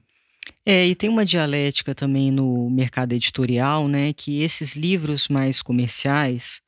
É, 0.64 0.86
e 0.86 0.94
tem 0.94 1.10
uma 1.10 1.26
dialética 1.26 1.96
também 1.96 2.30
no 2.32 2.70
mercado 2.70 3.14
editorial, 3.14 3.88
né, 3.88 4.14
que 4.14 4.42
esses 4.42 4.76
livros 4.76 5.28
mais 5.28 5.62
comerciais, 5.62 6.62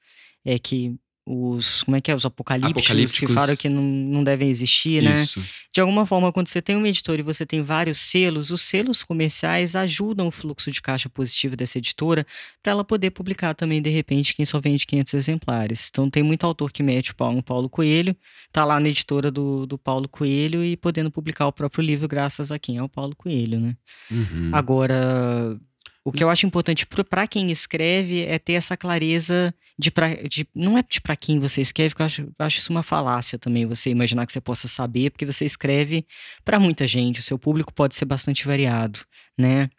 é 0.43 0.57
que 0.57 0.95
os 1.27 1.83
como 1.83 1.97
é 1.97 2.01
que 2.01 2.09
é 2.09 2.15
os 2.15 2.25
apocalípticos, 2.25 2.85
apocalípticos. 2.85 3.27
que 3.27 3.33
falam 3.33 3.55
que 3.57 3.67
não, 3.67 3.83
não 3.83 4.23
devem 4.23 4.47
existir, 4.47 5.03
né? 5.03 5.11
Isso. 5.11 5.43
De 5.73 5.81
alguma 5.81 6.05
forma, 6.05 6.31
quando 6.31 6.47
você 6.47 6.61
tem 6.61 6.77
uma 6.77 6.87
editora 6.87 7.19
e 7.19 7.23
você 7.23 7.45
tem 7.45 7.61
vários 7.61 7.97
selos, 7.97 8.49
os 8.49 8.61
selos 8.61 9.03
comerciais 9.03 9.75
ajudam 9.75 10.27
o 10.27 10.31
fluxo 10.31 10.71
de 10.71 10.81
caixa 10.81 11.09
positivo 11.09 11.57
dessa 11.57 11.79
editora 11.79 12.25
para 12.63 12.71
ela 12.71 12.83
poder 12.83 13.11
publicar 13.11 13.53
também 13.53 13.81
de 13.81 13.89
repente 13.89 14.33
quem 14.33 14.45
só 14.45 14.61
vende 14.61 14.87
500 14.87 15.13
exemplares. 15.15 15.89
Então 15.91 16.09
tem 16.09 16.23
muito 16.23 16.45
autor 16.45 16.71
que 16.71 16.81
mete 16.81 17.11
o 17.11 17.15
pau 17.15 17.33
no 17.33 17.43
Paulo 17.43 17.69
Coelho, 17.69 18.15
tá 18.51 18.63
lá 18.63 18.79
na 18.79 18.87
editora 18.87 19.29
do, 19.29 19.65
do 19.65 19.77
Paulo 19.77 20.07
Coelho 20.07 20.63
e 20.63 20.77
podendo 20.77 21.11
publicar 21.11 21.47
o 21.47 21.51
próprio 21.51 21.83
livro 21.83 22.07
graças 22.07 22.53
a 22.53 22.57
quem 22.57 22.77
é 22.77 22.83
o 22.83 22.87
Paulo 22.87 23.13
Coelho, 23.17 23.59
né? 23.59 23.75
Uhum. 24.09 24.51
Agora 24.53 25.59
o 26.07 26.11
que 26.13 26.23
eu 26.23 26.29
acho 26.29 26.45
importante 26.45 26.87
para 27.09 27.27
quem 27.27 27.51
escreve 27.51 28.23
é 28.23 28.39
ter 28.39 28.53
essa 28.53 28.77
clareza 28.77 29.53
de, 29.77 29.91
pra, 29.91 30.13
de 30.13 30.47
não 30.55 30.77
é 30.77 30.81
de 30.81 31.01
para 31.01 31.17
quem 31.17 31.37
você 31.37 31.59
escreve, 31.59 31.89
porque 31.89 32.01
eu 32.01 32.05
acho, 32.05 32.27
acho 32.39 32.59
isso 32.59 32.71
uma 32.71 32.81
falácia 32.81 33.37
também, 33.37 33.65
você 33.65 33.89
imaginar 33.89 34.25
que 34.25 34.31
você 34.31 34.39
possa 34.39 34.69
saber, 34.69 35.11
porque 35.11 35.25
você 35.25 35.43
escreve 35.43 36.07
para 36.45 36.61
muita 36.61 36.87
gente, 36.87 37.19
o 37.19 37.23
seu 37.23 37.37
público 37.37 37.73
pode 37.73 37.93
ser 37.93 38.05
bastante 38.05 38.47
variado, 38.47 39.01
né? 39.37 39.69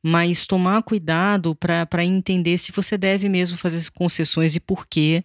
Mas 0.00 0.46
tomar 0.46 0.80
cuidado 0.84 1.56
para 1.56 2.04
entender 2.04 2.56
se 2.56 2.70
você 2.70 2.96
deve 2.96 3.28
mesmo 3.28 3.58
fazer 3.58 3.90
concessões 3.90 4.54
e 4.54 4.60
por 4.60 4.86
quê 4.86 5.24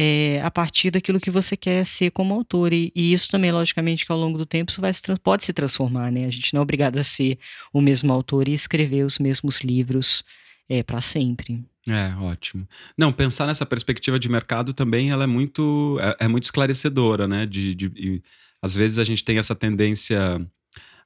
é, 0.00 0.40
a 0.44 0.50
partir 0.50 0.92
daquilo 0.92 1.18
que 1.18 1.28
você 1.28 1.56
quer 1.56 1.84
ser 1.84 2.12
como 2.12 2.32
autor. 2.32 2.72
E, 2.72 2.92
e, 2.94 3.12
isso 3.12 3.28
também, 3.28 3.50
logicamente, 3.50 4.06
que 4.06 4.12
ao 4.12 4.18
longo 4.18 4.38
do 4.38 4.46
tempo 4.46 4.70
isso 4.70 4.80
vai 4.80 4.92
se, 4.92 5.02
pode 5.20 5.42
se 5.42 5.52
transformar, 5.52 6.12
né? 6.12 6.24
A 6.24 6.30
gente 6.30 6.54
não 6.54 6.60
é 6.60 6.62
obrigado 6.62 6.98
a 6.98 7.02
ser 7.02 7.36
o 7.72 7.80
mesmo 7.80 8.12
autor 8.12 8.46
e 8.46 8.52
escrever 8.52 9.04
os 9.04 9.18
mesmos 9.18 9.58
livros 9.58 10.24
é, 10.68 10.84
para 10.84 11.00
sempre. 11.00 11.64
É, 11.88 12.14
ótimo. 12.20 12.64
Não, 12.96 13.12
pensar 13.12 13.48
nessa 13.48 13.66
perspectiva 13.66 14.20
de 14.20 14.28
mercado 14.28 14.72
também 14.72 15.10
ela 15.10 15.24
é 15.24 15.26
muito, 15.26 15.98
é, 16.00 16.26
é 16.26 16.28
muito 16.28 16.44
esclarecedora, 16.44 17.26
né? 17.26 17.44
De, 17.44 17.74
de, 17.74 17.88
de, 17.88 18.22
às 18.62 18.76
vezes 18.76 19.00
a 19.00 19.04
gente 19.04 19.24
tem 19.24 19.38
essa 19.38 19.54
tendência. 19.56 20.40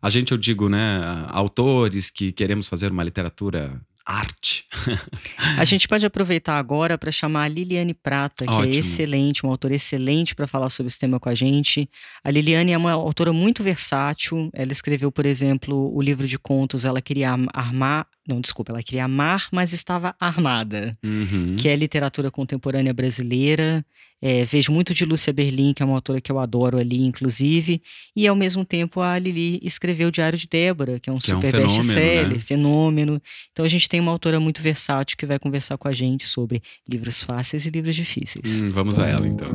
A 0.02 0.11
gente, 0.11 0.33
eu 0.33 0.38
digo, 0.38 0.68
né? 0.68 1.00
Autores 1.28 2.11
que 2.11 2.31
queremos 2.31 2.68
fazer 2.68 2.90
uma 2.90 3.05
literatura 3.05 3.81
arte. 4.05 4.67
a 5.59 5.65
gente 5.65 5.87
pode 5.87 6.05
aproveitar 6.05 6.59
agora 6.59 6.99
para 6.99 7.11
chamar 7.11 7.45
a 7.45 7.49
Liliane 7.49 7.95
Prata, 7.95 8.45
que 8.45 8.51
é 8.51 8.55
Ótimo. 8.55 8.75
é 8.75 8.79
excelente, 8.79 9.43
uma 9.43 9.53
autora 9.53 9.75
excelente 9.75 10.35
para 10.35 10.47
falar 10.47 10.71
sobre 10.71 10.88
esse 10.88 10.99
tema 10.99 11.21
com 11.21 11.29
a 11.29 11.35
gente. 11.35 11.88
A 12.23 12.31
Liliane 12.31 12.73
é 12.73 12.79
uma 12.79 12.93
autora 12.93 13.33
muito 13.33 13.62
versátil. 13.62 14.51
Ela 14.53 14.73
escreveu, 14.73 15.11
por 15.11 15.27
exemplo, 15.27 15.95
o 15.95 16.01
livro 16.03 16.27
de 16.27 16.38
contos 16.38 16.85
Ela 16.85 17.01
Queria 17.01 17.31
Armar 17.53 18.07
não, 18.27 18.41
desculpa, 18.41 18.73
ela 18.73 18.83
queria 18.83 19.05
amar, 19.05 19.49
mas 19.51 19.73
estava 19.73 20.15
armada, 20.19 20.97
uhum. 21.03 21.57
que 21.57 21.69
é 21.69 21.75
literatura 21.75 22.31
contemporânea 22.31 22.95
brasileira. 22.95 23.85
É, 24.25 24.45
vejo 24.45 24.71
muito 24.71 24.95
de 24.95 25.05
Lúcia 25.05 25.33
Berlim, 25.33 25.75
que 25.75 25.83
é 25.83 25.87
uma 25.87 25.97
autora 25.97 26.21
que 26.21 26.31
eu 26.31 26.39
adoro 26.39 26.79
ali, 26.79 27.05
inclusive. 27.05 27.83
E 28.15 28.29
ao 28.29 28.37
mesmo 28.37 28.65
tempo 28.65 29.01
a 29.01 29.19
Lili 29.19 29.59
escreveu 29.65 30.09
o 30.09 30.13
Diário 30.13 30.39
de 30.39 30.47
Débora, 30.47 31.01
que 31.01 31.11
é 31.11 31.13
um 31.13 31.19
que 31.19 31.27
super 31.27 31.53
é 31.53 31.59
um 31.59 31.63
best-seller, 31.63 32.35
né? 32.35 32.39
fenômeno. 32.39 33.21
Então 33.51 33.65
a 33.65 33.69
gente 33.69 33.89
tem 33.89 33.99
uma 33.99 34.13
autora 34.13 34.39
muito 34.39 34.63
versátil 34.63 35.17
que 35.17 35.27
vai 35.27 35.41
conversar 35.41 35.77
com 35.77 35.89
a 35.89 35.93
gente 35.93 36.29
sobre 36.29 36.63
livros 36.89 37.25
fáceis 37.25 37.67
e 37.67 37.71
livros 37.71 37.97
difíceis. 37.97 38.61
Hum, 38.61 38.69
vamos 38.69 38.97
a 39.01 39.09
ela 39.09 39.27
então. 39.27 39.51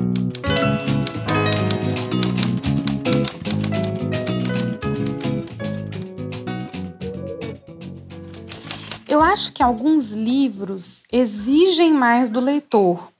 Eu 9.18 9.24
acho 9.24 9.52
que 9.52 9.64
alguns 9.64 10.12
livros 10.12 11.04
exigem 11.12 11.92
mais 11.92 12.30
do 12.30 12.40
leitor 12.40 13.12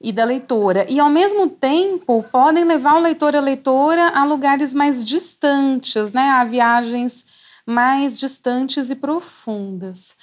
e 0.00 0.10
da 0.10 0.24
leitora, 0.24 0.84
e 0.90 0.98
ao 0.98 1.08
mesmo 1.08 1.48
tempo 1.48 2.24
podem 2.32 2.64
levar 2.64 2.96
o 2.96 3.00
leitor 3.00 3.34
e 3.34 3.36
a 3.36 3.40
leitora 3.40 4.08
a 4.08 4.24
lugares 4.24 4.74
mais 4.74 5.04
distantes, 5.04 6.10
né, 6.10 6.30
a 6.30 6.42
viagens 6.42 7.24
mais 7.64 8.18
distantes 8.18 8.90
e 8.90 8.96
profundas. 8.96 10.16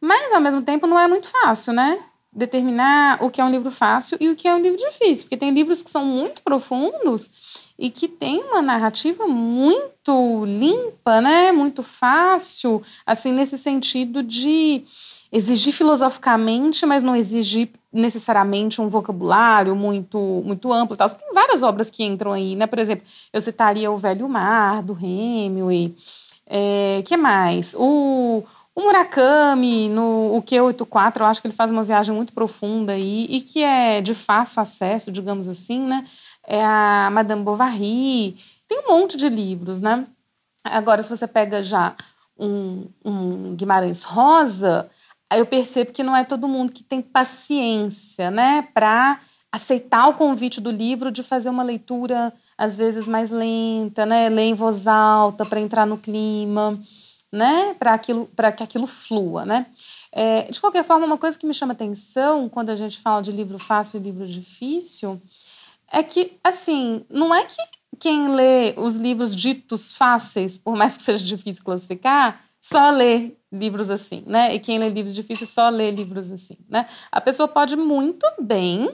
Mas 0.00 0.32
ao 0.32 0.40
mesmo 0.40 0.60
tempo 0.62 0.88
não 0.88 0.98
é 0.98 1.06
muito 1.06 1.28
fácil, 1.28 1.72
né? 1.72 1.96
Determinar 2.38 3.18
o 3.20 3.30
que 3.30 3.40
é 3.40 3.44
um 3.44 3.50
livro 3.50 3.68
fácil 3.68 4.16
e 4.20 4.28
o 4.28 4.36
que 4.36 4.46
é 4.46 4.54
um 4.54 4.60
livro 4.60 4.78
difícil, 4.78 5.24
porque 5.24 5.36
tem 5.36 5.50
livros 5.50 5.82
que 5.82 5.90
são 5.90 6.04
muito 6.04 6.40
profundos 6.40 7.32
e 7.76 7.90
que 7.90 8.06
tem 8.06 8.44
uma 8.44 8.62
narrativa 8.62 9.26
muito 9.26 10.44
limpa, 10.44 11.20
né? 11.20 11.50
Muito 11.50 11.82
fácil, 11.82 12.80
assim 13.04 13.32
nesse 13.32 13.58
sentido 13.58 14.22
de 14.22 14.84
exigir 15.32 15.72
filosoficamente, 15.72 16.86
mas 16.86 17.02
não 17.02 17.16
exigir 17.16 17.70
necessariamente 17.92 18.80
um 18.80 18.88
vocabulário 18.88 19.74
muito 19.74 20.42
muito 20.44 20.72
amplo. 20.72 20.96
Tal. 20.96 21.10
Tem 21.10 21.32
várias 21.34 21.64
obras 21.64 21.90
que 21.90 22.04
entram 22.04 22.32
aí, 22.32 22.54
né? 22.54 22.68
Por 22.68 22.78
exemplo, 22.78 23.04
eu 23.32 23.40
citaria 23.40 23.90
o 23.90 23.98
Velho 23.98 24.28
Mar 24.28 24.80
do 24.80 24.96
Hemingway. 24.96 25.92
É, 26.46 27.02
que 27.04 27.16
mais? 27.16 27.74
O 27.76 28.42
o 28.78 28.80
Murakami, 28.80 29.88
no 29.88 30.36
o 30.36 30.40
Q84, 30.40 31.18
eu 31.18 31.26
acho 31.26 31.42
que 31.42 31.48
ele 31.48 31.54
faz 31.54 31.68
uma 31.68 31.82
viagem 31.82 32.14
muito 32.14 32.32
profunda 32.32 32.92
aí 32.92 33.26
e 33.28 33.40
que 33.40 33.60
é 33.60 34.00
de 34.00 34.14
fácil 34.14 34.62
acesso, 34.62 35.10
digamos 35.10 35.48
assim, 35.48 35.80
né? 35.80 36.04
É 36.46 36.64
a 36.64 37.10
Madame 37.12 37.42
Bovary. 37.42 38.36
Tem 38.68 38.78
um 38.78 38.92
monte 38.92 39.16
de 39.16 39.28
livros, 39.28 39.80
né? 39.80 40.06
Agora, 40.62 41.02
se 41.02 41.10
você 41.10 41.26
pega 41.26 41.60
já 41.60 41.96
um, 42.38 42.86
um 43.04 43.56
Guimarães 43.56 44.04
Rosa, 44.04 44.88
aí 45.28 45.40
eu 45.40 45.46
percebo 45.46 45.92
que 45.92 46.04
não 46.04 46.14
é 46.14 46.22
todo 46.22 46.46
mundo 46.46 46.72
que 46.72 46.84
tem 46.84 47.02
paciência, 47.02 48.30
né? 48.30 48.68
Para 48.72 49.18
aceitar 49.50 50.06
o 50.06 50.14
convite 50.14 50.60
do 50.60 50.70
livro 50.70 51.10
de 51.10 51.24
fazer 51.24 51.50
uma 51.50 51.64
leitura, 51.64 52.32
às 52.56 52.76
vezes, 52.76 53.08
mais 53.08 53.32
lenta, 53.32 54.06
né? 54.06 54.28
Ler 54.28 54.42
em 54.42 54.54
voz 54.54 54.86
alta 54.86 55.44
para 55.44 55.58
entrar 55.58 55.84
no 55.84 55.98
clima 55.98 56.78
né, 57.32 57.74
para 57.78 57.94
aquilo, 57.94 58.26
para 58.34 58.50
que 58.50 58.62
aquilo 58.62 58.86
flua, 58.86 59.44
né? 59.44 59.66
É, 60.10 60.50
de 60.50 60.60
qualquer 60.60 60.84
forma, 60.84 61.04
uma 61.06 61.18
coisa 61.18 61.38
que 61.38 61.46
me 61.46 61.54
chama 61.54 61.72
atenção 61.72 62.48
quando 62.48 62.70
a 62.70 62.76
gente 62.76 62.98
fala 62.98 63.20
de 63.20 63.30
livro 63.30 63.58
fácil 63.58 63.98
e 63.98 64.02
livro 64.02 64.26
difícil 64.26 65.20
é 65.90 66.02
que, 66.02 66.38
assim, 66.42 67.04
não 67.10 67.34
é 67.34 67.44
que 67.44 67.62
quem 67.98 68.28
lê 68.28 68.74
os 68.76 68.96
livros 68.96 69.34
ditos 69.34 69.94
fáceis, 69.94 70.58
por 70.58 70.76
mais 70.76 70.96
que 70.96 71.02
seja 71.02 71.24
difícil 71.24 71.64
classificar, 71.64 72.40
só 72.60 72.90
lê 72.90 73.32
livros 73.52 73.90
assim, 73.90 74.22
né? 74.26 74.54
E 74.54 74.60
quem 74.60 74.78
lê 74.78 74.88
livros 74.88 75.14
difíceis 75.14 75.50
só 75.50 75.68
lê 75.68 75.90
livros 75.90 76.30
assim, 76.30 76.56
né? 76.68 76.86
A 77.10 77.20
pessoa 77.20 77.48
pode 77.48 77.76
muito 77.76 78.26
bem 78.40 78.90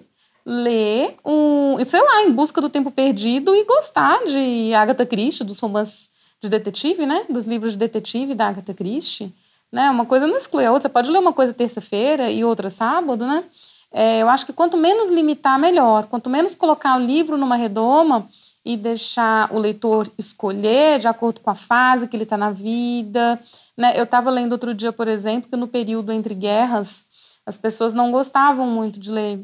ler 0.46 1.16
um, 1.24 1.76
sei 1.86 2.02
lá, 2.02 2.24
em 2.24 2.32
busca 2.32 2.60
do 2.60 2.68
tempo 2.68 2.90
perdido 2.90 3.54
e 3.54 3.64
gostar 3.64 4.24
de 4.24 4.74
Agatha 4.74 5.06
Christie, 5.06 5.44
dos 5.44 5.58
romances 5.58 6.10
de 6.44 6.50
detetive, 6.50 7.06
né? 7.06 7.24
Dos 7.28 7.46
livros 7.46 7.72
de 7.72 7.78
detetive 7.78 8.34
da 8.34 8.48
Agatha 8.48 8.74
Christie, 8.74 9.34
né? 9.72 9.90
Uma 9.90 10.04
coisa 10.04 10.26
não 10.26 10.36
exclui 10.36 10.64
a 10.64 10.72
outra. 10.72 10.88
Você 10.88 10.92
pode 10.92 11.10
ler 11.10 11.18
uma 11.18 11.32
coisa 11.32 11.52
terça-feira 11.52 12.30
e 12.30 12.44
outra 12.44 12.70
sábado, 12.70 13.26
né? 13.26 13.42
É, 13.90 14.20
eu 14.20 14.28
acho 14.28 14.44
que 14.44 14.52
quanto 14.52 14.76
menos 14.76 15.10
limitar, 15.10 15.58
melhor. 15.58 16.06
Quanto 16.06 16.28
menos 16.28 16.54
colocar 16.54 16.96
o 16.96 17.00
livro 17.00 17.38
numa 17.38 17.56
redoma 17.56 18.28
e 18.64 18.76
deixar 18.76 19.52
o 19.52 19.58
leitor 19.58 20.10
escolher 20.18 20.98
de 20.98 21.06
acordo 21.06 21.40
com 21.40 21.50
a 21.50 21.54
fase 21.54 22.08
que 22.08 22.16
ele 22.16 22.24
está 22.24 22.36
na 22.36 22.50
vida. 22.50 23.38
Né? 23.76 23.98
Eu 23.98 24.04
estava 24.04 24.30
lendo 24.30 24.52
outro 24.52 24.74
dia, 24.74 24.92
por 24.92 25.06
exemplo, 25.06 25.50
que 25.50 25.56
no 25.56 25.68
período 25.68 26.12
entre 26.12 26.34
guerras 26.34 27.06
as 27.46 27.58
pessoas 27.58 27.92
não 27.92 28.10
gostavam 28.10 28.66
muito 28.66 28.98
de 28.98 29.12
ler 29.12 29.38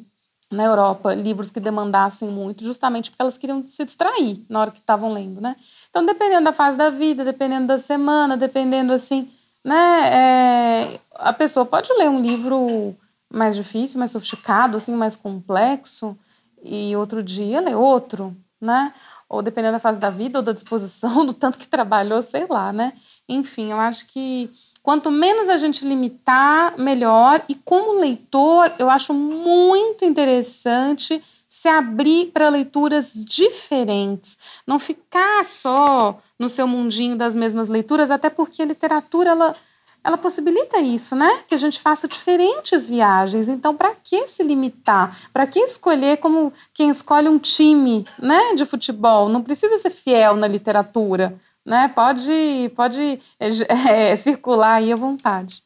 na 0.51 0.65
Europa 0.65 1.15
livros 1.15 1.51
que 1.51 1.61
demandassem 1.61 2.29
muito, 2.29 2.65
justamente 2.65 3.11
porque 3.11 3.23
elas 3.23 3.39
queriam 3.39 3.65
se 3.67 3.85
distrair 3.85 4.45
na 4.49 4.61
hora 4.61 4.71
que 4.71 4.81
estavam 4.81 5.13
lendo, 5.13 5.41
né? 5.41 5.55
Então, 5.89 6.05
dependendo 6.05 6.45
da 6.45 6.53
fase 6.53 6.77
da 6.77 6.91
vida, 6.91 7.25
dependendo 7.25 7.69
da 7.69 7.79
semana, 7.79 8.37
dependendo 8.37 8.93
assim, 8.93 9.31
né? 9.65 10.11
É, 10.13 11.01
a 11.15 11.33
pessoa 11.33 11.65
pode 11.65 11.93
ler 11.93 12.09
um 12.09 12.21
livro 12.21 12.97
mais 13.33 13.55
difícil, 13.55 13.99
mais 13.99 14.11
sofisticado, 14.11 14.77
assim, 14.77 14.93
mais 14.93 15.15
complexo, 15.15 16.19
e 16.63 16.95
outro 16.97 17.23
dia 17.23 17.61
ler 17.61 17.77
outro, 17.77 18.37
né? 18.61 18.93
Ou 19.29 19.43
dependendo 19.43 19.75
da 19.75 19.79
fase 19.79 20.01
da 20.01 20.11
vida 20.11 20.41
ou 20.41 20.45
da 20.45 20.53
disposição, 20.53 21.25
do 21.27 21.33
tanto 21.33 21.59
que 21.59 21.69
trabalhou, 21.69 22.21
sei 22.23 22.47
lá, 22.49 22.73
né? 22.73 22.93
Enfim, 23.29 23.71
eu 23.71 23.79
acho 23.79 24.07
que 24.07 24.51
Quanto 24.83 25.11
menos 25.11 25.49
a 25.49 25.57
gente 25.57 25.87
limitar, 25.87 26.79
melhor. 26.79 27.43
E 27.49 27.55
como 27.55 28.01
leitor, 28.01 28.73
eu 28.79 28.89
acho 28.89 29.13
muito 29.13 30.05
interessante 30.05 31.23
se 31.49 31.69
abrir 31.69 32.27
para 32.27 32.49
leituras 32.49 33.13
diferentes, 33.25 34.39
não 34.65 34.79
ficar 34.79 35.45
só 35.45 36.19
no 36.39 36.49
seu 36.49 36.67
mundinho 36.67 37.17
das 37.17 37.35
mesmas 37.35 37.69
leituras, 37.69 38.11
até 38.11 38.31
porque 38.31 38.63
a 38.63 38.67
literatura 38.67 39.31
ela, 39.31 39.55
ela 40.03 40.17
possibilita 40.17 40.79
isso, 40.79 41.17
né? 41.17 41.41
Que 41.49 41.55
a 41.55 41.59
gente 41.59 41.81
faça 41.81 42.07
diferentes 42.07 42.89
viagens. 42.89 43.49
Então, 43.49 43.75
para 43.75 43.95
que 43.97 44.29
se 44.29 44.45
limitar? 44.45 45.15
Para 45.33 45.47
que 45.47 45.59
escolher 45.59 46.19
como 46.19 46.53
quem 46.73 46.89
escolhe 46.89 47.29
um 47.29 47.39
time, 47.39 48.07
né, 48.17 48.55
de 48.55 48.65
futebol? 48.65 49.29
Não 49.29 49.43
precisa 49.43 49.77
ser 49.77 49.91
fiel 49.91 50.37
na 50.37 50.47
literatura 50.47 51.37
né? 51.65 51.89
Pode, 51.89 52.71
pode 52.75 53.19
é, 53.39 54.17
circular 54.17 54.75
aí 54.75 54.93
à 54.93 54.97
vontade. 54.97 55.63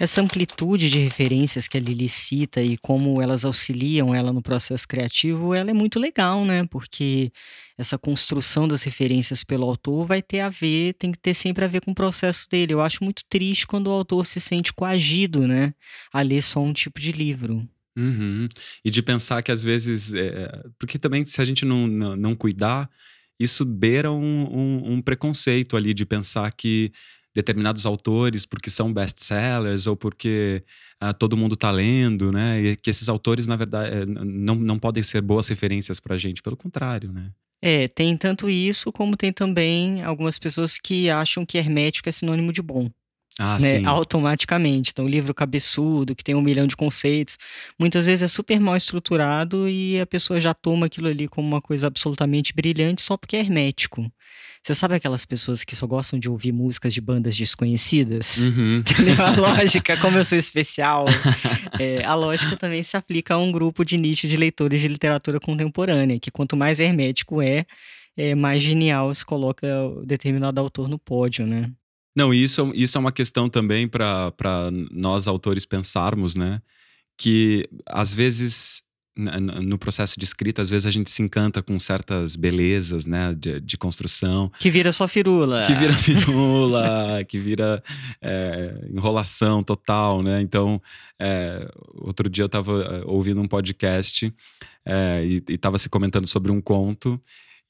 Essa 0.00 0.22
amplitude 0.22 0.88
de 0.88 0.98
referências 0.98 1.68
que 1.68 1.76
a 1.76 1.80
Lili 1.80 2.08
cita 2.08 2.62
e 2.62 2.78
como 2.78 3.20
elas 3.20 3.44
auxiliam 3.44 4.14
ela 4.14 4.32
no 4.32 4.40
processo 4.40 4.88
criativo, 4.88 5.52
ela 5.52 5.70
é 5.70 5.74
muito 5.74 6.00
legal, 6.00 6.42
né? 6.42 6.66
Porque 6.70 7.30
essa 7.76 7.98
construção 7.98 8.66
das 8.66 8.82
referências 8.82 9.44
pelo 9.44 9.66
autor 9.66 10.06
vai 10.06 10.22
ter 10.22 10.40
a 10.40 10.48
ver, 10.48 10.94
tem 10.94 11.12
que 11.12 11.18
ter 11.18 11.34
sempre 11.34 11.66
a 11.66 11.68
ver 11.68 11.84
com 11.84 11.90
o 11.90 11.94
processo 11.94 12.48
dele. 12.48 12.72
Eu 12.72 12.80
acho 12.80 13.04
muito 13.04 13.22
triste 13.28 13.66
quando 13.66 13.88
o 13.88 13.90
autor 13.90 14.24
se 14.24 14.40
sente 14.40 14.72
coagido, 14.72 15.46
né? 15.46 15.74
A 16.10 16.22
ler 16.22 16.40
só 16.40 16.60
um 16.60 16.72
tipo 16.72 16.98
de 16.98 17.12
livro. 17.12 17.68
Uhum. 17.96 18.48
E 18.84 18.90
de 18.90 19.02
pensar 19.02 19.42
que 19.42 19.50
às 19.50 19.62
vezes. 19.62 20.14
É, 20.14 20.62
porque 20.78 20.98
também, 20.98 21.26
se 21.26 21.40
a 21.40 21.44
gente 21.44 21.64
não, 21.64 21.86
não, 21.86 22.16
não 22.16 22.36
cuidar, 22.36 22.88
isso 23.38 23.64
beira 23.64 24.12
um, 24.12 24.18
um, 24.18 24.92
um, 24.92 25.02
preconceito 25.02 25.76
ali 25.76 25.92
de 25.92 26.06
pensar 26.06 26.52
que 26.52 26.92
determinados 27.34 27.86
autores, 27.86 28.44
porque 28.44 28.68
são 28.70 28.92
best-sellers 28.92 29.86
ou 29.86 29.96
porque 29.96 30.64
ah, 31.00 31.12
todo 31.12 31.36
mundo 31.36 31.54
está 31.54 31.70
lendo, 31.70 32.32
né? 32.32 32.60
E 32.60 32.76
que 32.76 32.90
esses 32.90 33.08
autores, 33.08 33.46
na 33.46 33.56
verdade, 33.56 33.96
é, 33.96 34.06
não, 34.06 34.56
não 34.56 34.78
podem 34.78 35.02
ser 35.02 35.20
boas 35.20 35.48
referências 35.48 36.00
para 36.00 36.14
a 36.14 36.18
gente. 36.18 36.42
Pelo 36.42 36.56
contrário, 36.56 37.12
né? 37.12 37.30
É, 37.62 37.88
tem 37.88 38.16
tanto 38.16 38.48
isso, 38.48 38.90
como 38.90 39.16
tem 39.16 39.32
também 39.32 40.02
algumas 40.02 40.38
pessoas 40.38 40.78
que 40.78 41.10
acham 41.10 41.44
que 41.44 41.58
hermético 41.58 42.08
é 42.08 42.12
sinônimo 42.12 42.52
de 42.52 42.62
bom. 42.62 42.90
Ah, 43.42 43.56
né, 43.58 43.82
automaticamente. 43.86 44.90
Então, 44.90 45.06
o 45.06 45.08
livro 45.08 45.32
cabeçudo, 45.32 46.14
que 46.14 46.22
tem 46.22 46.34
um 46.34 46.42
milhão 46.42 46.66
de 46.66 46.76
conceitos, 46.76 47.38
muitas 47.78 48.04
vezes 48.04 48.22
é 48.22 48.28
super 48.28 48.60
mal 48.60 48.76
estruturado 48.76 49.66
e 49.66 49.98
a 49.98 50.04
pessoa 50.04 50.38
já 50.38 50.52
toma 50.52 50.84
aquilo 50.84 51.08
ali 51.08 51.26
como 51.26 51.48
uma 51.48 51.62
coisa 51.62 51.86
absolutamente 51.86 52.52
brilhante 52.52 53.00
só 53.00 53.16
porque 53.16 53.36
é 53.36 53.40
hermético. 53.40 54.12
Você 54.62 54.74
sabe 54.74 54.94
aquelas 54.94 55.24
pessoas 55.24 55.64
que 55.64 55.74
só 55.74 55.86
gostam 55.86 56.18
de 56.18 56.28
ouvir 56.28 56.52
músicas 56.52 56.92
de 56.92 57.00
bandas 57.00 57.34
desconhecidas? 57.34 58.36
Uhum. 58.36 58.84
A 59.18 59.30
lógica, 59.40 59.96
como 59.96 60.18
eu 60.18 60.24
sou 60.24 60.36
especial, 60.36 61.06
é, 61.78 62.04
a 62.04 62.14
lógica 62.14 62.58
também 62.58 62.82
se 62.82 62.94
aplica 62.94 63.32
a 63.34 63.38
um 63.38 63.50
grupo 63.50 63.86
de 63.86 63.96
nicho 63.96 64.28
de 64.28 64.36
leitores 64.36 64.82
de 64.82 64.88
literatura 64.88 65.40
contemporânea, 65.40 66.20
que 66.20 66.30
quanto 66.30 66.58
mais 66.58 66.78
hermético 66.78 67.40
é, 67.40 67.64
é 68.14 68.34
mais 68.34 68.62
genial 68.62 69.14
se 69.14 69.24
coloca 69.24 69.66
determinado 70.04 70.60
autor 70.60 70.88
no 70.88 70.98
pódio, 70.98 71.46
né? 71.46 71.72
Não, 72.14 72.34
isso, 72.34 72.72
isso 72.74 72.98
é 72.98 73.00
uma 73.00 73.12
questão 73.12 73.48
também 73.48 73.86
para 73.86 74.32
nós 74.90 75.28
autores 75.28 75.64
pensarmos, 75.64 76.34
né? 76.34 76.60
Que 77.16 77.68
às 77.86 78.12
vezes 78.12 78.82
no 79.16 79.76
processo 79.76 80.18
de 80.18 80.24
escrita, 80.24 80.62
às 80.62 80.70
vezes 80.70 80.86
a 80.86 80.90
gente 80.90 81.10
se 81.10 81.22
encanta 81.22 81.62
com 81.62 81.78
certas 81.78 82.36
belezas, 82.36 83.06
né, 83.06 83.34
de, 83.36 83.60
de 83.60 83.76
construção. 83.76 84.50
Que 84.58 84.70
vira 84.70 84.92
só 84.92 85.06
firula. 85.06 85.62
Que 85.64 85.74
vira 85.74 85.92
firula, 85.92 87.24
que 87.28 87.38
vira 87.38 87.82
é, 88.22 88.88
enrolação 88.90 89.62
total, 89.62 90.22
né? 90.22 90.40
Então, 90.40 90.80
é, 91.18 91.68
outro 91.96 92.30
dia 92.30 92.44
eu 92.44 92.46
estava 92.46 92.80
é, 92.80 93.02
ouvindo 93.04 93.40
um 93.40 93.48
podcast 93.48 94.32
é, 94.86 95.24
e 95.24 95.42
estava 95.48 95.76
se 95.76 95.88
comentando 95.88 96.26
sobre 96.26 96.50
um 96.50 96.60
conto 96.60 97.20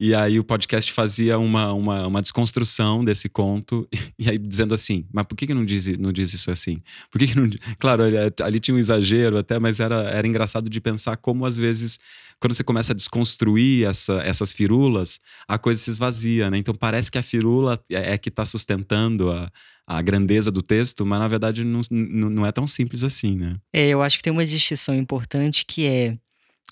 e 0.01 0.15
aí 0.15 0.39
o 0.41 0.45
podcast 0.45 0.91
fazia 0.95 1.39
uma, 1.39 1.75
uma, 1.75 2.07
uma, 2.07 2.23
desconstrução 2.23 3.05
desse 3.05 3.29
conto, 3.29 3.87
e 4.19 4.31
aí 4.31 4.39
dizendo 4.39 4.73
assim, 4.73 5.05
mas 5.13 5.27
por 5.27 5.37
que, 5.37 5.47
que 5.47 5.53
não, 5.53 5.63
diz, 5.63 5.87
não 5.99 6.11
diz 6.11 6.33
isso 6.33 6.51
assim? 6.51 6.79
Por 7.11 7.19
que, 7.19 7.27
que 7.27 7.39
não. 7.39 7.51
Claro, 7.79 8.05
ali, 8.05 8.17
ali 8.41 8.59
tinha 8.59 8.75
um 8.75 8.79
exagero 8.79 9.37
até, 9.37 9.59
mas 9.59 9.79
era, 9.79 10.09
era 10.09 10.27
engraçado 10.27 10.71
de 10.71 10.81
pensar 10.81 11.19
como 11.19 11.45
às 11.45 11.59
vezes, 11.59 11.99
quando 12.41 12.55
você 12.55 12.65
começa 12.65 12.93
a 12.93 12.97
desconstruir 12.97 13.87
essa, 13.87 14.23
essas 14.23 14.55
firulas, 14.55 15.21
a 15.47 15.59
coisa 15.59 15.79
se 15.79 15.91
esvazia, 15.91 16.51
né? 16.51 16.57
Então 16.57 16.75
parece 16.75 17.11
que 17.11 17.19
a 17.19 17.23
firula 17.23 17.79
é, 17.91 18.15
é 18.15 18.19
que 18.19 18.31
está 18.31 18.47
sustentando 18.47 19.31
a, 19.31 19.53
a 19.87 20.01
grandeza 20.01 20.51
do 20.51 20.63
texto, 20.63 21.05
mas 21.05 21.21
na 21.21 21.29
verdade 21.29 21.63
não, 21.63 21.83
não 21.91 22.47
é 22.47 22.53
tão 22.53 22.67
simples 22.67 23.05
assim, 23.05 23.37
né? 23.37 23.57
É, 23.71 23.89
eu 23.89 24.01
acho 24.01 24.17
que 24.17 24.23
tem 24.23 24.33
uma 24.33 24.47
distinção 24.47 24.95
importante 24.95 25.67
que 25.67 25.87
é 25.87 26.17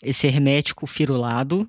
esse 0.02 0.26
hermético 0.26 0.86
firulado, 0.86 1.68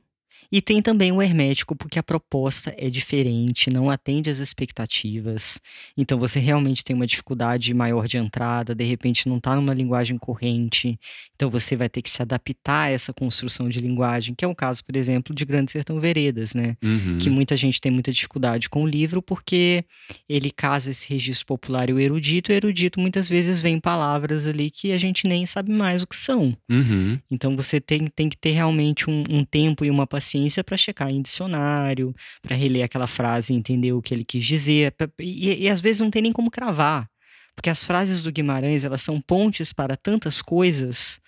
e 0.52 0.62
tem 0.62 0.82
também 0.82 1.12
o 1.12 1.22
hermético, 1.22 1.76
porque 1.76 2.00
a 2.00 2.04
proposta 2.04 2.74
é 2.76 2.90
diferente, 2.90 3.70
não 3.72 3.90
atende 3.90 4.30
às 4.30 4.40
expectativas. 4.40 5.60
Então 5.96 6.18
você 6.18 6.40
realmente 6.40 6.84
tem 6.84 6.96
uma 6.96 7.06
dificuldade 7.06 7.72
maior 7.74 8.08
de 8.08 8.18
entrada, 8.18 8.74
de 8.74 8.84
repente 8.84 9.30
não 9.30 9.38
está 9.38 9.56
numa 9.56 9.74
linguagem 9.74 10.18
corrente. 10.18 11.00
Então 11.36 11.52
você 11.52 11.76
vai 11.76 11.88
ter 11.88 12.02
que 12.02 12.10
se 12.10 12.22
adaptar 12.22 12.88
a 12.88 12.90
essa 12.90 13.14
construção 13.14 13.70
de 13.70 13.80
linguagem, 13.80 14.34
que 14.34 14.44
é 14.44 14.48
o 14.48 14.56
caso, 14.56 14.84
por 14.84 14.96
exemplo, 14.96 15.36
de 15.36 15.46
Grande 15.46 15.72
Sertão 15.72 16.00
Veredas, 16.00 16.56
né? 16.56 16.76
Uhum. 16.84 17.20
Que 17.20 17.30
muita 17.30 17.56
gente 17.56 17.80
tem 17.80 17.92
muita 17.92 18.12
dificuldade 18.12 18.70
com 18.70 18.84
o 18.84 18.88
livro, 18.88 19.22
porque 19.22 19.86
ele 20.28 20.50
casa 20.50 20.90
esse 20.90 21.08
registro 21.08 21.46
popular 21.46 21.90
e 21.90 21.94
o 21.94 22.00
erudito. 22.00 22.52
E 22.52 22.56
o 22.56 22.58
erudito 22.58 23.00
muitas 23.00 23.30
vezes 23.30 23.62
vem 23.62 23.80
palavras 23.80 24.48
ali 24.48 24.72
que 24.72 24.92
a 24.92 24.98
gente 24.98 25.28
nem 25.28 25.46
sabe 25.46 25.72
mais 25.72 26.02
o 26.02 26.08
que 26.08 26.16
são. 26.16 26.58
Uhum. 26.70 27.20
Então 27.30 27.56
você 27.56 27.80
tem, 27.80 28.08
tem 28.08 28.28
que 28.28 28.38
ter 28.38 28.52
realmente 28.52 29.10
um, 29.10 29.24
um 29.30 29.46
tempo 29.46 29.86
e 29.86 29.92
uma 29.92 30.08
paciência 30.08 30.39
paciência 30.40 30.64
para 30.64 30.78
checar 30.78 31.10
em 31.10 31.22
dicionário, 31.22 32.16
para 32.42 32.56
reler 32.56 32.84
aquela 32.84 33.08
frase 33.08 33.54
e 33.54 33.56
entender 33.56 33.94
o 33.94 34.02
que 34.02 34.14
ele 34.14 34.24
quis 34.24 34.46
dizer. 34.46 34.94
E, 35.20 35.66
e 35.66 35.70
às 35.70 35.82
vezes 35.82 36.02
não 36.02 36.10
tem 36.10 36.22
nem 36.22 36.32
como 36.32 36.50
cravar, 36.50 37.10
porque 37.56 37.70
as 37.70 37.84
frases 37.84 38.24
do 38.24 38.32
Guimarães 38.32 38.86
elas 38.86 39.02
são 39.02 39.20
pontes 39.22 39.74
para 39.74 39.98
tantas 39.98 40.42
coisas 40.42 41.20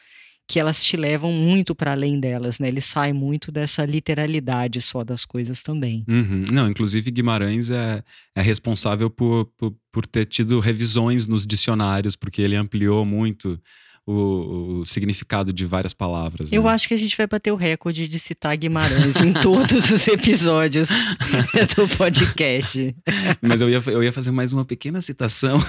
que 0.47 0.59
elas 0.59 0.84
te 0.84 0.97
levam 0.97 1.32
muito 1.32 1.74
para 1.74 1.93
além 1.93 2.20
delas, 2.20 2.59
né? 2.59 2.68
Ele 2.68 2.82
sai 2.82 3.14
muito 3.14 3.51
dessa 3.51 3.86
literalidade 3.86 4.82
só 4.82 5.01
das 5.01 5.24
coisas 5.24 5.62
também. 5.62 6.03
Uhum. 6.09 6.43
Não, 6.51 6.68
inclusive 6.68 7.09
Guimarães 7.09 7.70
é, 7.70 8.03
é 8.36 8.41
responsável 8.41 9.09
por, 9.09 9.45
por, 9.57 9.74
por 9.91 10.05
ter 10.05 10.26
tido 10.26 10.59
revisões 10.59 11.26
nos 11.26 11.47
dicionários, 11.47 12.18
porque 12.18 12.41
ele 12.41 12.55
ampliou 12.57 13.05
muito 13.05 13.57
o, 14.06 14.80
o 14.80 14.86
significado 14.86 15.54
de 15.54 15.66
várias 15.66 15.93
palavras. 15.93 16.52
Eu 16.52 16.64
né? 16.64 16.70
acho 16.70 16.88
que 16.88 16.93
a 16.93 16.97
gente 16.97 17.16
vai 17.16 17.28
bater 17.28 17.52
o 17.52 17.56
recorde 17.56 18.08
de 18.08 18.20
citar 18.20 18.56
Guimarães 18.58 19.16
em 19.18 19.34
todos 19.41 19.91
os 19.91 20.08
episódios 20.08 20.89
do 21.76 21.88
podcast. 21.97 22.95
Mas 23.41 23.62
eu 23.62 23.70
ia, 23.70 23.82
eu 23.88 24.04
ia 24.04 24.12
fazer 24.12 24.32
mais 24.32 24.54
uma 24.54 24.66
pequena 24.66 25.02
citação. 25.02 25.60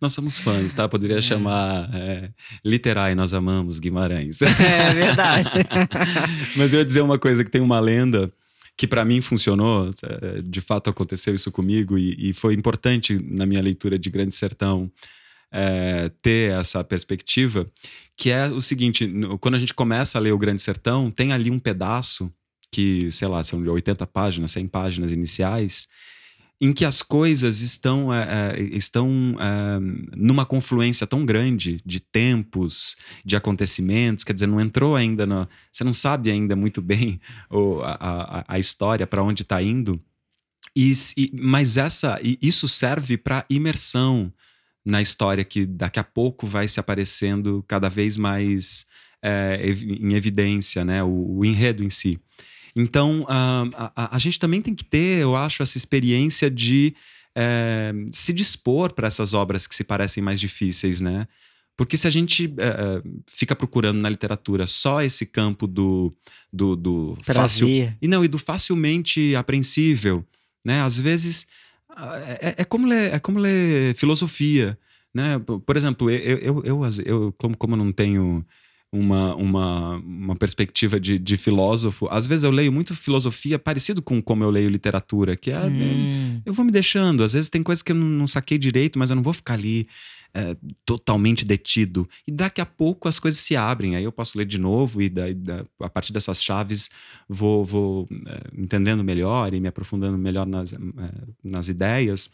nós 0.00 0.12
somos 0.12 0.38
fãs, 0.38 0.72
tá? 0.72 0.88
Poderia 0.88 1.18
é. 1.18 1.22
chamar 1.22 1.90
é, 1.94 2.30
Literai, 2.64 3.14
nós 3.14 3.34
amamos 3.34 3.78
Guimarães. 3.78 4.40
É 4.42 4.94
verdade. 4.94 5.50
Mas 6.56 6.72
eu 6.72 6.78
ia 6.78 6.84
dizer 6.84 7.02
uma 7.02 7.18
coisa 7.18 7.44
que 7.44 7.50
tem 7.50 7.60
uma 7.60 7.78
lenda 7.78 8.32
que 8.80 8.88
para 8.88 9.04
mim 9.04 9.20
funcionou, 9.20 9.90
é, 10.02 10.40
de 10.40 10.58
fato 10.62 10.88
aconteceu 10.88 11.34
isso 11.34 11.52
comigo 11.52 11.98
e, 11.98 12.16
e 12.18 12.32
foi 12.32 12.54
importante 12.54 13.22
na 13.22 13.44
minha 13.44 13.60
leitura 13.60 13.98
de 13.98 14.08
Grande 14.08 14.34
Sertão 14.34 14.90
é, 15.52 16.10
ter 16.22 16.52
essa 16.52 16.82
perspectiva, 16.82 17.70
que 18.16 18.30
é 18.30 18.46
o 18.46 18.62
seguinte: 18.62 19.06
quando 19.38 19.56
a 19.56 19.58
gente 19.58 19.74
começa 19.74 20.16
a 20.16 20.20
ler 20.22 20.32
o 20.32 20.38
Grande 20.38 20.62
Sertão, 20.62 21.10
tem 21.10 21.30
ali 21.30 21.50
um 21.50 21.58
pedaço 21.58 22.32
que, 22.72 23.12
sei 23.12 23.28
lá, 23.28 23.44
são 23.44 23.62
de 23.62 23.68
80 23.68 24.06
páginas, 24.06 24.52
100 24.52 24.68
páginas 24.68 25.12
iniciais, 25.12 25.86
em 26.60 26.72
que 26.74 26.84
as 26.84 27.00
coisas 27.00 27.62
estão, 27.62 28.12
é, 28.12 28.54
é, 28.58 28.62
estão 28.62 29.34
é, 29.40 29.80
numa 30.14 30.44
confluência 30.44 31.06
tão 31.06 31.24
grande 31.24 31.80
de 31.86 32.00
tempos, 32.00 32.96
de 33.24 33.34
acontecimentos, 33.34 34.24
quer 34.24 34.34
dizer, 34.34 34.46
não 34.46 34.60
entrou 34.60 34.94
ainda, 34.94 35.24
no, 35.24 35.48
você 35.72 35.82
não 35.82 35.94
sabe 35.94 36.30
ainda 36.30 36.54
muito 36.54 36.82
bem 36.82 37.18
o, 37.48 37.80
a, 37.82 38.44
a, 38.46 38.58
história, 38.58 39.06
para 39.06 39.22
onde 39.22 39.42
está 39.42 39.62
indo, 39.62 39.98
e, 40.76 40.92
e, 41.16 41.32
mas 41.34 41.78
essa, 41.78 42.20
isso 42.22 42.68
serve 42.68 43.16
para 43.16 43.44
imersão 43.48 44.32
na 44.84 45.00
história 45.00 45.44
que 45.44 45.64
daqui 45.64 45.98
a 45.98 46.04
pouco 46.04 46.46
vai 46.46 46.68
se 46.68 46.78
aparecendo 46.78 47.64
cada 47.66 47.88
vez 47.88 48.16
mais 48.16 48.86
é, 49.22 49.58
em 49.62 50.14
evidência, 50.14 50.84
né, 50.84 51.02
o, 51.02 51.38
o 51.38 51.44
enredo 51.44 51.82
em 51.82 51.90
si. 51.90 52.20
Então, 52.80 53.26
a, 53.28 53.92
a, 53.94 54.16
a, 54.16 54.18
gente 54.18 54.38
também 54.38 54.62
tem 54.62 54.74
que 54.74 54.84
ter, 54.84 55.18
eu 55.20 55.36
acho, 55.36 55.62
essa 55.62 55.76
experiência 55.76 56.50
de 56.50 56.94
é, 57.34 57.92
se 58.12 58.32
dispor 58.32 58.92
para 58.92 59.06
essas 59.06 59.34
obras 59.34 59.66
que 59.66 59.74
se 59.74 59.84
parecem 59.84 60.22
mais 60.22 60.40
difíceis, 60.40 61.00
né? 61.00 61.28
Porque 61.76 61.96
se 61.96 62.06
a 62.06 62.10
gente 62.10 62.52
é, 62.58 63.02
fica 63.26 63.56
procurando 63.56 64.00
na 64.00 64.08
literatura 64.08 64.66
só 64.66 65.00
esse 65.02 65.24
campo 65.24 65.66
do, 65.66 66.10
do, 66.52 66.76
do 66.76 67.16
fácil. 67.22 67.68
E 68.02 68.08
não, 68.08 68.24
e 68.24 68.28
do 68.28 68.38
facilmente 68.38 69.34
apreensível, 69.34 70.24
né? 70.64 70.82
Às 70.82 70.98
vezes 70.98 71.46
é, 72.40 72.54
é, 72.58 72.64
como, 72.64 72.86
ler, 72.86 73.14
é 73.14 73.18
como 73.18 73.38
ler 73.38 73.94
filosofia. 73.94 74.78
Né? 75.12 75.38
Por 75.38 75.76
exemplo, 75.76 76.10
eu, 76.10 76.38
eu, 76.38 76.62
eu, 76.64 76.80
eu 77.04 77.34
como, 77.36 77.56
como 77.56 77.74
eu 77.74 77.78
não 77.78 77.92
tenho 77.92 78.44
uma, 78.92 79.34
uma, 79.36 79.96
uma 79.98 80.36
perspectiva 80.36 80.98
de, 80.98 81.18
de 81.18 81.36
filósofo. 81.36 82.08
Às 82.10 82.26
vezes 82.26 82.44
eu 82.44 82.50
leio 82.50 82.72
muito 82.72 82.94
filosofia 82.94 83.58
parecido 83.58 84.02
com 84.02 84.20
como 84.20 84.42
eu 84.42 84.50
leio 84.50 84.68
literatura, 84.68 85.36
que 85.36 85.50
é. 85.50 85.60
Hum. 85.60 86.40
Eu 86.44 86.52
vou 86.52 86.64
me 86.64 86.72
deixando. 86.72 87.22
Às 87.22 87.32
vezes 87.32 87.48
tem 87.48 87.62
coisas 87.62 87.82
que 87.82 87.92
eu 87.92 87.96
não, 87.96 88.06
não 88.06 88.26
saquei 88.26 88.58
direito, 88.58 88.98
mas 88.98 89.10
eu 89.10 89.16
não 89.16 89.22
vou 89.22 89.32
ficar 89.32 89.54
ali 89.54 89.86
é, 90.34 90.56
totalmente 90.84 91.44
detido. 91.44 92.08
E 92.26 92.32
daqui 92.32 92.60
a 92.60 92.66
pouco 92.66 93.08
as 93.08 93.18
coisas 93.18 93.40
se 93.40 93.56
abrem. 93.56 93.96
Aí 93.96 94.04
eu 94.04 94.12
posso 94.12 94.36
ler 94.36 94.44
de 94.44 94.58
novo 94.58 95.00
e 95.02 95.08
da, 95.08 95.32
da, 95.32 95.64
a 95.80 95.88
partir 95.88 96.12
dessas 96.12 96.42
chaves 96.42 96.90
vou, 97.28 97.64
vou 97.64 98.08
é, 98.26 98.40
entendendo 98.56 99.04
melhor 99.04 99.54
e 99.54 99.60
me 99.60 99.68
aprofundando 99.68 100.18
melhor 100.18 100.46
nas, 100.46 100.72
é, 100.72 100.78
nas 101.42 101.68
ideias. 101.68 102.30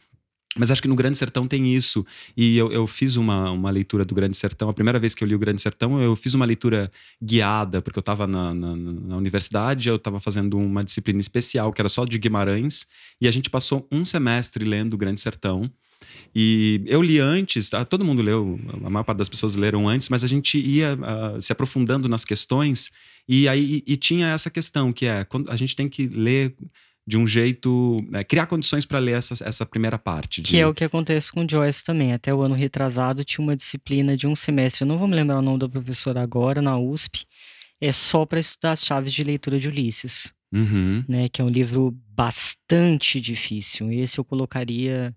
Mas 0.56 0.70
acho 0.70 0.80
que 0.80 0.88
no 0.88 0.94
Grande 0.94 1.18
Sertão 1.18 1.46
tem 1.46 1.74
isso. 1.74 2.04
E 2.36 2.56
eu, 2.56 2.72
eu, 2.72 2.86
fiz 2.86 3.16
uma, 3.16 3.50
uma 3.50 3.70
leitura 3.70 4.04
do 4.04 4.14
Grande 4.14 4.36
Sertão. 4.36 4.68
A 4.68 4.72
primeira 4.74 4.98
vez 4.98 5.14
que 5.14 5.22
eu 5.22 5.28
li 5.28 5.34
o 5.34 5.38
Grande 5.38 5.60
Sertão, 5.60 6.00
eu 6.00 6.16
fiz 6.16 6.34
uma 6.34 6.44
leitura 6.44 6.90
guiada, 7.22 7.82
porque 7.82 7.98
eu 7.98 8.00
estava 8.00 8.26
na, 8.26 8.54
na, 8.54 8.74
na, 8.74 9.16
universidade, 9.16 9.88
eu 9.88 9.96
estava 9.96 10.18
fazendo 10.18 10.58
uma 10.58 10.82
disciplina 10.82 11.20
especial, 11.20 11.72
que 11.72 11.80
era 11.80 11.88
só 11.88 12.04
de 12.04 12.18
Guimarães. 12.18 12.86
E 13.20 13.28
a 13.28 13.30
gente 13.30 13.50
passou 13.50 13.86
um 13.92 14.04
semestre 14.04 14.64
lendo 14.64 14.94
o 14.94 14.96
Grande 14.96 15.20
Sertão. 15.20 15.70
E 16.34 16.82
eu 16.86 17.02
li 17.02 17.18
antes, 17.18 17.70
tá? 17.70 17.84
todo 17.84 18.04
mundo 18.04 18.20
leu, 18.20 18.60
a 18.84 18.90
maior 18.90 19.04
parte 19.04 19.18
das 19.18 19.28
pessoas 19.28 19.56
leram 19.56 19.88
antes, 19.88 20.08
mas 20.08 20.22
a 20.22 20.26
gente 20.26 20.58
ia 20.58 20.94
uh, 20.94 21.40
se 21.40 21.50
aprofundando 21.50 22.08
nas 22.08 22.24
questões. 22.24 22.90
E 23.28 23.48
aí 23.48 23.82
e, 23.86 23.92
e 23.92 23.96
tinha 23.96 24.28
essa 24.28 24.50
questão, 24.50 24.92
que 24.92 25.06
é 25.06 25.24
quando 25.24 25.50
a 25.50 25.56
gente 25.56 25.74
tem 25.74 25.88
que 25.88 26.06
ler 26.06 26.54
de 27.06 27.16
um 27.16 27.26
jeito. 27.26 28.04
Né, 28.10 28.24
criar 28.24 28.46
condições 28.46 28.84
para 28.84 28.98
ler 28.98 29.18
essa, 29.18 29.34
essa 29.44 29.64
primeira 29.64 29.98
parte. 29.98 30.42
De... 30.42 30.50
Que 30.50 30.58
é 30.58 30.66
o 30.66 30.74
que 30.74 30.84
acontece 30.84 31.30
com 31.30 31.46
Joyce 31.48 31.84
também. 31.84 32.12
Até 32.12 32.34
o 32.34 32.42
ano 32.42 32.54
retrasado 32.54 33.24
tinha 33.24 33.44
uma 33.44 33.56
disciplina 33.56 34.16
de 34.16 34.26
um 34.26 34.34
semestre, 34.34 34.82
eu 34.82 34.88
não 34.88 34.98
vou 34.98 35.06
me 35.06 35.14
lembrar 35.14 35.38
o 35.38 35.42
nome 35.42 35.58
da 35.58 35.68
professora 35.68 36.20
agora, 36.22 36.60
na 36.60 36.78
USP, 36.78 37.24
é 37.80 37.92
só 37.92 38.26
para 38.26 38.40
estudar 38.40 38.72
as 38.72 38.84
chaves 38.84 39.12
de 39.12 39.22
leitura 39.22 39.58
de 39.58 39.68
Ulisses. 39.68 40.32
Uhum. 40.52 41.04
Né, 41.08 41.28
que 41.28 41.42
é 41.42 41.44
um 41.44 41.48
livro 41.48 41.94
bastante 42.08 43.20
difícil. 43.20 43.90
Esse 43.90 44.18
eu 44.18 44.24
colocaria 44.24 45.14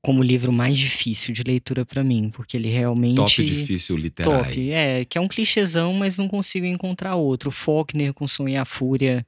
como 0.00 0.22
livro 0.22 0.52
mais 0.52 0.76
difícil 0.76 1.34
de 1.34 1.42
leitura 1.42 1.84
para 1.84 2.02
mim, 2.02 2.30
porque 2.30 2.56
ele 2.56 2.70
realmente 2.70 3.16
top 3.16 3.44
difícil 3.44 3.96
literário. 3.96 4.44
Top, 4.44 4.70
é, 4.70 5.04
que 5.04 5.18
é 5.18 5.20
um 5.20 5.28
clichêzão, 5.28 5.92
mas 5.92 6.16
não 6.16 6.28
consigo 6.28 6.64
encontrar 6.64 7.14
outro. 7.14 7.50
Faulkner 7.50 8.14
com 8.14 8.26
Sonho 8.26 8.54
e 8.54 8.56
a 8.56 8.64
Fúria, 8.64 9.26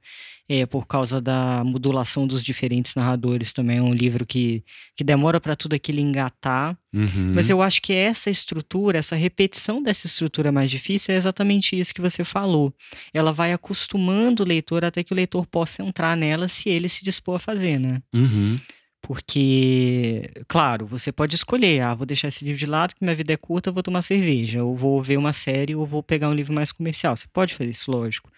é, 0.49 0.65
por 0.65 0.87
causa 0.87 1.21
da 1.21 1.63
modulação 1.63 2.25
dos 2.25 2.43
diferentes 2.43 2.95
narradores 2.95 3.53
também 3.53 3.77
é 3.77 3.81
um 3.83 3.93
livro 3.93 4.25
que, 4.25 4.63
que 4.95 5.03
demora 5.03 5.39
para 5.39 5.55
tudo 5.55 5.75
aquilo 5.75 5.99
engatar. 5.99 6.75
Uhum. 6.91 7.33
Mas 7.35 7.51
eu 7.51 7.61
acho 7.61 7.79
que 7.83 7.93
essa 7.93 8.31
estrutura, 8.31 8.97
essa 8.97 9.15
repetição 9.15 9.83
dessa 9.83 10.07
estrutura 10.07 10.51
mais 10.51 10.71
difícil 10.71 11.13
é 11.13 11.17
exatamente 11.17 11.79
isso 11.79 11.93
que 11.93 12.01
você 12.01 12.23
falou. 12.23 12.73
Ela 13.13 13.31
vai 13.31 13.53
acostumando 13.53 14.41
o 14.41 14.45
leitor 14.45 14.83
até 14.83 15.03
que 15.03 15.13
o 15.13 15.15
leitor 15.15 15.45
possa 15.45 15.83
entrar 15.83 16.17
nela 16.17 16.47
se 16.47 16.67
ele 16.67 16.89
se 16.89 17.05
dispor 17.05 17.35
a 17.35 17.39
fazer, 17.39 17.79
né? 17.79 18.01
Uhum. 18.11 18.59
Porque, 19.01 20.29
claro, 20.47 20.85
você 20.85 21.11
pode 21.11 21.33
escolher, 21.35 21.81
ah, 21.81 21.93
vou 21.93 22.05
deixar 22.05 22.27
esse 22.27 22.43
livro 22.43 22.59
de 22.59 22.65
lado, 22.65 22.93
que 22.93 23.03
minha 23.03 23.15
vida 23.15 23.33
é 23.33 23.37
curta, 23.37 23.71
vou 23.71 23.81
tomar 23.81 24.01
cerveja, 24.01 24.63
ou 24.63 24.75
vou 24.75 25.01
ver 25.01 25.17
uma 25.17 25.33
série, 25.33 25.75
ou 25.75 25.85
vou 25.85 26.03
pegar 26.03 26.29
um 26.29 26.33
livro 26.33 26.53
mais 26.53 26.71
comercial. 26.71 27.15
Você 27.15 27.25
pode 27.31 27.55
fazer 27.55 27.69
isso, 27.69 27.89
lógico. 27.89 28.29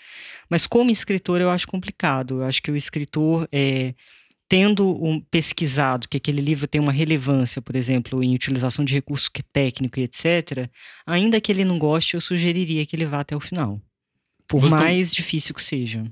Mas 0.50 0.68
como 0.68 0.92
escritor 0.92 1.42
eu 1.42 1.50
acho 1.50 1.68
complicado. 1.68 2.42
Eu 2.42 2.46
acho 2.46 2.62
que 2.62 2.72
o 2.72 2.76
escritor, 2.76 3.48
é, 3.52 3.94
tendo 4.48 5.04
um, 5.04 5.20
pesquisado 5.20 6.08
que 6.08 6.18
aquele 6.18 6.42
livro 6.42 6.68
tem 6.68 6.80
uma 6.80 6.92
relevância, 6.92 7.62
por 7.62 7.76
exemplo, 7.76 8.24
em 8.24 8.36
utilização 8.36 8.86
de 8.86 8.94
recurso 8.94 9.30
técnico 9.52 10.00
e 10.00 10.04
etc., 10.04 10.70
ainda 11.06 11.42
que 11.42 11.52
ele 11.52 11.66
não 11.66 11.80
goste, 11.80 12.16
eu 12.16 12.22
sugeriria 12.22 12.86
que 12.86 12.96
ele 12.96 13.06
vá 13.06 13.22
até 13.22 13.36
o 13.36 13.40
final. 13.40 13.82
Por 14.48 14.60
você 14.60 14.70
mais 14.70 15.12
tem... 15.12 15.16
difícil 15.16 15.56
que 15.56 15.64
seja. 15.64 16.04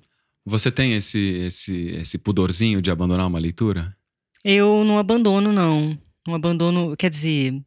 Você 0.46 0.72
tem 0.72 0.94
esse, 0.94 1.20
esse, 1.20 1.90
esse 1.96 2.18
pudorzinho 2.18 2.82
de 2.82 2.90
abandonar 2.90 3.28
uma 3.28 3.40
leitura? 3.40 3.96
Eu 4.44 4.84
não 4.84 4.98
abandono, 4.98 5.52
não. 5.52 5.98
Não 6.26 6.36
abandono, 6.36 6.96
quer 6.96 7.10
dizer, 7.10 7.62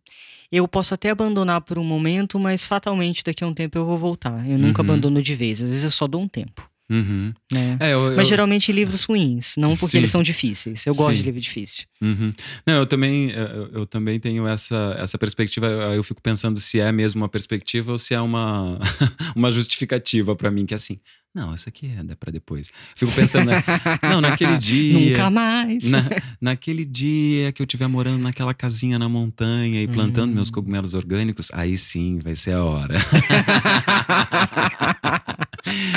eu 0.50 0.68
posso 0.68 0.94
até 0.94 1.10
abandonar 1.10 1.60
por 1.62 1.78
um 1.78 1.84
momento, 1.84 2.38
mas 2.38 2.64
fatalmente 2.64 3.24
daqui 3.24 3.42
a 3.42 3.46
um 3.46 3.54
tempo 3.54 3.78
eu 3.78 3.84
vou 3.84 3.98
voltar. 3.98 4.48
Eu 4.48 4.58
nunca 4.58 4.82
uhum. 4.82 4.88
abandono 4.88 5.22
de 5.22 5.34
vez, 5.34 5.60
às 5.60 5.68
vezes 5.68 5.84
eu 5.84 5.90
só 5.90 6.06
dou 6.06 6.22
um 6.22 6.28
tempo. 6.28 6.71
Uhum. 6.92 7.32
Né? 7.50 7.78
É, 7.80 7.94
eu, 7.94 8.14
mas 8.14 8.28
geralmente 8.28 8.70
livros 8.70 9.04
ruins, 9.04 9.54
não 9.56 9.70
porque 9.70 9.92
Sim. 9.92 9.98
eles 9.98 10.10
são 10.10 10.22
difíceis. 10.22 10.84
Eu 10.84 10.94
gosto 10.94 11.12
Sim. 11.12 11.16
de 11.16 11.22
livro 11.22 11.40
difícil. 11.40 11.84
Uhum. 12.02 12.30
Não, 12.66 12.74
eu 12.74 12.86
também, 12.86 13.30
eu, 13.30 13.70
eu, 13.72 13.86
também 13.86 14.20
tenho 14.20 14.46
essa, 14.46 14.94
essa 14.98 15.16
perspectiva. 15.16 15.66
Eu 15.94 16.02
fico 16.02 16.20
pensando 16.20 16.60
se 16.60 16.80
é 16.80 16.92
mesmo 16.92 17.22
uma 17.22 17.30
perspectiva 17.30 17.92
ou 17.92 17.98
se 17.98 18.12
é 18.12 18.20
uma, 18.20 18.78
uma 19.34 19.50
justificativa 19.50 20.36
para 20.36 20.50
mim, 20.50 20.66
que 20.66 20.74
é 20.74 20.76
assim, 20.76 21.00
não, 21.34 21.54
isso 21.54 21.66
aqui 21.66 21.86
é 21.86 22.14
para 22.14 22.30
depois. 22.30 22.70
Fico 22.94 23.10
pensando, 23.12 23.46
né? 23.46 23.64
não, 24.02 24.20
naquele 24.20 24.58
dia. 24.58 25.12
Nunca 25.12 25.30
mais. 25.30 25.88
Na, 25.88 26.04
naquele 26.38 26.84
dia 26.84 27.52
que 27.52 27.62
eu 27.62 27.64
estiver 27.64 27.88
morando 27.88 28.22
naquela 28.22 28.52
casinha 28.52 28.98
na 28.98 29.08
montanha 29.08 29.82
e 29.82 29.88
plantando 29.88 30.30
hum. 30.30 30.34
meus 30.34 30.50
cogumelos 30.50 30.92
orgânicos, 30.92 31.48
aí 31.54 31.78
sim 31.78 32.18
vai 32.18 32.36
ser 32.36 32.52
a 32.52 32.62
hora. 32.62 32.96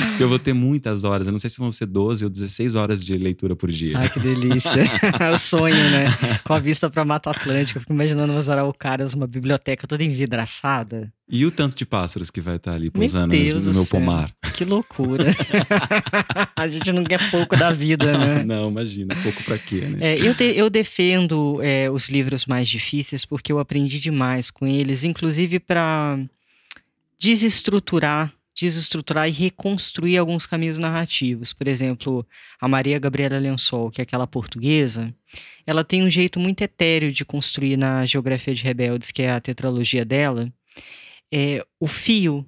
Porque 0.08 0.22
eu 0.22 0.28
vou 0.28 0.38
ter 0.38 0.52
muitas 0.52 1.04
horas. 1.04 1.26
Eu 1.26 1.32
não 1.32 1.38
sei 1.38 1.50
se 1.50 1.58
vão 1.58 1.70
ser 1.70 1.86
12 1.86 2.24
ou 2.24 2.30
16 2.30 2.74
horas 2.74 3.04
de 3.04 3.16
leitura 3.16 3.54
por 3.54 3.70
dia. 3.70 3.98
Ai, 3.98 4.08
que 4.08 4.20
delícia. 4.20 4.84
é 5.20 5.30
o 5.30 5.38
sonho, 5.38 5.74
né? 5.90 6.06
Com 6.44 6.54
a 6.54 6.58
vista 6.58 6.88
para 6.90 7.04
Mata 7.04 7.30
Atlântica. 7.30 7.78
Eu 7.78 7.82
fico 7.82 7.92
imaginando 7.92 8.32
os 8.34 8.48
araucárias, 8.48 9.14
uma 9.14 9.26
biblioteca 9.26 9.86
toda 9.86 10.02
envidraçada. 10.02 11.12
E 11.28 11.44
o 11.44 11.50
tanto 11.50 11.76
de 11.76 11.84
pássaros 11.84 12.30
que 12.30 12.40
vai 12.40 12.54
estar 12.54 12.76
ali 12.76 12.88
pousando 12.88 13.34
meu 13.34 13.60
no 13.60 13.74
meu 13.74 13.86
pomar. 13.86 14.30
Que 14.54 14.64
loucura. 14.64 15.24
a 16.54 16.68
gente 16.68 16.92
não 16.92 17.02
quer 17.02 17.30
pouco 17.30 17.56
da 17.56 17.72
vida, 17.72 18.16
né? 18.16 18.42
Não, 18.46 18.68
imagina, 18.68 19.14
pouco 19.22 19.42
para 19.42 19.58
quê, 19.58 19.80
né? 19.80 19.98
É, 20.00 20.18
eu, 20.18 20.34
de, 20.34 20.56
eu 20.56 20.70
defendo 20.70 21.60
é, 21.62 21.90
os 21.90 22.08
livros 22.08 22.46
mais 22.46 22.68
difíceis 22.68 23.24
porque 23.24 23.50
eu 23.52 23.58
aprendi 23.58 23.98
demais 23.98 24.52
com 24.52 24.66
eles, 24.66 25.02
inclusive 25.02 25.58
para 25.58 26.18
desestruturar 27.18 28.32
desestruturar 28.58 29.28
e 29.28 29.32
reconstruir 29.32 30.16
alguns 30.16 30.46
caminhos 30.46 30.78
narrativos. 30.78 31.52
Por 31.52 31.68
exemplo, 31.68 32.26
a 32.60 32.66
Maria 32.66 32.98
Gabriela 32.98 33.38
Lençol, 33.38 33.90
que 33.90 34.00
é 34.00 34.04
aquela 34.04 34.26
portuguesa, 34.26 35.14
ela 35.66 35.84
tem 35.84 36.02
um 36.02 36.10
jeito 36.10 36.40
muito 36.40 36.62
etéreo 36.62 37.12
de 37.12 37.24
construir 37.24 37.76
na 37.76 38.06
Geografia 38.06 38.54
de 38.54 38.62
Rebeldes, 38.62 39.10
que 39.10 39.22
é 39.22 39.30
a 39.30 39.40
tetralogia 39.40 40.04
dela, 40.04 40.50
é, 41.32 41.64
o 41.78 41.86
fio, 41.86 42.46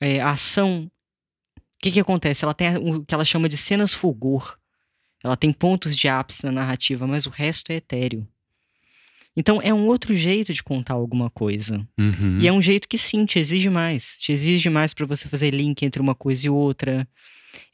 é, 0.00 0.20
a 0.20 0.30
ação, 0.30 0.90
o 1.56 1.60
que, 1.80 1.92
que 1.92 2.00
acontece? 2.00 2.44
Ela 2.44 2.54
tem 2.54 2.76
o 2.76 3.04
que 3.04 3.14
ela 3.14 3.24
chama 3.24 3.48
de 3.48 3.56
cenas 3.56 3.94
fulgor. 3.94 4.58
Ela 5.22 5.36
tem 5.36 5.52
pontos 5.52 5.96
de 5.96 6.08
ápice 6.08 6.44
na 6.44 6.52
narrativa, 6.52 7.06
mas 7.06 7.26
o 7.26 7.30
resto 7.30 7.70
é 7.70 7.76
etéreo. 7.76 8.26
Então 9.36 9.60
é 9.62 9.72
um 9.72 9.86
outro 9.86 10.14
jeito 10.14 10.52
de 10.52 10.62
contar 10.62 10.94
alguma 10.94 11.30
coisa. 11.30 11.86
Uhum. 11.98 12.38
E 12.40 12.48
é 12.48 12.52
um 12.52 12.60
jeito 12.60 12.88
que 12.88 12.98
sim, 12.98 13.24
te 13.24 13.38
exige 13.38 13.70
mais. 13.70 14.16
Te 14.18 14.32
exige 14.32 14.68
mais 14.68 14.92
para 14.92 15.06
você 15.06 15.28
fazer 15.28 15.50
link 15.50 15.82
entre 15.82 16.02
uma 16.02 16.14
coisa 16.14 16.46
e 16.46 16.50
outra. 16.50 17.06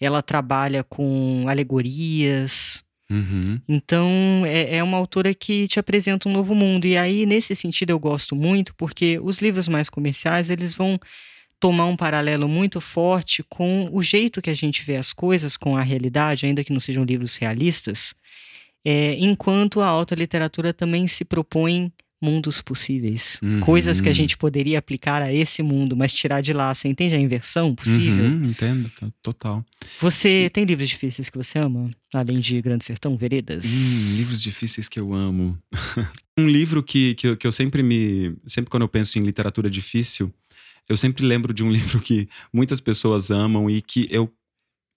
Ela 0.01 0.23
trabalha 0.23 0.85
com 0.85 1.47
alegorias. 1.49 2.85
Uhum. 3.11 3.61
Então 3.69 4.43
é, 4.45 4.77
é 4.77 4.83
uma 4.83 4.97
autora 4.97 5.33
que 5.33 5.67
te 5.67 5.79
apresenta 5.79 6.29
um 6.29 6.33
novo 6.33 6.55
mundo. 6.55 6.87
E 6.87 6.97
aí, 6.97 7.25
nesse 7.25 7.55
sentido, 7.55 7.91
eu 7.91 7.99
gosto 7.99 8.37
muito, 8.37 8.75
porque 8.75 9.19
os 9.23 9.39
livros 9.39 9.69
mais 9.69 9.89
comerciais, 9.89 10.51
eles 10.51 10.75
vão 10.75 10.99
tomar 11.59 11.87
um 11.87 11.97
paralelo 11.97 12.49
muito 12.49 12.81
forte 12.81 13.43
com 13.49 13.89
o 13.93 14.03
jeito 14.03 14.43
que 14.43 14.51
a 14.51 14.55
gente 14.55 14.85
vê 14.85 14.97
as 14.97 15.13
coisas, 15.13 15.57
com 15.57 15.77
a 15.77 15.83
realidade, 15.83 16.45
ainda 16.45 16.63
que 16.63 16.73
não 16.73 16.81
sejam 16.81 17.03
livros 17.03 17.37
realistas, 17.37 18.15
é, 18.89 19.17
enquanto 19.19 19.81
a 19.81 19.87
alta 19.89 20.15
literatura 20.15 20.73
também 20.73 21.09
se 21.09 21.25
propõe 21.25 21.93
mundos 22.23 22.63
possíveis. 22.63 23.37
Uhum. 23.43 23.59
Coisas 23.59 24.01
que 24.01 24.09
a 24.09 24.13
gente 24.13 24.37
poderia 24.37 24.79
aplicar 24.79 25.21
a 25.21 25.33
esse 25.33 25.61
mundo, 25.61 25.97
mas 25.97 26.15
tirar 26.15 26.41
de 26.41 26.53
lá. 26.53 26.73
Você 26.73 26.87
entende 26.87 27.17
a 27.17 27.19
inversão 27.19 27.75
possível? 27.75 28.25
Uhum, 28.25 28.47
entendo, 28.47 28.89
total. 29.21 29.65
Você 30.01 30.49
tem 30.53 30.65
livros 30.65 30.89
difíceis 30.89 31.29
que 31.29 31.37
você 31.37 31.59
ama? 31.59 31.91
Além 32.15 32.39
de 32.39 32.63
Grande 32.63 32.85
Sertão, 32.85 33.17
Veredas? 33.17 33.65
Hum, 33.67 34.17
livros 34.17 34.41
difíceis 34.41 34.89
que 34.89 35.01
eu 35.01 35.13
amo. 35.13 35.57
um 36.39 36.47
livro 36.47 36.81
que, 36.81 37.15
que, 37.17 37.27
eu, 37.27 37.37
que 37.37 37.47
eu 37.47 37.53
sempre 37.53 37.83
me. 37.83 38.37
Sempre 38.47 38.71
quando 38.71 38.83
eu 38.83 38.89
penso 38.89 39.19
em 39.19 39.23
literatura 39.23 39.69
difícil, 39.69 40.33
eu 40.89 40.97
sempre 40.97 41.27
lembro 41.27 41.53
de 41.53 41.65
um 41.65 41.71
livro 41.73 42.01
que 42.01 42.29
muitas 42.53 42.81
pessoas 42.81 43.33
amam 43.33 43.69
e 43.69 43.83
que 43.83 44.07
eu 44.11 44.33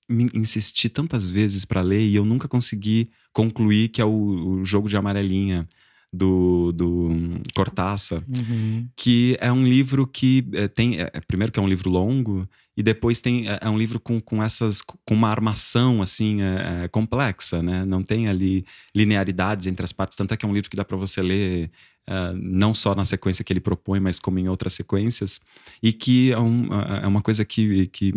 insisti 0.10 0.89
tantas 0.89 1.30
vezes 1.30 1.66
para 1.66 1.82
ler 1.82 2.01
e 2.01 2.16
eu 2.16 2.26
nunca 2.26 2.47
consegui 2.47 3.10
concluir, 3.32 3.89
que 3.89 4.01
é 4.01 4.05
o, 4.05 4.10
o 4.10 4.66
Jogo 4.66 4.89
de 4.89 4.97
Amarelinha 4.97 5.68
do, 6.12 6.72
do 6.72 7.10
Cortaça, 7.55 8.24
uhum. 8.28 8.88
que 8.95 9.38
é 9.39 9.51
um 9.51 9.64
livro 9.64 10.07
que 10.07 10.43
é, 10.53 10.68
tem. 10.68 10.99
É, 10.99 11.10
primeiro 11.28 11.51
que 11.51 11.60
é 11.60 11.62
um 11.64 11.68
livro 11.68 11.89
longo, 11.89 12.49
e 12.76 12.82
depois 12.82 13.22
tem 13.22 13.47
é, 13.47 13.60
é 13.62 13.70
um 13.70 13.78
livro 13.78 13.99
com, 13.99 14.20
com 14.20 14.43
essas. 14.43 14.82
com 14.82 15.14
uma 15.14 15.30
armação 15.30 16.01
assim 16.01 16.41
é, 16.41 16.88
complexa, 16.88 17.62
né? 17.62 17.86
Não 17.86 18.01
tem 18.01 18.28
ali 18.28 18.66
linearidades 18.95 19.68
entre 19.68 19.84
as 19.84 19.91
partes, 19.91 20.18
tanto 20.18 20.34
é 20.34 20.38
que 20.38 20.45
é 20.45 20.49
um 20.49 20.53
livro 20.53 20.70
que 20.70 20.78
dá 20.78 20.84
para 20.84 20.97
você 20.97 21.22
ler. 21.22 21.70
Uh, 22.08 22.34
não 22.34 22.74
só 22.74 22.95
na 22.95 23.06
sequência 23.06 23.43
que 23.43 23.54
ele 23.54 23.60
propõe, 23.60 24.00
mas 24.00 24.20
como 24.20 24.39
em 24.39 24.50
outras 24.50 24.74
sequências, 24.74 25.39
e 25.82 25.93
que 25.93 26.32
é, 26.32 26.39
um, 26.39 26.68
é 27.04 27.06
uma 27.06 27.22
coisa 27.22 27.45
que, 27.45 27.86
que 27.88 28.12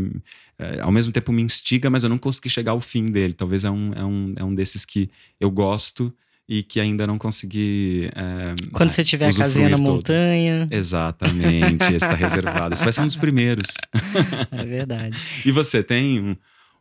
ao 0.81 0.91
mesmo 0.91 1.13
tempo 1.13 1.31
me 1.31 1.43
instiga, 1.43 1.91
mas 1.91 2.03
eu 2.03 2.09
não 2.09 2.17
consegui 2.17 2.49
chegar 2.49 2.73
ao 2.73 2.81
fim 2.81 3.05
dele. 3.05 3.35
Talvez 3.35 3.65
é 3.65 3.71
um, 3.71 3.93
é 3.93 4.03
um, 4.03 4.33
é 4.37 4.45
um 4.45 4.55
desses 4.55 4.87
que 4.87 5.11
eu 5.39 5.51
gosto, 5.51 6.11
e 6.49 6.63
que 6.63 6.81
ainda 6.81 7.07
não 7.07 7.19
consegui. 7.19 8.11
É, 8.15 8.55
Quando 8.73 8.91
você 8.91 9.05
tiver 9.05 9.29
a 9.29 9.33
casinha 9.33 9.71
na 9.71 9.79
todo. 9.79 9.87
montanha. 9.87 10.69
Exatamente, 10.71 11.85
esse 11.85 11.95
está 11.95 12.15
reservado. 12.15 12.75
Esse 12.75 12.85
vai 12.85 12.93
ser 12.93 13.01
um 13.01 13.07
dos 13.07 13.17
primeiros. 13.17 13.69
É 14.53 14.65
verdade. 14.65 15.17
e 15.45 15.51
você 15.51 15.83
tem 15.83 16.21
um, 16.21 16.37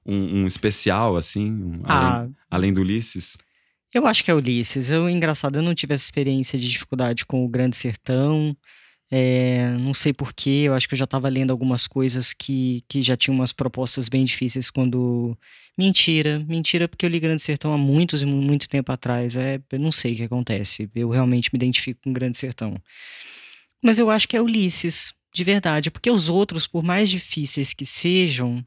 um, 0.06 0.42
um 0.42 0.48
especial, 0.48 1.16
assim, 1.16 1.52
um, 1.52 1.82
ah, 1.84 2.18
além, 2.18 2.36
além 2.50 2.74
do 2.74 2.82
Ulisses? 2.82 3.38
Eu 3.94 4.08
acho 4.08 4.24
que 4.24 4.32
é 4.32 4.34
Ulisses. 4.34 4.90
Eu, 4.90 5.10
engraçado, 5.10 5.58
eu 5.58 5.62
não 5.62 5.76
tive 5.76 5.94
essa 5.94 6.06
experiência 6.06 6.58
de 6.58 6.70
dificuldade 6.70 7.26
com 7.26 7.44
o 7.44 7.48
Grande 7.50 7.76
Sertão. 7.76 8.56
É, 9.14 9.72
não 9.74 9.94
sei 9.94 10.14
porquê, 10.14 10.64
eu 10.66 10.74
acho 10.74 10.88
que 10.88 10.94
eu 10.94 10.98
já 10.98 11.04
estava 11.04 11.28
lendo 11.28 11.52
algumas 11.52 11.86
coisas 11.86 12.32
que, 12.32 12.82
que 12.88 13.02
já 13.02 13.18
tinham 13.18 13.36
umas 13.36 13.52
propostas 13.52 14.08
bem 14.08 14.24
difíceis 14.24 14.70
quando. 14.70 15.38
Mentira, 15.78 16.40
mentira, 16.48 16.88
porque 16.88 17.06
eu 17.06 17.10
li 17.10 17.20
Grande 17.20 17.42
Sertão 17.42 17.74
há 17.74 17.78
muitos 17.78 18.22
e 18.22 18.26
muito 18.26 18.70
tempo 18.70 18.92
atrás. 18.92 19.36
É, 19.36 19.62
eu 19.72 19.80
não 19.80 19.92
sei 19.92 20.14
o 20.14 20.16
que 20.16 20.24
acontece. 20.24 20.90
Eu 20.96 21.10
realmente 21.10 21.50
me 21.52 21.58
identifico 21.58 22.02
com 22.04 22.14
Grande 22.14 22.38
Sertão. 22.38 22.76
Mas 23.84 24.00
eu 24.00 24.10
acho 24.10 24.28
que 24.28 24.38
é 24.38 24.42
Ulisses, 24.42 25.14
de 25.34 25.44
verdade, 25.44 25.92
porque 25.92 26.10
os 26.12 26.30
outros, 26.30 26.68
por 26.68 26.84
mais 26.84 27.10
difíceis 27.10 27.74
que 27.74 27.86
sejam, 27.86 28.64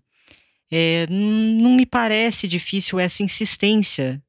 é, 0.71 1.07
não 1.09 1.77
me 1.77 1.87
parece 1.87 2.49
difícil 2.49 2.99
essa 2.99 3.23
insistência 3.23 4.23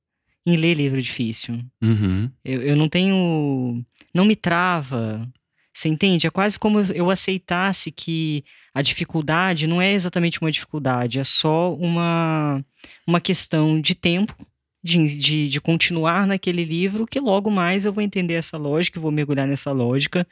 em 0.45 0.55
ler 0.55 0.75
livro 0.75 1.01
difícil. 1.01 1.59
Uhum. 1.81 2.29
Eu, 2.43 2.61
eu 2.61 2.75
não 2.75 2.87
tenho. 2.87 3.83
Não 4.13 4.25
me 4.25 4.35
trava 4.35 5.27
você 5.75 5.89
entende? 5.89 6.25
É 6.25 6.29
quase 6.29 6.57
como 6.57 6.79
eu 6.79 7.09
aceitasse 7.09 7.91
que 7.91 8.45
a 8.73 8.81
dificuldade 8.81 9.67
não 9.67 9.81
é 9.81 9.91
exatamente 9.91 10.39
uma 10.39 10.49
dificuldade, 10.49 11.19
é 11.19 11.23
só 11.25 11.73
uma, 11.75 12.63
uma 13.05 13.19
questão 13.19 13.81
de 13.81 13.93
tempo, 13.93 14.33
de, 14.81 15.05
de, 15.17 15.49
de 15.49 15.59
continuar 15.59 16.25
naquele 16.25 16.63
livro, 16.63 17.05
que 17.05 17.19
logo 17.19 17.51
mais 17.51 17.83
eu 17.83 17.91
vou 17.91 18.01
entender 18.01 18.35
essa 18.35 18.57
lógica, 18.57 19.01
vou 19.01 19.11
mergulhar 19.11 19.47
nessa 19.47 19.71
lógica 19.73 20.25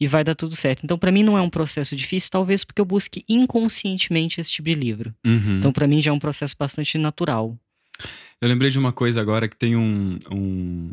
e 0.00 0.06
vai 0.06 0.24
dar 0.24 0.34
tudo 0.34 0.56
certo. 0.56 0.84
Então, 0.84 0.96
para 0.96 1.12
mim, 1.12 1.22
não 1.22 1.36
é 1.36 1.42
um 1.42 1.50
processo 1.50 1.94
difícil, 1.94 2.30
talvez 2.30 2.64
porque 2.64 2.80
eu 2.80 2.84
busque 2.86 3.22
inconscientemente 3.28 4.40
esse 4.40 4.50
tipo 4.50 4.68
de 4.68 4.74
livro. 4.74 5.14
Uhum. 5.26 5.58
Então, 5.58 5.72
para 5.72 5.86
mim, 5.86 6.00
já 6.00 6.10
é 6.10 6.14
um 6.14 6.18
processo 6.18 6.54
bastante 6.58 6.96
natural. 6.96 7.58
Eu 8.40 8.48
lembrei 8.48 8.70
de 8.70 8.78
uma 8.78 8.92
coisa 8.92 9.20
agora 9.20 9.48
que 9.48 9.56
tem 9.56 9.76
um, 9.76 10.18
um, 10.30 10.92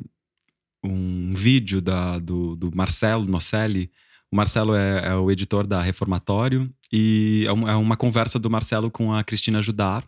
um 0.83 1.29
vídeo 1.31 1.81
da, 1.81 2.19
do, 2.19 2.55
do 2.55 2.75
Marcelo 2.75 3.25
Nocelli. 3.25 3.91
O 4.31 4.35
Marcelo 4.35 4.73
é, 4.73 5.07
é, 5.07 5.15
o 5.15 5.29
editor 5.29 5.67
da 5.67 5.81
Reformatório 5.81 6.73
e 6.91 7.43
é 7.45 7.51
uma, 7.51 7.71
é 7.71 7.75
uma, 7.75 7.97
conversa 7.97 8.39
do 8.39 8.49
Marcelo 8.49 8.89
com 8.89 9.13
a 9.13 9.23
Cristina 9.23 9.61
Judar, 9.61 10.05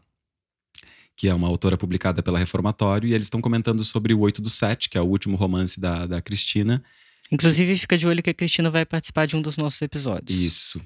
que 1.16 1.28
é 1.28 1.34
uma 1.34 1.48
autora 1.48 1.78
publicada 1.78 2.24
pela 2.24 2.40
Reformatório, 2.40 3.08
e 3.08 3.14
eles 3.14 3.26
estão 3.26 3.42
comentando 3.42 3.84
sobre 3.84 4.14
o 4.14 4.20
Oito 4.22 4.42
do 4.42 4.50
Sete, 4.50 4.90
que 4.90 4.98
é 4.98 5.02
o 5.02 5.06
último 5.06 5.36
romance 5.36 5.80
da, 5.80 6.08
da 6.08 6.22
Cristina. 6.22 6.84
Inclusive, 7.32 7.78
fica 7.78 7.98
de 7.98 8.08
olho 8.08 8.24
que 8.24 8.30
a 8.30 8.34
Cristina 8.34 8.70
vai 8.70 8.86
participar 8.86 9.28
de 9.28 9.36
um 9.36 9.42
dos 9.42 9.58
nossos 9.58 9.82
episódios. 9.82 10.40
Isso. 10.40 10.82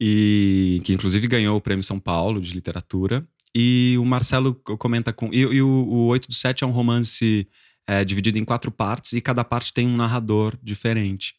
E 0.00 0.80
que 0.84 0.92
inclusive 0.92 1.26
ganhou 1.26 1.56
o 1.56 1.60
Prêmio 1.60 1.82
São 1.82 1.98
Paulo 1.98 2.40
de 2.40 2.52
Literatura. 2.54 3.26
E 3.54 3.96
o 3.98 4.04
Marcelo 4.04 4.54
comenta 4.54 5.12
com. 5.12 5.32
E, 5.32 5.38
e 5.38 5.62
o, 5.62 5.68
o 5.68 6.06
Oito 6.06 6.28
do 6.28 6.34
Sete 6.34 6.64
é 6.64 6.66
um 6.66 6.70
romance 6.70 7.48
é 7.88 8.04
dividido 8.04 8.38
em 8.38 8.44
quatro 8.44 8.70
partes 8.70 9.14
e 9.14 9.20
cada 9.20 9.42
parte 9.42 9.72
tem 9.72 9.86
um 9.86 9.96
narrador 9.96 10.54
diferente. 10.62 11.34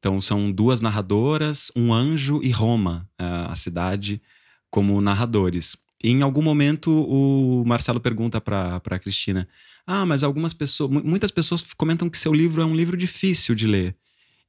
Então 0.00 0.20
são 0.20 0.50
duas 0.50 0.80
narradoras, 0.80 1.70
um 1.76 1.94
anjo 1.94 2.40
e 2.42 2.50
Roma, 2.50 3.08
é, 3.16 3.24
a 3.24 3.54
cidade, 3.54 4.20
como 4.68 5.00
narradores. 5.00 5.76
E 6.02 6.10
em 6.10 6.22
algum 6.22 6.42
momento 6.42 6.90
o 6.90 7.64
Marcelo 7.64 8.00
pergunta 8.00 8.40
para 8.40 8.98
Cristina: 8.98 9.48
Ah, 9.86 10.04
mas 10.04 10.24
algumas 10.24 10.52
pessoas, 10.52 10.90
muitas 10.90 11.30
pessoas 11.30 11.62
comentam 11.76 12.10
que 12.10 12.18
seu 12.18 12.32
livro 12.32 12.60
é 12.60 12.66
um 12.66 12.74
livro 12.74 12.96
difícil 12.96 13.54
de 13.54 13.68
ler. 13.68 13.96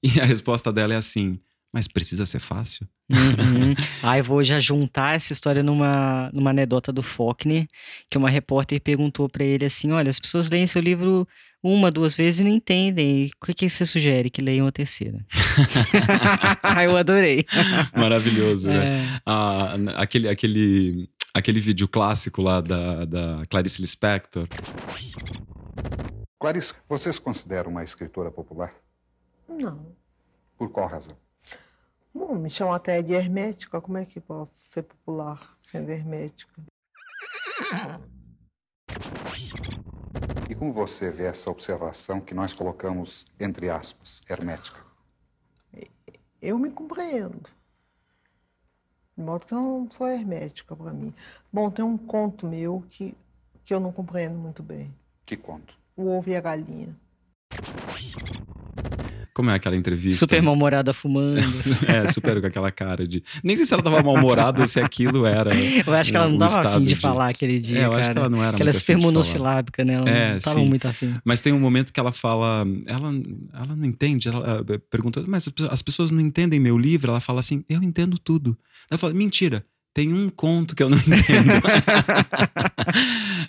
E 0.01 0.20
a 0.20 0.26
resposta 0.26 0.74
dela 0.74 0.95
é 0.95 0.97
assim: 0.97 1.39
Mas 1.74 1.88
precisa 1.88 2.24
ser 2.28 2.39
fácil? 2.39 2.88
Uhum. 3.09 3.74
ah, 4.03 4.17
eu 4.19 4.24
vou 4.24 4.43
já 4.43 4.59
juntar 4.59 5.15
essa 5.15 5.34
história 5.34 5.63
numa, 5.63 6.30
numa 6.32 6.51
anedota 6.51 6.91
do 6.91 7.01
Faulkner, 7.01 7.67
que 8.11 8.17
uma 8.17 8.30
repórter 8.30 8.80
perguntou 8.80 9.28
para 9.28 9.43
ele 9.43 9.65
assim: 9.65 9.91
Olha, 9.91 10.09
as 10.09 10.19
pessoas 10.19 10.49
leem 10.49 10.67
seu 10.67 10.82
livro 10.82 11.28
uma, 11.63 11.89
duas 11.89 12.15
vezes 12.15 12.41
e 12.41 12.43
não 12.43 12.51
entendem. 12.51 13.32
O 13.41 13.45
que, 13.45 13.53
que 13.53 13.69
você 13.69 13.86
sugere? 13.88 14.30
Que 14.30 14.41
leiam 14.41 14.67
a 14.67 14.71
terceira. 14.71 15.26
eu 16.84 16.95
adorei. 16.95 17.45
Maravilhoso, 17.95 18.67
né? 18.67 18.97
É. 18.97 19.21
Ah, 19.26 19.76
aquele, 19.95 20.28
aquele, 20.28 21.09
aquele 21.34 21.59
vídeo 21.59 21.88
clássico 21.88 22.41
lá 22.41 22.61
da, 22.61 23.05
da 23.05 23.43
Clarice 23.49 23.82
Lispector. 23.82 24.47
Clarice, 26.39 26.76
você 26.88 27.11
se 27.11 27.21
considera 27.21 27.67
uma 27.67 27.84
escritora 27.84 28.30
popular? 28.30 28.76
Não. 29.47 29.88
Por 30.57 30.69
qual 30.69 30.88
razão? 30.88 31.15
Bom, 32.14 32.36
me 32.36 32.49
chamam 32.49 32.74
até 32.74 33.01
de 33.01 33.14
hermética. 33.14 33.82
Como 33.82 33.97
é 33.97 34.05
que 34.05 34.22
posso 34.22 34.51
ser 34.53 34.84
popular 34.84 35.57
sendo 35.64 35.89
hermética? 35.89 36.61
E 40.47 40.53
como 40.53 40.72
você 40.72 41.09
vê 41.09 41.26
essa 41.26 41.49
observação 41.49 42.22
que 42.22 42.36
nós 42.36 42.53
colocamos 42.53 43.26
entre 43.39 43.70
aspas, 43.70 44.22
hermética? 44.30 44.80
Eu 46.39 46.59
me 46.59 46.70
compreendo. 46.70 47.49
De 49.18 49.24
modo 49.24 49.47
que 49.47 49.53
eu 49.53 49.61
não 49.61 49.89
sou 49.89 50.07
hermética 50.07 50.76
para 50.76 50.91
mim. 50.91 51.14
Bom, 51.51 51.72
tem 51.72 51.84
um 51.84 51.97
conto 51.97 52.45
meu 52.45 52.84
que, 52.89 53.16
que 53.64 53.74
eu 53.74 53.80
não 53.80 53.91
compreendo 53.91 54.38
muito 54.38 54.61
bem. 54.61 54.93
Que 55.26 55.38
conto? 55.38 55.76
O 55.95 56.09
ovo 56.09 56.30
e 56.30 56.36
a 56.36 56.41
galinha. 56.41 56.95
Como 59.43 59.51
é 59.51 59.55
aquela 59.55 59.75
entrevista? 59.75 60.19
Super 60.19 60.41
mal-humorada 60.41 60.93
fumando. 60.93 61.43
é, 61.85 62.07
super 62.07 62.39
com 62.39 62.47
aquela 62.47 62.71
cara 62.71 63.05
de. 63.05 63.21
Nem 63.43 63.57
sei 63.57 63.65
se 63.65 63.73
ela 63.73 63.83
tava 63.83 64.01
mal-humorada 64.01 64.61
ou 64.61 64.67
se 64.67 64.79
aquilo 64.79 65.25
era. 65.25 65.53
Eu 65.85 65.93
acho 65.93 66.11
que 66.11 66.15
ela 66.15 66.29
não 66.29 66.37
tava 66.37 66.75
afim 66.75 66.83
de, 66.83 66.93
de, 66.93 66.95
falar 66.95 67.27
aquele 67.27 67.59
dia. 67.59 67.79
É, 67.79 67.83
eu 67.83 67.89
cara. 67.89 68.01
acho 68.01 68.11
que 68.13 68.17
ela 68.17 68.29
não 68.29 68.41
era 68.41 68.51
Aquela 68.55 68.69
é 68.69 68.73
super 68.73 68.97
monossilábica, 68.97 69.83
né? 69.83 69.95
Ela 69.95 70.09
é, 70.09 70.33
não 70.35 70.39
tava 70.39 70.59
sim. 70.61 70.69
muito 70.69 70.87
afim. 70.87 71.13
Mas 71.25 71.41
tem 71.41 71.51
um 71.51 71.59
momento 71.59 71.91
que 71.91 71.99
ela 71.99 72.13
fala. 72.13 72.65
Ela, 72.85 73.13
ela 73.53 73.75
não 73.75 73.85
entende. 73.85 74.29
Ela 74.29 74.63
pergunta, 74.89 75.21
mas 75.27 75.49
as 75.69 75.81
pessoas 75.81 76.09
não 76.09 76.21
entendem 76.21 76.57
meu 76.57 76.77
livro? 76.77 77.11
Ela 77.11 77.19
fala 77.19 77.41
assim: 77.41 77.65
eu 77.67 77.83
entendo 77.83 78.17
tudo. 78.17 78.57
Ela 78.89 78.97
fala, 78.97 79.13
mentira 79.13 79.65
tem 79.93 80.11
um 80.11 80.29
conto 80.29 80.75
que 80.75 80.81
eu 80.81 80.89
não 80.89 80.97
entendo. 81.05 81.51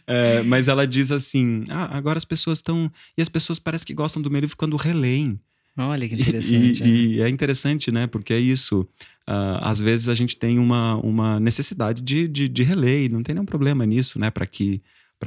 é, 0.07 0.43
mas 0.43 0.67
ela 0.67 0.87
diz 0.87 1.11
assim: 1.11 1.65
ah, 1.71 1.97
agora 1.97 2.19
as 2.19 2.25
pessoas 2.25 2.59
estão. 2.59 2.91
E 3.17 3.23
as 3.23 3.29
pessoas 3.29 3.61
parecem 3.61 3.87
que 3.87 3.95
gostam 3.95 4.21
do 4.21 4.31
meu 4.31 4.41
livro 4.41 4.57
quando 4.57 4.77
releem. 4.77 5.41
Olha 5.77 6.09
que 6.09 6.15
interessante. 6.15 6.83
E, 6.83 6.83
é. 6.83 6.87
e 6.87 7.23
é 7.23 7.29
interessante, 7.29 7.91
né? 7.91 8.07
Porque 8.07 8.33
é 8.33 8.39
isso. 8.39 8.83
Uh, 9.29 9.59
às 9.61 9.81
vezes 9.81 10.09
a 10.09 10.15
gente 10.15 10.37
tem 10.37 10.59
uma, 10.59 10.97
uma 10.97 11.41
necessidade 11.41 12.01
de, 12.01 12.29
de, 12.29 12.49
de 12.49 12.63
reler, 12.63 13.05
e 13.05 13.09
não 13.09 13.23
tem 13.23 13.35
nenhum 13.35 13.47
problema 13.47 13.85
nisso, 13.85 14.19
né? 14.19 14.31
Para 14.31 14.47
que, 14.47 14.83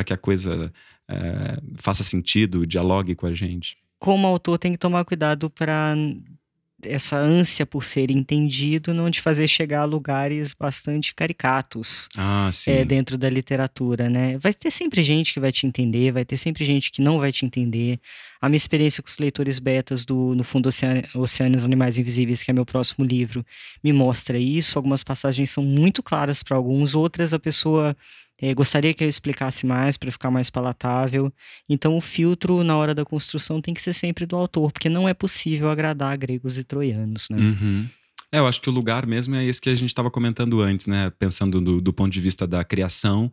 que 0.06 0.14
a 0.14 0.18
coisa 0.18 0.72
uh, 1.10 1.76
faça 1.76 2.04
sentido, 2.04 2.66
dialogue 2.66 3.16
com 3.16 3.26
a 3.26 3.34
gente. 3.34 3.78
Como 4.00 4.28
autor, 4.28 4.58
tem 4.58 4.72
que 4.72 4.78
tomar 4.78 5.04
cuidado 5.04 5.50
para 5.50 5.96
essa 6.84 7.18
ânsia 7.18 7.66
por 7.66 7.84
ser 7.84 8.12
entendido 8.12 8.94
não 8.94 9.10
te 9.10 9.22
fazer 9.22 9.48
chegar 9.48 9.82
a 9.82 9.86
lugares 9.86 10.54
bastante 10.54 11.14
caricatos 11.16 12.08
Ah, 12.16 12.50
é, 12.68 12.86
dentro 12.86 13.18
da 13.18 13.30
literatura, 13.30 14.10
né? 14.10 14.38
Vai 14.38 14.54
ter 14.54 14.70
sempre 14.70 15.02
gente 15.02 15.34
que 15.34 15.40
vai 15.40 15.52
te 15.52 15.66
entender, 15.66 16.12
vai 16.12 16.24
ter 16.24 16.38
sempre 16.38 16.64
gente 16.66 16.92
que 16.92 17.02
não 17.02 17.20
vai 17.20 17.32
te 17.32 17.46
entender. 17.46 18.00
A 18.40 18.48
minha 18.48 18.58
experiência 18.58 19.02
com 19.02 19.10
os 19.10 19.18
leitores 19.18 19.58
betas 19.58 20.06
do 20.06 20.36
No 20.36 20.44
Fundo 20.44 20.68
Oceano, 20.68 21.04
Oceano 21.16 21.56
e 21.56 21.58
os 21.58 21.66
Animais 21.66 21.98
Invisíveis, 21.98 22.44
que 22.44 22.52
é 22.52 22.54
meu 22.54 22.66
próximo 22.66 23.04
livro, 23.04 23.44
me 23.84 23.92
mostra 23.92 24.38
isso. 24.38 24.78
Algumas 24.78 25.04
passagens 25.04 25.50
são 25.50 25.64
muito 25.64 26.04
claras 26.04 26.44
para 26.44 26.56
alguns, 26.56 26.94
outras 26.94 27.34
a 27.34 27.40
pessoa 27.40 27.98
é, 28.40 28.54
gostaria 28.54 28.94
que 28.94 29.04
eu 29.04 29.10
explicasse 29.10 29.66
mais 29.66 29.98
para 29.98 30.12
ficar 30.12 30.30
mais 30.30 30.50
palatável. 30.50 31.34
Então, 31.68 31.96
o 31.98 32.02
filtro 32.02 32.64
na 32.64 32.78
hora 32.78 32.94
da 32.94 33.04
construção 33.04 33.62
tem 33.62 33.74
que 33.74 33.82
ser 33.82 33.94
sempre 33.94 34.26
do 34.26 34.36
autor, 34.36 34.72
porque 34.72 34.90
não 34.90 35.10
é 35.10 35.14
possível 35.14 35.70
agradar 35.70 36.18
gregos 36.18 36.58
e 36.58 36.64
troianos, 36.64 37.28
né? 37.30 37.38
Uhum. 37.38 37.90
É, 38.32 38.40
eu 38.40 38.48
acho 38.48 38.62
que 38.62 38.70
o 38.70 38.74
lugar 38.74 39.06
mesmo 39.06 39.36
é 39.36 39.44
esse 39.44 39.60
que 39.60 39.70
a 39.70 39.76
gente 39.76 39.90
estava 39.90 40.12
comentando 40.12 40.62
antes, 40.62 40.86
né? 40.86 41.12
Pensando 41.18 41.60
do, 41.60 41.82
do 41.82 41.94
ponto 41.94 42.12
de 42.12 42.22
vista 42.22 42.46
da 42.46 42.64
criação, 42.64 43.32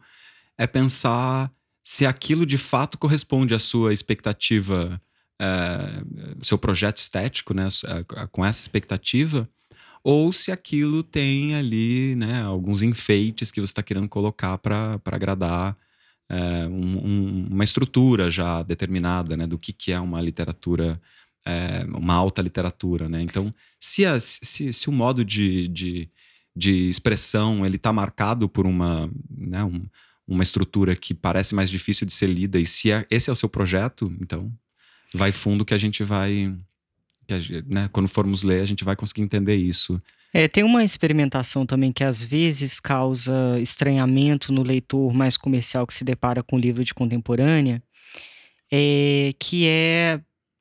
é 0.57 0.67
pensar 0.67 1.51
se 1.83 2.07
aquilo 2.07 2.47
de 2.47 2.57
fato 2.57 2.97
corresponde 2.97 3.55
à 3.55 3.59
sua 3.59 3.93
expectativa, 3.93 5.01
é, 5.39 6.03
seu 6.43 6.57
projeto 6.57 6.99
estético, 6.99 7.53
né? 7.53 7.69
é, 7.87 8.27
Com 8.29 8.45
essa 8.45 8.63
expectativa, 8.63 9.49
ou 10.05 10.33
se 10.33 10.53
aquilo 10.53 11.03
tem 11.03 11.55
ali, 11.57 12.15
né? 12.15 12.43
Alguns 12.43 12.83
enfeites 12.83 13.51
que 13.51 13.61
você 13.61 13.73
está 13.73 13.83
querendo 13.83 14.09
colocar 14.09 14.59
para 14.59 15.01
agradar 15.07 15.77
é, 16.31 16.67
um- 16.69 17.07
um- 17.07 17.47
uma 17.51 17.65
estrutura 17.65 18.31
já 18.31 18.63
determinada, 18.63 19.37
né? 19.37 19.47
Do 19.47 19.59
que, 19.59 19.73
que 19.73 19.93
é 19.93 20.01
uma 20.01 20.21
literatura, 20.23 21.01
é, 21.47 21.85
uma 21.95 22.15
alta 22.15 22.41
literatura, 22.43 23.09
né? 23.09 23.21
Então, 23.23 23.55
se, 23.81 24.07
a- 24.07 24.19
se, 24.21 24.73
se 24.73 24.89
o 24.89 24.93
modo 24.93 25.25
de, 25.25 25.69
de, 25.69 26.11
de 26.57 26.89
expressão 26.89 27.65
ele 27.67 27.77
está 27.77 27.93
marcado 27.93 28.49
por 28.49 28.67
uma, 28.67 29.11
né, 29.31 29.63
um- 29.65 29.87
uma 30.27 30.43
estrutura 30.43 30.97
que 30.97 31.13
parece 31.15 31.55
mais 31.55 31.69
difícil 31.71 32.07
de 32.07 32.13
ser 32.15 32.29
lida, 32.29 32.59
e 32.59 32.67
se 32.67 32.91
é- 32.91 33.07
esse 33.11 33.29
é 33.29 33.33
o 33.33 33.37
seu 33.37 33.49
projeto, 33.49 34.11
então 34.21 34.51
vai 35.15 35.31
fundo 35.33 35.65
que 35.65 35.75
a 35.75 35.79
gente 35.79 36.03
vai. 36.03 36.55
Que 37.27 37.63
né, 37.67 37.89
quando 37.93 38.09
formos 38.09 38.43
ler, 38.43 38.61
a 38.61 38.67
gente 38.67 38.85
vai 38.85 38.97
conseguir 38.97 39.23
entender 39.23 39.55
isso. 39.55 40.01
É, 40.33 40.49
tem 40.49 40.65
uma 40.65 40.83
experimentação 40.83 41.65
também 41.65 41.93
que 41.93 42.03
às 42.03 42.23
vezes 42.23 42.81
causa 42.81 43.33
estranhamento 43.61 44.53
no 44.53 44.65
leitor 44.65 45.15
mais 45.15 45.37
comercial 45.37 45.87
que 45.87 45.95
se 45.95 46.05
depara 46.05 46.43
com 46.43 46.59
livro 46.59 46.85
de 46.85 46.93
contemporânea, 46.93 47.81
é, 48.73 49.33
que 49.39 49.67
é 49.69 50.21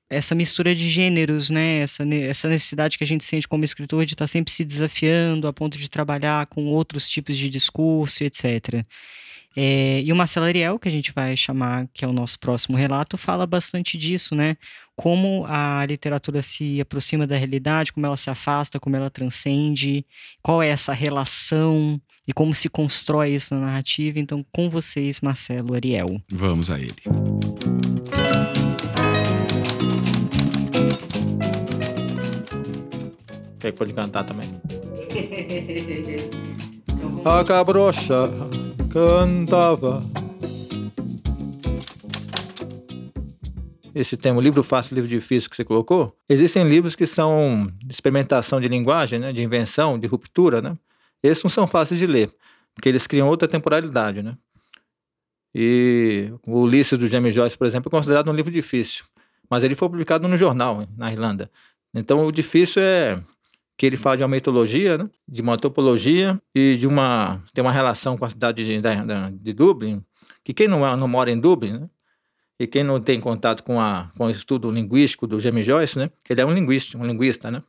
essa 0.09 0.35
mistura 0.35 0.75
de 0.75 0.89
gêneros, 0.89 1.49
né? 1.49 1.79
Essa, 1.79 2.03
essa 2.03 2.47
necessidade 2.47 2.97
que 2.97 3.03
a 3.03 3.07
gente 3.07 3.23
sente 3.23 3.47
como 3.47 3.63
escritor 3.63 4.05
de 4.05 4.13
estar 4.13 4.27
sempre 4.27 4.53
se 4.53 4.63
desafiando 4.63 5.47
a 5.47 5.53
ponto 5.53 5.77
de 5.77 5.89
trabalhar 5.89 6.45
com 6.45 6.65
outros 6.67 7.09
tipos 7.09 7.35
de 7.35 7.49
discurso, 7.49 8.23
etc. 8.23 8.85
É, 9.55 10.01
e 10.01 10.11
o 10.11 10.15
Marcelo 10.15 10.45
Ariel, 10.45 10.79
que 10.79 10.87
a 10.87 10.91
gente 10.91 11.11
vai 11.13 11.37
chamar, 11.37 11.87
que 11.93 12.03
é 12.03 12.07
o 12.07 12.13
nosso 12.13 12.39
próximo 12.39 12.77
relato, 12.77 13.17
fala 13.17 13.45
bastante 13.45 13.97
disso, 13.97 14.35
né? 14.35 14.57
Como 14.95 15.45
a 15.47 15.85
literatura 15.85 16.41
se 16.41 16.79
aproxima 16.79 17.25
da 17.25 17.35
realidade, 17.35 17.91
como 17.91 18.05
ela 18.05 18.15
se 18.15 18.29
afasta, 18.29 18.79
como 18.79 18.95
ela 18.95 19.09
transcende, 19.09 20.05
qual 20.41 20.61
é 20.61 20.69
essa 20.69 20.93
relação 20.93 21.99
e 22.27 22.33
como 22.33 22.53
se 22.53 22.69
constrói 22.69 23.33
isso 23.33 23.55
na 23.55 23.61
narrativa. 23.61 24.19
Então, 24.19 24.45
com 24.51 24.69
vocês, 24.69 25.19
Marcelo 25.19 25.73
Ariel. 25.73 26.21
Vamos 26.31 26.69
a 26.69 26.79
ele. 26.79 26.93
Aí 33.63 33.71
pode 33.71 33.93
cantar 33.93 34.25
também. 34.25 34.49
A 37.25 37.43
cabrocha 37.43 38.29
cantava. 38.91 40.01
Esse 43.95 44.17
tema, 44.17 44.41
livro 44.41 44.63
fácil, 44.63 44.95
livro 44.95 45.09
difícil 45.09 45.49
que 45.49 45.55
você 45.55 45.63
colocou, 45.63 46.17
existem 46.27 46.67
livros 46.67 46.95
que 46.95 47.05
são 47.05 47.67
de 47.79 47.93
experimentação 47.93 48.59
de 48.59 48.67
linguagem, 48.67 49.19
né, 49.19 49.31
de 49.31 49.43
invenção, 49.43 49.99
de 49.99 50.07
ruptura, 50.07 50.61
né? 50.61 50.75
Esses 51.21 51.43
não 51.43 51.49
são 51.49 51.67
fáceis 51.67 51.99
de 51.99 52.07
ler, 52.07 52.33
porque 52.73 52.89
eles 52.89 53.05
criam 53.05 53.27
outra 53.29 53.47
temporalidade, 53.47 54.23
né? 54.23 54.35
E 55.55 56.33
o 56.47 56.61
Ulisses 56.61 56.97
do 56.97 57.07
James 57.07 57.35
Joyce, 57.35 57.57
por 57.57 57.67
exemplo, 57.67 57.89
é 57.89 57.91
considerado 57.91 58.29
um 58.29 58.33
livro 58.33 58.51
difícil, 58.51 59.05
mas 59.49 59.63
ele 59.63 59.75
foi 59.75 59.87
publicado 59.87 60.27
no 60.27 60.35
jornal, 60.37 60.87
na 60.97 61.11
Irlanda. 61.11 61.49
Então, 61.93 62.25
o 62.25 62.31
difícil 62.31 62.81
é 62.81 63.23
que 63.77 63.85
ele 63.85 63.97
fala 63.97 64.17
de 64.17 64.23
uma 64.23 64.29
mitologia, 64.29 64.97
né? 64.97 65.09
de 65.27 65.41
uma 65.41 65.57
topologia 65.57 66.41
e 66.55 66.75
de 66.77 66.87
uma 66.87 67.43
tem 67.53 67.63
uma 67.63 67.71
relação 67.71 68.17
com 68.17 68.25
a 68.25 68.29
cidade 68.29 68.65
de, 68.65 68.81
da- 68.81 69.29
de 69.29 69.53
Dublin, 69.53 70.03
que 70.43 70.53
quem 70.53 70.67
não, 70.67 70.85
é- 70.85 70.95
não 70.95 71.07
mora 71.07 71.29
em 71.29 71.39
Dublin, 71.39 71.73
né? 71.73 71.89
E 72.59 72.67
quem 72.67 72.83
não 72.83 72.99
tem 72.99 73.19
contato 73.19 73.63
com, 73.63 73.79
a, 73.79 74.11
com 74.17 74.25
o 74.25 74.29
estudo 74.29 74.69
linguístico 74.69 75.25
do 75.27 75.39
James 75.39 75.65
Joyce, 75.65 75.97
né? 75.97 76.09
que 76.23 76.33
ele 76.33 76.41
é 76.41 76.45
um 76.45 76.53
linguista, 76.53 76.97
um 76.97 77.05
linguista, 77.05 77.49
né? 77.49 77.63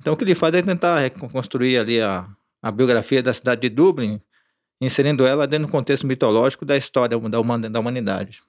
Então 0.00 0.14
o 0.14 0.16
que 0.16 0.24
ele 0.24 0.34
faz 0.34 0.54
é 0.54 0.62
tentar 0.62 0.98
reconstruir 0.98 1.78
ali 1.78 2.00
a, 2.00 2.28
a 2.60 2.72
biografia 2.72 3.22
da 3.22 3.32
cidade 3.32 3.60
de 3.60 3.68
Dublin, 3.68 4.20
inserindo 4.80 5.24
ela 5.24 5.46
dentro 5.46 5.68
do 5.68 5.70
contexto 5.70 6.06
mitológico 6.06 6.64
da 6.64 6.76
história 6.76 7.16
da, 7.16 7.78
humanidade. 7.80 8.40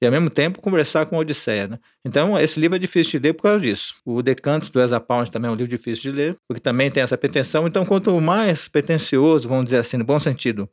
E 0.00 0.06
ao 0.06 0.12
mesmo 0.12 0.28
tempo 0.28 0.60
conversar 0.60 1.06
com 1.06 1.16
a 1.16 1.20
Odisseia, 1.20 1.68
né? 1.68 1.78
Então, 2.04 2.38
esse 2.38 2.60
livro 2.60 2.76
é 2.76 2.78
difícil 2.78 3.18
de 3.18 3.28
ler 3.28 3.32
por 3.32 3.44
causa 3.44 3.60
disso. 3.60 3.94
O 4.04 4.22
Decantos 4.22 4.68
do 4.68 4.80
Eza 4.80 5.00
Pound 5.00 5.30
também 5.30 5.48
é 5.48 5.52
um 5.52 5.56
livro 5.56 5.70
difícil 5.70 6.10
de 6.10 6.16
ler, 6.18 6.36
porque 6.46 6.60
também 6.60 6.90
tem 6.90 7.02
essa 7.02 7.16
pretensão. 7.16 7.66
Então, 7.66 7.86
quanto 7.86 8.20
mais 8.20 8.68
pretencioso, 8.68 9.48
vamos 9.48 9.64
dizer 9.66 9.78
assim, 9.78 9.96
no 9.96 10.04
bom 10.04 10.18
sentido, 10.18 10.68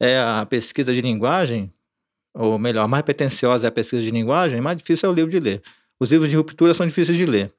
é 0.00 0.18
a 0.18 0.44
pesquisa 0.46 0.92
de 0.92 1.00
linguagem, 1.00 1.72
ou 2.38 2.58
melhor, 2.58 2.86
mais 2.86 3.02
pretensiosa 3.02 3.66
é 3.66 3.68
a 3.68 3.72
pesquisa 3.72 4.02
de 4.02 4.10
linguagem, 4.10 4.60
mais 4.60 4.76
difícil 4.76 5.08
é 5.08 5.12
o 5.12 5.14
livro 5.14 5.30
de 5.30 5.40
ler. 5.40 5.62
Os 5.98 6.10
livros 6.10 6.28
de 6.28 6.36
ruptura 6.36 6.74
são 6.74 6.86
difíceis 6.86 7.16
de 7.16 7.24
ler. 7.24 7.50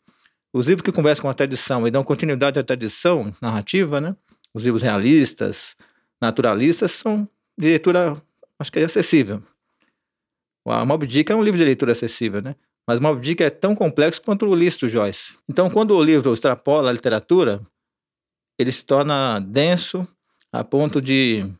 Os 0.53 0.67
livros 0.67 0.85
que 0.85 0.91
conversam 0.91 1.23
com 1.23 1.29
a 1.29 1.33
tradição 1.33 1.87
e 1.87 1.91
dão 1.91 2.03
continuidade 2.03 2.59
à 2.59 2.63
tradição 2.63 3.33
narrativa, 3.41 3.99
né? 3.99 4.15
Os 4.53 4.63
livros 4.63 4.83
realistas, 4.83 5.75
naturalistas, 6.21 6.91
são 6.91 7.27
de 7.57 7.67
leitura, 7.67 8.21
acho 8.59 8.71
que 8.71 8.79
é 8.79 8.83
acessível. 8.83 9.41
O 10.63 10.85
Moby 10.85 11.07
Dick 11.07 11.31
é 11.31 11.35
um 11.35 11.43
livro 11.43 11.57
de 11.57 11.65
leitura 11.65 11.93
acessível, 11.93 12.41
né? 12.41 12.55
Mas 12.87 12.99
o 12.99 13.01
Moby 13.01 13.21
Dick 13.21 13.43
é 13.43 13.49
tão 13.49 13.75
complexo 13.75 14.21
quanto 14.21 14.45
o 14.45 14.51
Ulisses 14.51 14.79
do 14.79 14.87
Joyce. 14.87 15.35
Então, 15.49 15.69
quando 15.69 15.95
o 15.95 16.03
livro 16.03 16.31
extrapola 16.31 16.89
a 16.89 16.93
literatura, 16.93 17.65
ele 18.59 18.71
se 18.71 18.85
torna 18.85 19.39
denso 19.39 20.07
a 20.51 20.63
ponto 20.63 21.01
de 21.01 21.51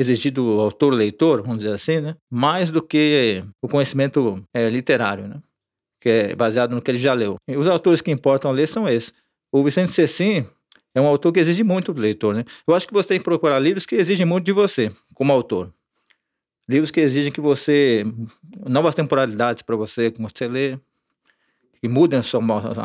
exigir 0.00 0.32
do 0.32 0.58
autor-leitor, 0.60 1.42
vamos 1.42 1.58
dizer 1.58 1.74
assim, 1.74 2.00
né? 2.00 2.16
mais 2.30 2.70
do 2.70 2.82
que 2.82 3.44
o 3.60 3.68
conhecimento 3.68 4.42
é, 4.54 4.66
literário, 4.70 5.28
né? 5.28 5.42
que 6.00 6.08
é 6.08 6.34
baseado 6.34 6.74
no 6.74 6.80
que 6.80 6.90
ele 6.90 6.98
já 6.98 7.12
leu. 7.12 7.36
E 7.46 7.54
os 7.54 7.66
autores 7.66 8.00
que 8.00 8.10
importam 8.10 8.50
ler 8.50 8.66
são 8.66 8.88
esses. 8.88 9.12
O 9.52 9.62
Vicente 9.62 9.92
Cecim 9.92 10.46
é 10.94 11.00
um 11.00 11.06
autor 11.06 11.32
que 11.32 11.40
exige 11.40 11.62
muito 11.62 11.92
do 11.92 12.00
leitor. 12.00 12.34
Né? 12.34 12.44
Eu 12.66 12.74
acho 12.74 12.88
que 12.88 12.94
você 12.94 13.08
tem 13.08 13.18
que 13.18 13.24
procurar 13.24 13.58
livros 13.58 13.84
que 13.84 13.94
exigem 13.94 14.24
muito 14.24 14.46
de 14.46 14.52
você, 14.52 14.90
como 15.14 15.34
autor. 15.34 15.70
Livros 16.66 16.90
que 16.90 17.00
exigem 17.00 17.30
que 17.30 17.40
você. 17.40 18.04
novas 18.66 18.94
temporalidades 18.94 19.62
para 19.62 19.76
você, 19.76 20.10
como 20.10 20.30
você 20.30 20.48
lê, 20.48 20.78
que 21.78 21.88
mudem 21.88 22.20
a 22.20 22.22
sua, 22.22 22.40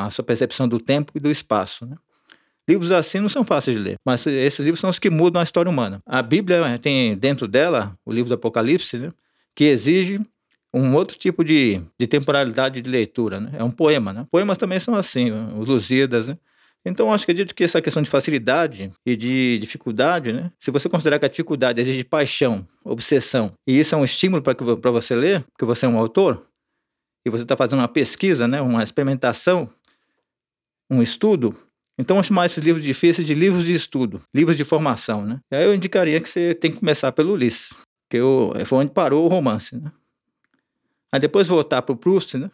a 0.06 0.10
sua 0.10 0.26
percepção 0.26 0.68
do 0.68 0.80
tempo 0.80 1.14
e 1.16 1.20
do 1.20 1.32
espaço. 1.32 1.86
Né? 1.86 1.96
Livros 2.68 2.92
assim 2.92 3.20
não 3.20 3.30
são 3.30 3.44
fáceis 3.44 3.78
de 3.78 3.84
ler, 3.84 3.96
mas 4.04 4.26
esses 4.26 4.60
livros 4.60 4.80
são 4.80 4.90
os 4.90 4.98
que 4.98 5.10
mudam 5.10 5.40
a 5.40 5.44
história 5.44 5.70
humana. 5.70 6.02
A 6.06 6.22
Bíblia 6.22 6.80
tem 6.80 7.16
dentro 7.16 7.48
dela, 7.48 7.96
o 8.04 8.12
livro 8.12 8.30
do 8.30 8.36
Apocalipse, 8.36 8.98
né, 8.98 9.10
que 9.56 9.66
exige 9.66 10.20
um 10.76 10.94
outro 10.94 11.18
tipo 11.18 11.44
de, 11.44 11.82
de 11.98 12.06
temporalidade 12.06 12.82
de 12.82 12.90
leitura. 12.90 13.40
Né? 13.40 13.52
É 13.58 13.64
um 13.64 13.72
poema. 13.72 14.12
Né? 14.12 14.28
Poemas 14.30 14.58
também 14.58 14.80
são 14.80 14.94
assim, 14.94 15.32
os 15.58 15.70
Lusíadas. 15.70 16.28
Né? 16.28 16.38
Então, 16.84 17.14
acho 17.14 17.26
que 17.26 17.32
acredito 17.32 17.56
que 17.56 17.64
essa 17.64 17.82
questão 17.82 18.04
de 18.04 18.10
facilidade 18.10 18.92
e 19.06 19.16
de 19.16 19.58
dificuldade, 19.58 20.34
né? 20.34 20.52
se 20.60 20.72
você 20.72 20.90
considerar 20.90 21.18
que 21.18 21.26
a 21.26 21.30
dificuldade 21.30 21.80
exige 21.80 22.04
paixão, 22.04 22.68
obsessão, 22.84 23.54
e 23.66 23.80
isso 23.80 23.96
é 23.96 23.98
um 23.98 24.04
estímulo 24.04 24.44
para 24.44 24.92
você 24.92 25.16
ler, 25.16 25.44
porque 25.44 25.66
você 25.66 25.86
é 25.86 25.90
um 25.90 25.98
autor, 25.98 26.46
e 27.26 27.30
você 27.30 27.44
está 27.44 27.56
fazendo 27.56 27.80
uma 27.80 27.88
pesquisa, 27.88 28.48
né? 28.48 28.62
uma 28.62 28.84
experimentação, 28.84 29.68
um 30.92 31.02
estudo, 31.02 31.56
então, 31.98 32.16
vamos 32.16 32.28
chamar 32.28 32.46
esses 32.46 32.64
livros 32.64 32.84
difíceis 32.84 33.26
de 33.26 33.34
livros 33.34 33.64
de 33.64 33.74
estudo, 33.74 34.22
livros 34.34 34.58
de 34.58 34.66
formação, 34.66 35.26
né? 35.26 35.40
E 35.50 35.56
aí 35.56 35.64
eu 35.64 35.74
indicaria 35.74 36.20
que 36.20 36.28
você 36.28 36.54
tem 36.54 36.72
que 36.72 36.80
começar 36.80 37.12
pelo 37.14 37.34
Ulisses, 37.34 37.78
que 38.10 38.18
eu, 38.18 38.54
foi 38.66 38.80
onde 38.80 38.92
parou 38.92 39.26
o 39.26 39.30
romance, 39.30 39.76
né? 39.76 39.92
Aí 41.12 41.20
depois 41.20 41.48
voltar 41.48 41.82
para 41.82 41.94
o 41.94 41.98
Proust, 41.98 42.38
né? 42.38 42.52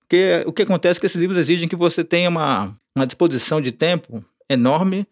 Porque 0.00 0.42
o 0.44 0.52
que 0.52 0.62
acontece 0.62 0.98
é 0.98 1.00
que 1.00 1.06
esses 1.06 1.20
livros 1.20 1.38
exigem 1.38 1.68
que 1.68 1.76
você 1.76 2.02
tenha 2.02 2.28
uma, 2.28 2.76
uma 2.96 3.06
disposição 3.06 3.60
de 3.60 3.70
tempo 3.70 4.24
enorme 4.50 5.06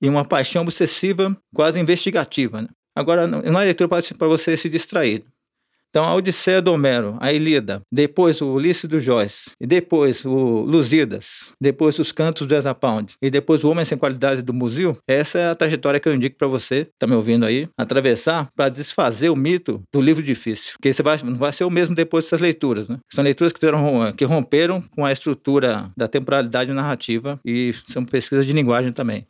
e 0.00 0.08
uma 0.08 0.24
paixão 0.24 0.62
obsessiva, 0.62 1.36
quase 1.54 1.78
investigativa, 1.78 2.62
né? 2.62 2.68
Agora, 2.96 3.26
não 3.26 3.60
é 3.60 3.64
leitura 3.64 3.88
para 3.88 4.26
você 4.26 4.56
se 4.56 4.68
distrair. 4.68 5.24
Então, 5.90 6.04
a 6.04 6.14
Odisseia 6.14 6.60
do 6.60 6.72
Homero, 6.72 7.16
a 7.18 7.32
Ilíada, 7.32 7.80
depois 7.90 8.40
o 8.40 8.52
Ulisses 8.52 8.84
do 8.84 9.00
Joyce, 9.00 9.52
e 9.60 9.66
depois 9.66 10.24
o 10.24 10.60
Lusíadas, 10.60 11.52
depois 11.60 11.98
os 11.98 12.12
Cantos 12.12 12.46
do 12.46 12.54
Esapound, 12.54 13.14
e 13.22 13.30
depois 13.30 13.64
o 13.64 13.70
Homem 13.70 13.84
Sem 13.84 13.96
Qualidade 13.96 14.42
do 14.42 14.52
Musil, 14.52 14.98
essa 15.08 15.38
é 15.38 15.50
a 15.50 15.54
trajetória 15.54 15.98
que 15.98 16.08
eu 16.08 16.14
indico 16.14 16.36
para 16.36 16.46
você, 16.46 16.88
tá 16.98 17.06
me 17.06 17.14
ouvindo 17.14 17.46
aí, 17.46 17.68
atravessar 17.76 18.48
para 18.54 18.68
desfazer 18.68 19.30
o 19.30 19.36
mito 19.36 19.82
do 19.92 20.00
livro 20.00 20.22
difícil. 20.22 20.72
Porque 20.74 20.92
você 20.92 21.02
vai, 21.02 21.18
não 21.22 21.36
vai 21.36 21.52
ser 21.52 21.64
o 21.64 21.70
mesmo 21.70 21.94
depois 21.94 22.24
dessas 22.24 22.40
leituras, 22.40 22.88
né? 22.88 22.98
São 23.10 23.24
leituras 23.24 23.52
que, 23.52 23.60
que 24.16 24.24
romperam 24.24 24.82
com 24.90 25.06
a 25.06 25.12
estrutura 25.12 25.90
da 25.96 26.06
temporalidade 26.06 26.72
narrativa 26.72 27.40
e 27.44 27.72
são 27.88 28.04
pesquisas 28.04 28.44
de 28.44 28.52
linguagem 28.52 28.92
também. 28.92 29.24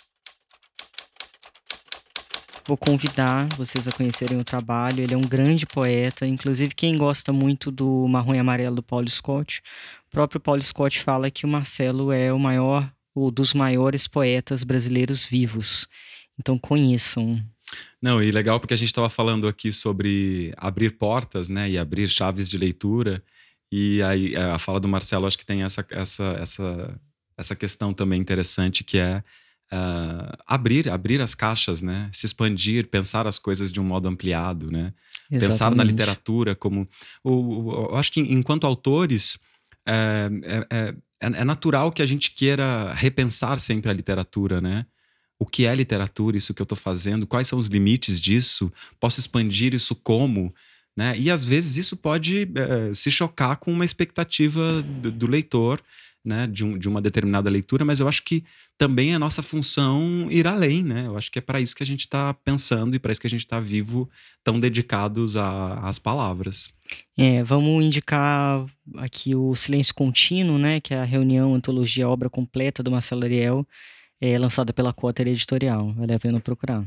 Vou 2.68 2.76
convidar 2.76 3.48
vocês 3.56 3.88
a 3.88 3.92
conhecerem 3.92 4.38
o 4.38 4.44
trabalho. 4.44 5.00
Ele 5.00 5.14
é 5.14 5.16
um 5.16 5.22
grande 5.22 5.64
poeta. 5.64 6.26
Inclusive, 6.26 6.74
quem 6.74 6.98
gosta 6.98 7.32
muito 7.32 7.70
do 7.70 8.06
Marrom 8.06 8.34
e 8.34 8.38
Amarelo 8.38 8.76
do 8.76 8.82
Paulo 8.82 9.08
Scott, 9.08 9.62
o 10.06 10.10
próprio 10.10 10.38
Paulo 10.38 10.60
Scott 10.60 11.00
fala 11.00 11.30
que 11.30 11.46
o 11.46 11.48
Marcelo 11.48 12.12
é 12.12 12.30
o 12.30 12.38
maior, 12.38 12.92
ou 13.14 13.30
dos 13.30 13.54
maiores 13.54 14.06
poetas 14.06 14.64
brasileiros 14.64 15.24
vivos. 15.24 15.88
Então, 16.38 16.58
conheçam. 16.58 17.42
Não, 18.02 18.22
e 18.22 18.30
legal 18.30 18.60
porque 18.60 18.74
a 18.74 18.76
gente 18.76 18.88
estava 18.88 19.08
falando 19.08 19.48
aqui 19.48 19.72
sobre 19.72 20.52
abrir 20.58 20.98
portas, 20.98 21.48
né, 21.48 21.70
e 21.70 21.78
abrir 21.78 22.06
chaves 22.06 22.50
de 22.50 22.58
leitura. 22.58 23.24
E 23.72 24.02
aí 24.02 24.36
a 24.36 24.58
fala 24.58 24.78
do 24.78 24.86
Marcelo 24.86 25.26
acho 25.26 25.38
que 25.38 25.46
tem 25.46 25.62
essa, 25.62 25.86
essa, 25.90 26.36
essa, 26.38 27.00
essa 27.34 27.56
questão 27.56 27.94
também 27.94 28.20
interessante 28.20 28.84
que 28.84 28.98
é 28.98 29.24
uh, 29.72 30.36
abrir, 30.46 30.88
abrir 30.88 31.20
as 31.20 31.34
caixas, 31.34 31.82
né? 31.82 32.10
Se 32.12 32.26
expandir, 32.26 32.88
pensar 32.88 33.26
as 33.26 33.38
coisas 33.38 33.70
de 33.70 33.80
um 33.80 33.84
modo 33.84 34.08
ampliado, 34.08 34.70
né? 34.70 34.92
Exatamente. 35.30 35.40
Pensar 35.40 35.74
na 35.74 35.84
literatura 35.84 36.54
como... 36.54 36.88
Eu 37.24 37.94
acho 37.94 38.12
que 38.12 38.20
enquanto 38.20 38.66
autores 38.66 39.38
é, 39.86 40.30
é, 40.42 40.76
é, 40.76 40.94
é 41.20 41.44
natural 41.44 41.90
que 41.92 42.02
a 42.02 42.06
gente 42.06 42.30
queira 42.30 42.92
repensar 42.94 43.60
sempre 43.60 43.90
a 43.90 43.94
literatura, 43.94 44.60
né? 44.60 44.86
o 45.38 45.46
que 45.46 45.66
é 45.66 45.74
literatura, 45.74 46.36
isso 46.36 46.52
que 46.52 46.60
eu 46.60 46.64
estou 46.64 46.76
fazendo, 46.76 47.26
quais 47.26 47.46
são 47.46 47.58
os 47.58 47.68
limites 47.68 48.20
disso, 48.20 48.72
posso 48.98 49.20
expandir 49.20 49.72
isso 49.72 49.94
como, 49.94 50.52
né? 50.96 51.16
E 51.16 51.30
às 51.30 51.44
vezes 51.44 51.76
isso 51.76 51.96
pode 51.96 52.50
é, 52.56 52.92
se 52.92 53.08
chocar 53.08 53.56
com 53.56 53.72
uma 53.72 53.84
expectativa 53.84 54.82
do, 54.82 55.12
do 55.12 55.26
leitor 55.28 55.80
né, 56.24 56.46
de, 56.46 56.64
um, 56.64 56.78
de, 56.78 56.88
uma 56.88 57.00
determinada 57.00 57.48
leitura, 57.48 57.84
mas 57.84 58.00
eu 58.00 58.08
acho 58.08 58.22
que 58.22 58.44
também 58.76 59.14
é 59.14 59.18
nossa 59.18 59.42
função 59.42 60.28
ir 60.30 60.46
além, 60.46 60.82
né? 60.82 61.06
Eu 61.06 61.16
acho 61.16 61.30
que 61.30 61.38
é 61.38 61.42
para 61.42 61.60
isso 61.60 61.74
que 61.74 61.82
a 61.82 61.86
gente 61.86 62.00
está 62.00 62.34
pensando 62.34 62.94
e 62.94 62.98
para 62.98 63.12
isso 63.12 63.20
que 63.20 63.26
a 63.26 63.30
gente 63.30 63.44
está 63.44 63.60
vivo, 63.60 64.08
tão 64.44 64.60
dedicados 64.60 65.36
às 65.36 65.98
palavras. 65.98 66.70
É, 67.16 67.42
vamos 67.42 67.84
indicar 67.84 68.66
aqui 68.96 69.34
o 69.34 69.54
Silêncio 69.54 69.94
Contínuo, 69.94 70.58
né, 70.58 70.80
que 70.80 70.92
é 70.92 70.98
a 70.98 71.04
reunião, 71.04 71.54
antologia, 71.54 72.08
obra 72.08 72.28
completa 72.28 72.82
do 72.82 72.90
Marcelo 72.90 73.24
Ariel, 73.24 73.66
é, 74.20 74.38
lançada 74.38 74.72
pela 74.72 74.92
Cota 74.92 75.22
Editorial. 75.22 75.92
Vale 75.94 76.14
a 76.14 76.18
pena 76.18 76.40
procurar. 76.40 76.84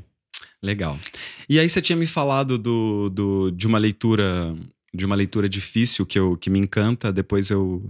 Legal. 0.61 0.99
E 1.49 1.59
aí 1.59 1.67
você 1.67 1.81
tinha 1.81 1.95
me 1.95 2.05
falado 2.05 2.57
do, 2.57 3.09
do, 3.09 3.51
de 3.51 3.65
uma 3.65 3.77
leitura 3.77 4.55
de 4.93 5.05
uma 5.05 5.15
leitura 5.15 5.47
difícil 5.47 6.05
que, 6.05 6.19
eu, 6.19 6.35
que 6.37 6.49
me 6.49 6.59
encanta. 6.59 7.11
Depois 7.11 7.49
eu 7.49 7.89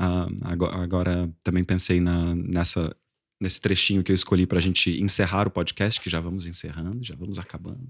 Uh, 0.00 0.34
agora, 0.42 0.76
agora, 0.76 1.34
também 1.42 1.64
pensei 1.64 2.00
na, 2.00 2.34
nessa, 2.34 2.94
nesse 3.40 3.60
trechinho 3.60 4.02
que 4.02 4.12
eu 4.12 4.14
escolhi 4.14 4.46
para 4.46 4.58
a 4.58 4.62
gente 4.62 4.90
encerrar 5.00 5.46
o 5.46 5.50
podcast, 5.50 6.00
que 6.00 6.10
já 6.10 6.20
vamos 6.20 6.46
encerrando, 6.46 7.02
já 7.02 7.14
vamos 7.14 7.38
acabando. 7.38 7.88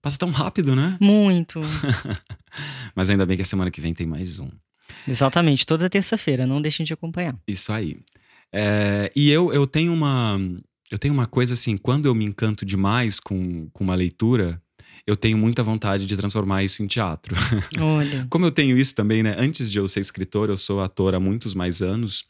Passa 0.00 0.18
tão 0.18 0.30
rápido, 0.30 0.74
né? 0.74 0.96
Muito. 1.00 1.60
Mas 2.94 3.10
ainda 3.10 3.26
bem 3.26 3.36
que 3.36 3.42
a 3.42 3.46
semana 3.46 3.70
que 3.70 3.80
vem 3.80 3.92
tem 3.92 4.06
mais 4.06 4.38
um. 4.38 4.48
Exatamente, 5.06 5.66
toda 5.66 5.90
terça-feira, 5.90 6.46
não 6.46 6.62
deixem 6.62 6.86
de 6.86 6.92
acompanhar. 6.92 7.36
Isso 7.46 7.72
aí. 7.72 8.00
É, 8.52 9.12
e 9.14 9.30
eu, 9.30 9.52
eu 9.52 9.66
tenho 9.66 9.92
uma. 9.92 10.38
Eu 10.90 10.98
tenho 10.98 11.12
uma 11.12 11.26
coisa 11.26 11.52
assim, 11.52 11.76
quando 11.76 12.06
eu 12.06 12.14
me 12.14 12.24
encanto 12.24 12.64
demais 12.64 13.20
com, 13.20 13.68
com 13.70 13.84
uma 13.84 13.94
leitura, 13.94 14.62
eu 15.08 15.16
tenho 15.16 15.38
muita 15.38 15.62
vontade 15.62 16.04
de 16.04 16.14
transformar 16.18 16.62
isso 16.62 16.82
em 16.82 16.86
teatro. 16.86 17.34
Olha. 17.80 18.26
Como 18.28 18.44
eu 18.44 18.50
tenho 18.50 18.76
isso 18.76 18.94
também, 18.94 19.22
né? 19.22 19.34
Antes 19.38 19.70
de 19.70 19.78
eu 19.78 19.88
ser 19.88 20.00
escritor, 20.00 20.50
eu 20.50 20.56
sou 20.58 20.82
ator 20.82 21.14
há 21.14 21.18
muitos 21.18 21.54
mais 21.54 21.80
anos. 21.80 22.26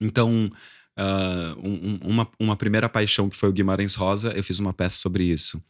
Então, 0.00 0.50
uh, 0.98 1.60
um, 1.64 2.00
uma, 2.02 2.28
uma 2.40 2.56
primeira 2.56 2.88
paixão 2.88 3.30
que 3.30 3.36
foi 3.36 3.48
o 3.48 3.52
Guimarães 3.52 3.94
Rosa, 3.94 4.32
eu 4.32 4.42
fiz 4.42 4.58
uma 4.58 4.72
peça 4.72 4.96
sobre 4.96 5.22
isso. 5.22 5.62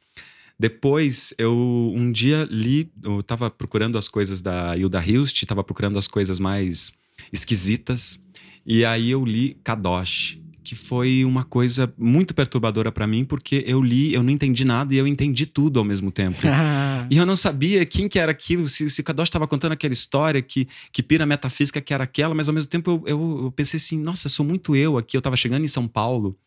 Depois, 0.58 1.34
eu 1.36 1.92
um 1.94 2.10
dia 2.10 2.48
li, 2.50 2.90
eu 3.04 3.20
estava 3.20 3.50
procurando 3.50 3.98
as 3.98 4.08
coisas 4.08 4.40
da 4.40 4.74
Hilda 4.74 5.04
Hilst, 5.04 5.42
estava 5.42 5.62
procurando 5.62 5.98
as 5.98 6.08
coisas 6.08 6.38
mais 6.38 6.92
esquisitas, 7.30 8.24
e 8.64 8.86
aí 8.86 9.10
eu 9.10 9.22
li 9.22 9.60
Kadosh 9.62 10.41
que 10.62 10.74
foi 10.74 11.24
uma 11.24 11.44
coisa 11.44 11.92
muito 11.98 12.32
perturbadora 12.34 12.92
para 12.92 13.06
mim, 13.06 13.24
porque 13.24 13.64
eu 13.66 13.82
li, 13.82 14.14
eu 14.14 14.22
não 14.22 14.30
entendi 14.30 14.64
nada 14.64 14.94
e 14.94 14.98
eu 14.98 15.06
entendi 15.06 15.46
tudo 15.46 15.78
ao 15.78 15.84
mesmo 15.84 16.10
tempo. 16.10 16.38
e 17.10 17.16
eu 17.16 17.26
não 17.26 17.36
sabia 17.36 17.84
quem 17.84 18.08
que 18.08 18.18
era 18.18 18.30
aquilo, 18.30 18.68
se, 18.68 18.88
se 18.88 19.02
Kadosh 19.02 19.28
estava 19.28 19.46
contando 19.46 19.72
aquela 19.72 19.92
história 19.92 20.40
que, 20.40 20.68
que 20.92 21.02
pira 21.02 21.26
metafísica 21.26 21.80
que 21.80 21.92
era 21.92 22.04
aquela, 22.04 22.34
mas 22.34 22.48
ao 22.48 22.54
mesmo 22.54 22.70
tempo 22.70 22.90
eu, 22.90 23.02
eu, 23.06 23.40
eu 23.44 23.52
pensei 23.52 23.78
assim, 23.78 23.98
nossa, 23.98 24.28
sou 24.28 24.46
muito 24.46 24.76
eu 24.76 24.96
aqui. 24.96 25.16
Eu 25.16 25.20
estava 25.20 25.36
chegando 25.36 25.64
em 25.64 25.68
São 25.68 25.88
Paulo, 25.88 26.38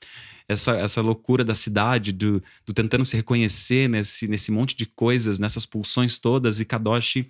essa, 0.48 0.72
essa 0.74 1.02
loucura 1.02 1.44
da 1.44 1.56
cidade, 1.56 2.12
do, 2.12 2.42
do 2.66 2.74
tentando 2.74 3.04
se 3.04 3.16
reconhecer 3.16 3.90
nesse, 3.90 4.28
nesse 4.28 4.52
monte 4.52 4.76
de 4.76 4.86
coisas, 4.86 5.40
nessas 5.40 5.66
pulsões 5.66 6.18
todas, 6.18 6.60
e 6.60 6.66
Kadosh 6.66 7.26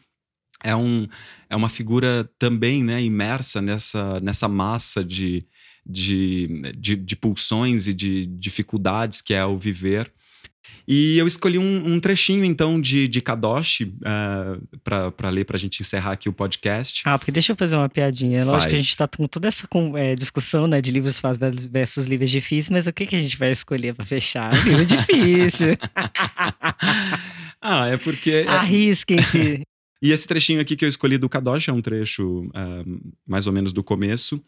é, 0.63 0.75
um, 0.75 1.07
é 1.49 1.55
uma 1.55 1.69
figura 1.69 2.29
também 2.37 2.83
né, 2.83 3.01
imersa 3.01 3.61
nessa, 3.61 4.19
nessa 4.19 4.47
massa 4.47 5.03
de, 5.03 5.45
de, 5.85 6.73
de, 6.77 6.95
de 6.95 7.15
pulsões 7.15 7.87
e 7.87 7.93
de 7.93 8.25
dificuldades 8.25 9.21
que 9.21 9.33
é 9.33 9.45
o 9.45 9.57
viver. 9.57 10.11
E 10.87 11.17
eu 11.17 11.25
escolhi 11.25 11.57
um, 11.57 11.93
um, 11.93 11.99
trechinho, 11.99 12.45
então, 12.45 12.79
de, 12.79 13.07
de 13.07 13.19
Kadosh 13.19 13.81
uh, 13.81 13.87
eh, 14.05 14.59
para 14.83 15.29
ler, 15.29 15.43
para 15.43 15.57
a 15.57 15.59
gente 15.59 15.81
encerrar 15.81 16.11
aqui 16.11 16.29
o 16.29 16.33
podcast. 16.33 17.01
Ah, 17.05 17.17
porque 17.17 17.31
deixa 17.31 17.53
eu 17.53 17.55
fazer 17.55 17.75
uma 17.75 17.89
piadinha. 17.89 18.39
Faz. 18.39 18.47
Lógico 18.47 18.69
que 18.69 18.75
a 18.75 18.79
gente 18.79 18.91
está 18.91 19.07
com 19.07 19.27
toda 19.27 19.47
essa 19.47 19.67
com, 19.67 19.97
é, 19.97 20.15
discussão 20.15 20.67
né, 20.67 20.81
de 20.81 20.91
livros 20.91 21.19
fáceis 21.19 21.65
versus 21.65 22.05
livros 22.05 22.29
difíceis, 22.29 22.69
mas 22.69 22.85
o 22.85 22.93
que, 22.93 23.07
que 23.07 23.15
a 23.15 23.19
gente 23.19 23.35
vai 23.35 23.51
escolher 23.51 23.95
para 23.95 24.05
fechar? 24.05 24.53
livro 24.63 24.85
difícil. 24.85 25.75
ah, 27.59 27.87
é 27.87 27.97
porque. 27.97 28.45
Arrisquem-se. 28.47 29.63
E 30.01 30.11
esse 30.11 30.27
trechinho 30.27 30.61
aqui 30.61 30.75
que 30.75 30.85
eu 30.85 30.89
escolhi 30.89 31.17
do 31.17 31.27
Kadosh 31.27 31.67
é 31.67 31.71
um 31.71 31.81
trecho 31.81 32.41
uh, 32.49 33.13
mais 33.25 33.47
ou 33.47 33.53
menos 33.53 33.73
do 33.73 33.83
começo. 33.83 34.39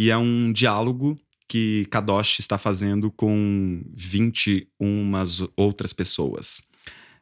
E 0.00 0.08
é 0.08 0.16
um 0.16 0.50
diálogo 0.50 1.20
que 1.46 1.84
Kadosh 1.90 2.38
está 2.38 2.56
fazendo 2.56 3.10
com 3.10 3.82
21 3.94 5.12
outras 5.54 5.92
pessoas. 5.92 6.62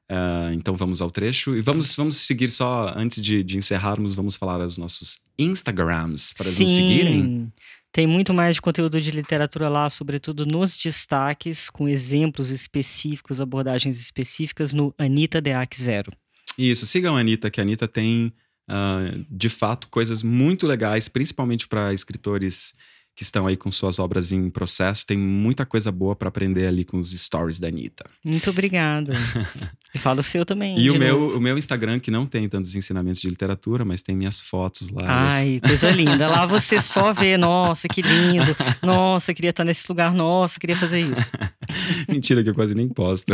Uh, 0.09 0.55
então 0.55 0.77
vamos 0.77 1.03
ao 1.03 1.11
trecho 1.11 1.57
e 1.57 1.61
vamos, 1.61 1.97
vamos 1.97 2.19
seguir 2.19 2.49
só, 2.49 2.95
antes 2.97 3.21
de, 3.21 3.43
de 3.43 3.59
encerrarmos, 3.59 4.15
vamos 4.15 4.37
falar 4.37 4.61
os 4.61 4.79
nossos 4.79 5.19
Instagrams 5.37 6.33
para 6.33 6.47
nos 6.47 6.55
seguirem. 6.55 7.53
Tem 7.91 8.07
muito 8.07 8.33
mais 8.33 8.55
de 8.55 8.63
conteúdo 8.63 9.01
de 9.01 9.11
literatura 9.11 9.69
lá, 9.69 9.91
sobretudo 9.91 10.47
nos 10.47 10.79
destaques, 10.79 11.69
com 11.69 11.89
exemplos 11.89 12.49
específicos, 12.51 13.41
abordagens 13.41 13.99
específicas 13.99 14.73
no 14.73 14.95
Anitta 14.97 15.41
Deac 15.41 15.83
Zero. 15.83 16.13
Isso, 16.57 16.87
sigam 16.87 17.17
a 17.17 17.21
Anitta, 17.21 17.51
que 17.51 17.61
a 17.61 17.65
Anitta 17.65 17.89
tem 17.89 18.33
uh, 18.69 19.25
de 19.31 19.49
fato, 19.49 19.89
coisas 19.89 20.23
muito 20.23 20.67
legais, 20.67 21.09
principalmente 21.09 21.67
para 21.67 21.93
escritores 21.93 22.75
que 23.19 23.25
estão 23.25 23.49
aí 23.49 23.57
com 23.57 23.69
suas 23.69 23.99
obras 23.99 24.31
em 24.31 24.49
processo. 24.49 25.05
Tem 25.05 25.19
muita 25.19 25.67
coisa 25.67 25.91
boa 25.91 26.15
para 26.15 26.29
aprender 26.29 26.69
ali 26.69 26.85
com 26.85 27.01
os 27.01 27.11
stories 27.11 27.59
da 27.59 27.67
Anitta. 27.67 28.09
Muito 28.25 28.49
obrigado. 28.49 29.11
e 29.93 29.99
fala 29.99 30.21
o 30.21 30.23
seu 30.23 30.47
também. 30.47 30.79
E 30.79 30.89
o 30.89 30.97
meu, 30.97 31.37
o 31.37 31.41
meu 31.41 31.59
Instagram, 31.59 31.99
que 31.99 32.13
não 32.13 32.25
tem 32.25 32.49
tantos 32.49 32.77
ensinamentos 32.77 33.21
de 33.21 33.29
literatura, 33.29 33.85
mas 33.85 34.03
tem 34.03 34.15
minhas 34.15 34.39
fotos 34.39 34.91
lá. 34.91 35.31
Ai, 35.33 35.61
coisa 35.67 35.91
linda. 35.91 36.29
Lá 36.29 36.47
você 36.47 36.81
só 36.81 37.13
vê, 37.13 37.35
nossa, 37.37 37.89
que 37.89 38.03
lindo. 38.03 38.57
Nossa, 38.85 39.35
queria 39.35 39.51
estar 39.51 39.65
nesse 39.65 39.85
lugar. 39.89 40.15
Nossa, 40.15 40.61
queria 40.61 40.77
fazer 40.77 41.01
isso. 41.01 41.33
Mentira, 42.09 42.45
que 42.45 42.51
eu 42.51 42.55
quase 42.55 42.73
nem 42.73 42.89
posto. 42.89 43.33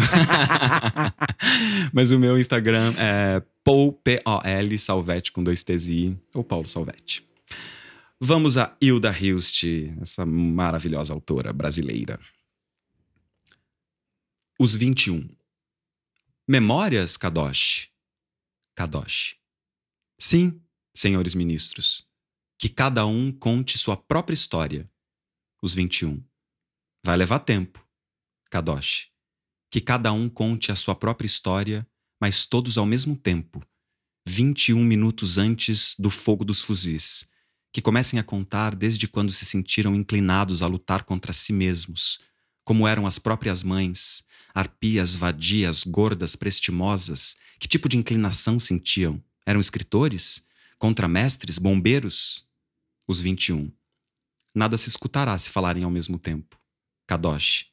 mas 1.93 2.11
o 2.11 2.19
meu 2.19 2.39
Instagram 2.39 2.95
é 2.97 3.43
Paul, 3.63 3.93
P-O-L, 3.93 4.79
Salvete 4.79 5.31
com 5.31 5.45
dois 5.45 5.63
T's 5.63 5.89
e 5.89 5.93
I, 5.93 6.17
ou 6.33 6.43
Paulo 6.43 6.67
Salvete. 6.67 7.23
Vamos 8.27 8.57
a 8.57 8.75
Hilda 8.81 9.13
Hilst, 9.13 9.65
essa 10.01 10.25
maravilhosa 10.25 11.13
autora 11.13 11.53
brasileira. 11.53 12.19
Os 14.59 14.75
21. 14.75 15.29
Memórias, 16.49 17.19
Kadosh? 17.19 17.91
Kadosh. 18.75 19.37
Sim, 20.19 20.59
senhores 20.97 21.35
ministros. 21.35 22.09
Que 22.59 22.71
cada 22.71 23.05
um 23.05 23.31
conte 23.31 23.77
sua 23.77 23.95
própria 23.95 24.33
história. 24.33 24.91
Os 25.61 25.75
21. 25.75 26.25
Vai 27.05 27.19
levar 27.19 27.41
tempo. 27.41 27.87
Kadosh. 28.49 29.11
Que 29.71 29.83
cada 29.83 30.11
um 30.15 30.31
conte 30.31 30.73
a 30.73 30.77
sua 30.77 30.95
própria 30.95 31.27
história, 31.27 31.87
mas 32.19 32.47
todos 32.47 32.79
ao 32.79 32.87
mesmo 32.87 33.19
tempo. 33.19 33.63
21 34.27 34.83
minutos 34.83 35.37
antes 35.37 35.95
do 35.99 36.09
fogo 36.09 36.43
dos 36.43 36.63
fuzis, 36.63 37.29
que 37.75 37.83
comecem 37.83 38.21
a 38.21 38.23
contar 38.23 38.73
desde 38.77 39.09
quando 39.09 39.33
se 39.33 39.45
sentiram 39.45 39.97
inclinados 39.97 40.63
a 40.63 40.67
lutar 40.69 41.03
contra 41.03 41.33
si 41.33 41.53
mesmos, 41.53 42.21
como 42.63 42.87
eram 42.87 43.05
as 43.05 43.19
próprias 43.19 43.65
mães, 43.65 44.25
arpias 44.55 45.17
vadias, 45.17 45.83
gordas, 45.83 46.37
prestimosas, 46.37 47.37
que 47.59 47.67
tipo 47.67 47.89
de 47.89 47.99
inclinação 47.99 48.61
sentiam? 48.61 49.21
Eram 49.45 49.59
escritores? 49.59 50.47
Contramestres? 50.79 51.59
Bombeiros? 51.59 52.47
Os 53.09 53.19
21. 53.19 53.73
Nada 54.55 54.77
se 54.77 54.89
escutará 54.89 55.37
se 55.37 55.51
falarem 55.51 55.83
ao 55.83 55.91
mesmo 55.91 56.17
tempo. 56.17 56.57
Kadosh. 57.09 57.67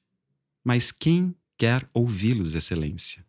Mas 0.64 0.92
quem 0.92 1.36
quer 1.56 1.88
ouvi-los, 1.94 2.56
Excelência? 2.56 3.24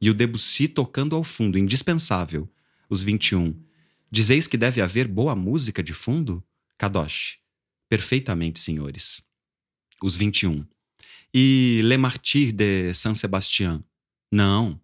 E 0.00 0.08
o 0.08 0.14
Debussy 0.14 0.68
tocando 0.68 1.14
ao 1.14 1.22
fundo, 1.22 1.58
indispensável. 1.58 2.50
Os 2.88 3.02
21. 3.02 3.67
Dizeis 4.10 4.46
que 4.46 4.56
deve 4.56 4.80
haver 4.80 5.06
boa 5.06 5.36
música 5.36 5.82
de 5.82 5.92
fundo? 5.92 6.42
Kadosh. 6.78 7.38
Perfeitamente, 7.88 8.58
senhores. 8.58 9.22
Os 10.02 10.16
21. 10.16 10.66
E 11.34 11.80
Le 11.84 11.98
Martyr 11.98 12.52
de 12.52 12.94
Saint 12.94 13.16
Sebastián? 13.16 13.84
Não. 14.32 14.80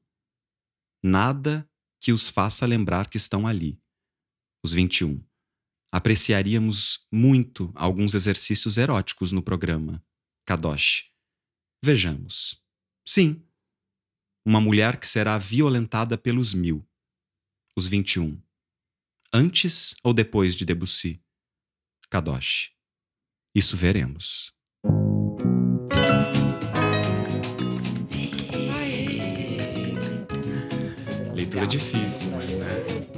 Nada 1.03 1.69
que 2.01 2.13
os 2.13 2.29
faça 2.29 2.67
lembrar 2.67 3.09
que 3.09 3.17
estão 3.17 3.47
ali. 3.47 3.81
Os 4.63 4.73
21. 4.73 5.25
Apreciaríamos 5.91 7.07
muito 7.11 7.73
alguns 7.75 8.15
exercícios 8.15 8.77
eróticos 8.77 9.33
no 9.33 9.43
programa. 9.43 10.05
Kadosh. 10.45 11.11
Vejamos. 11.83 12.61
Sim. 13.07 13.43
Uma 14.45 14.61
mulher 14.61 14.99
que 14.99 15.07
será 15.07 15.39
violentada 15.39 16.19
pelos 16.19 16.53
mil. 16.53 16.87
Os 17.77 17.87
21. 17.87 18.39
Antes 19.37 19.97
ou 20.05 20.15
depois 20.15 20.55
de 20.55 20.65
Debussy? 20.65 21.21
Kadosh. 22.09 22.71
Isso 23.53 23.77
veremos. 23.77 24.53
Leitura 31.35 31.67
difícil, 31.67 32.31
mas 32.31 33.14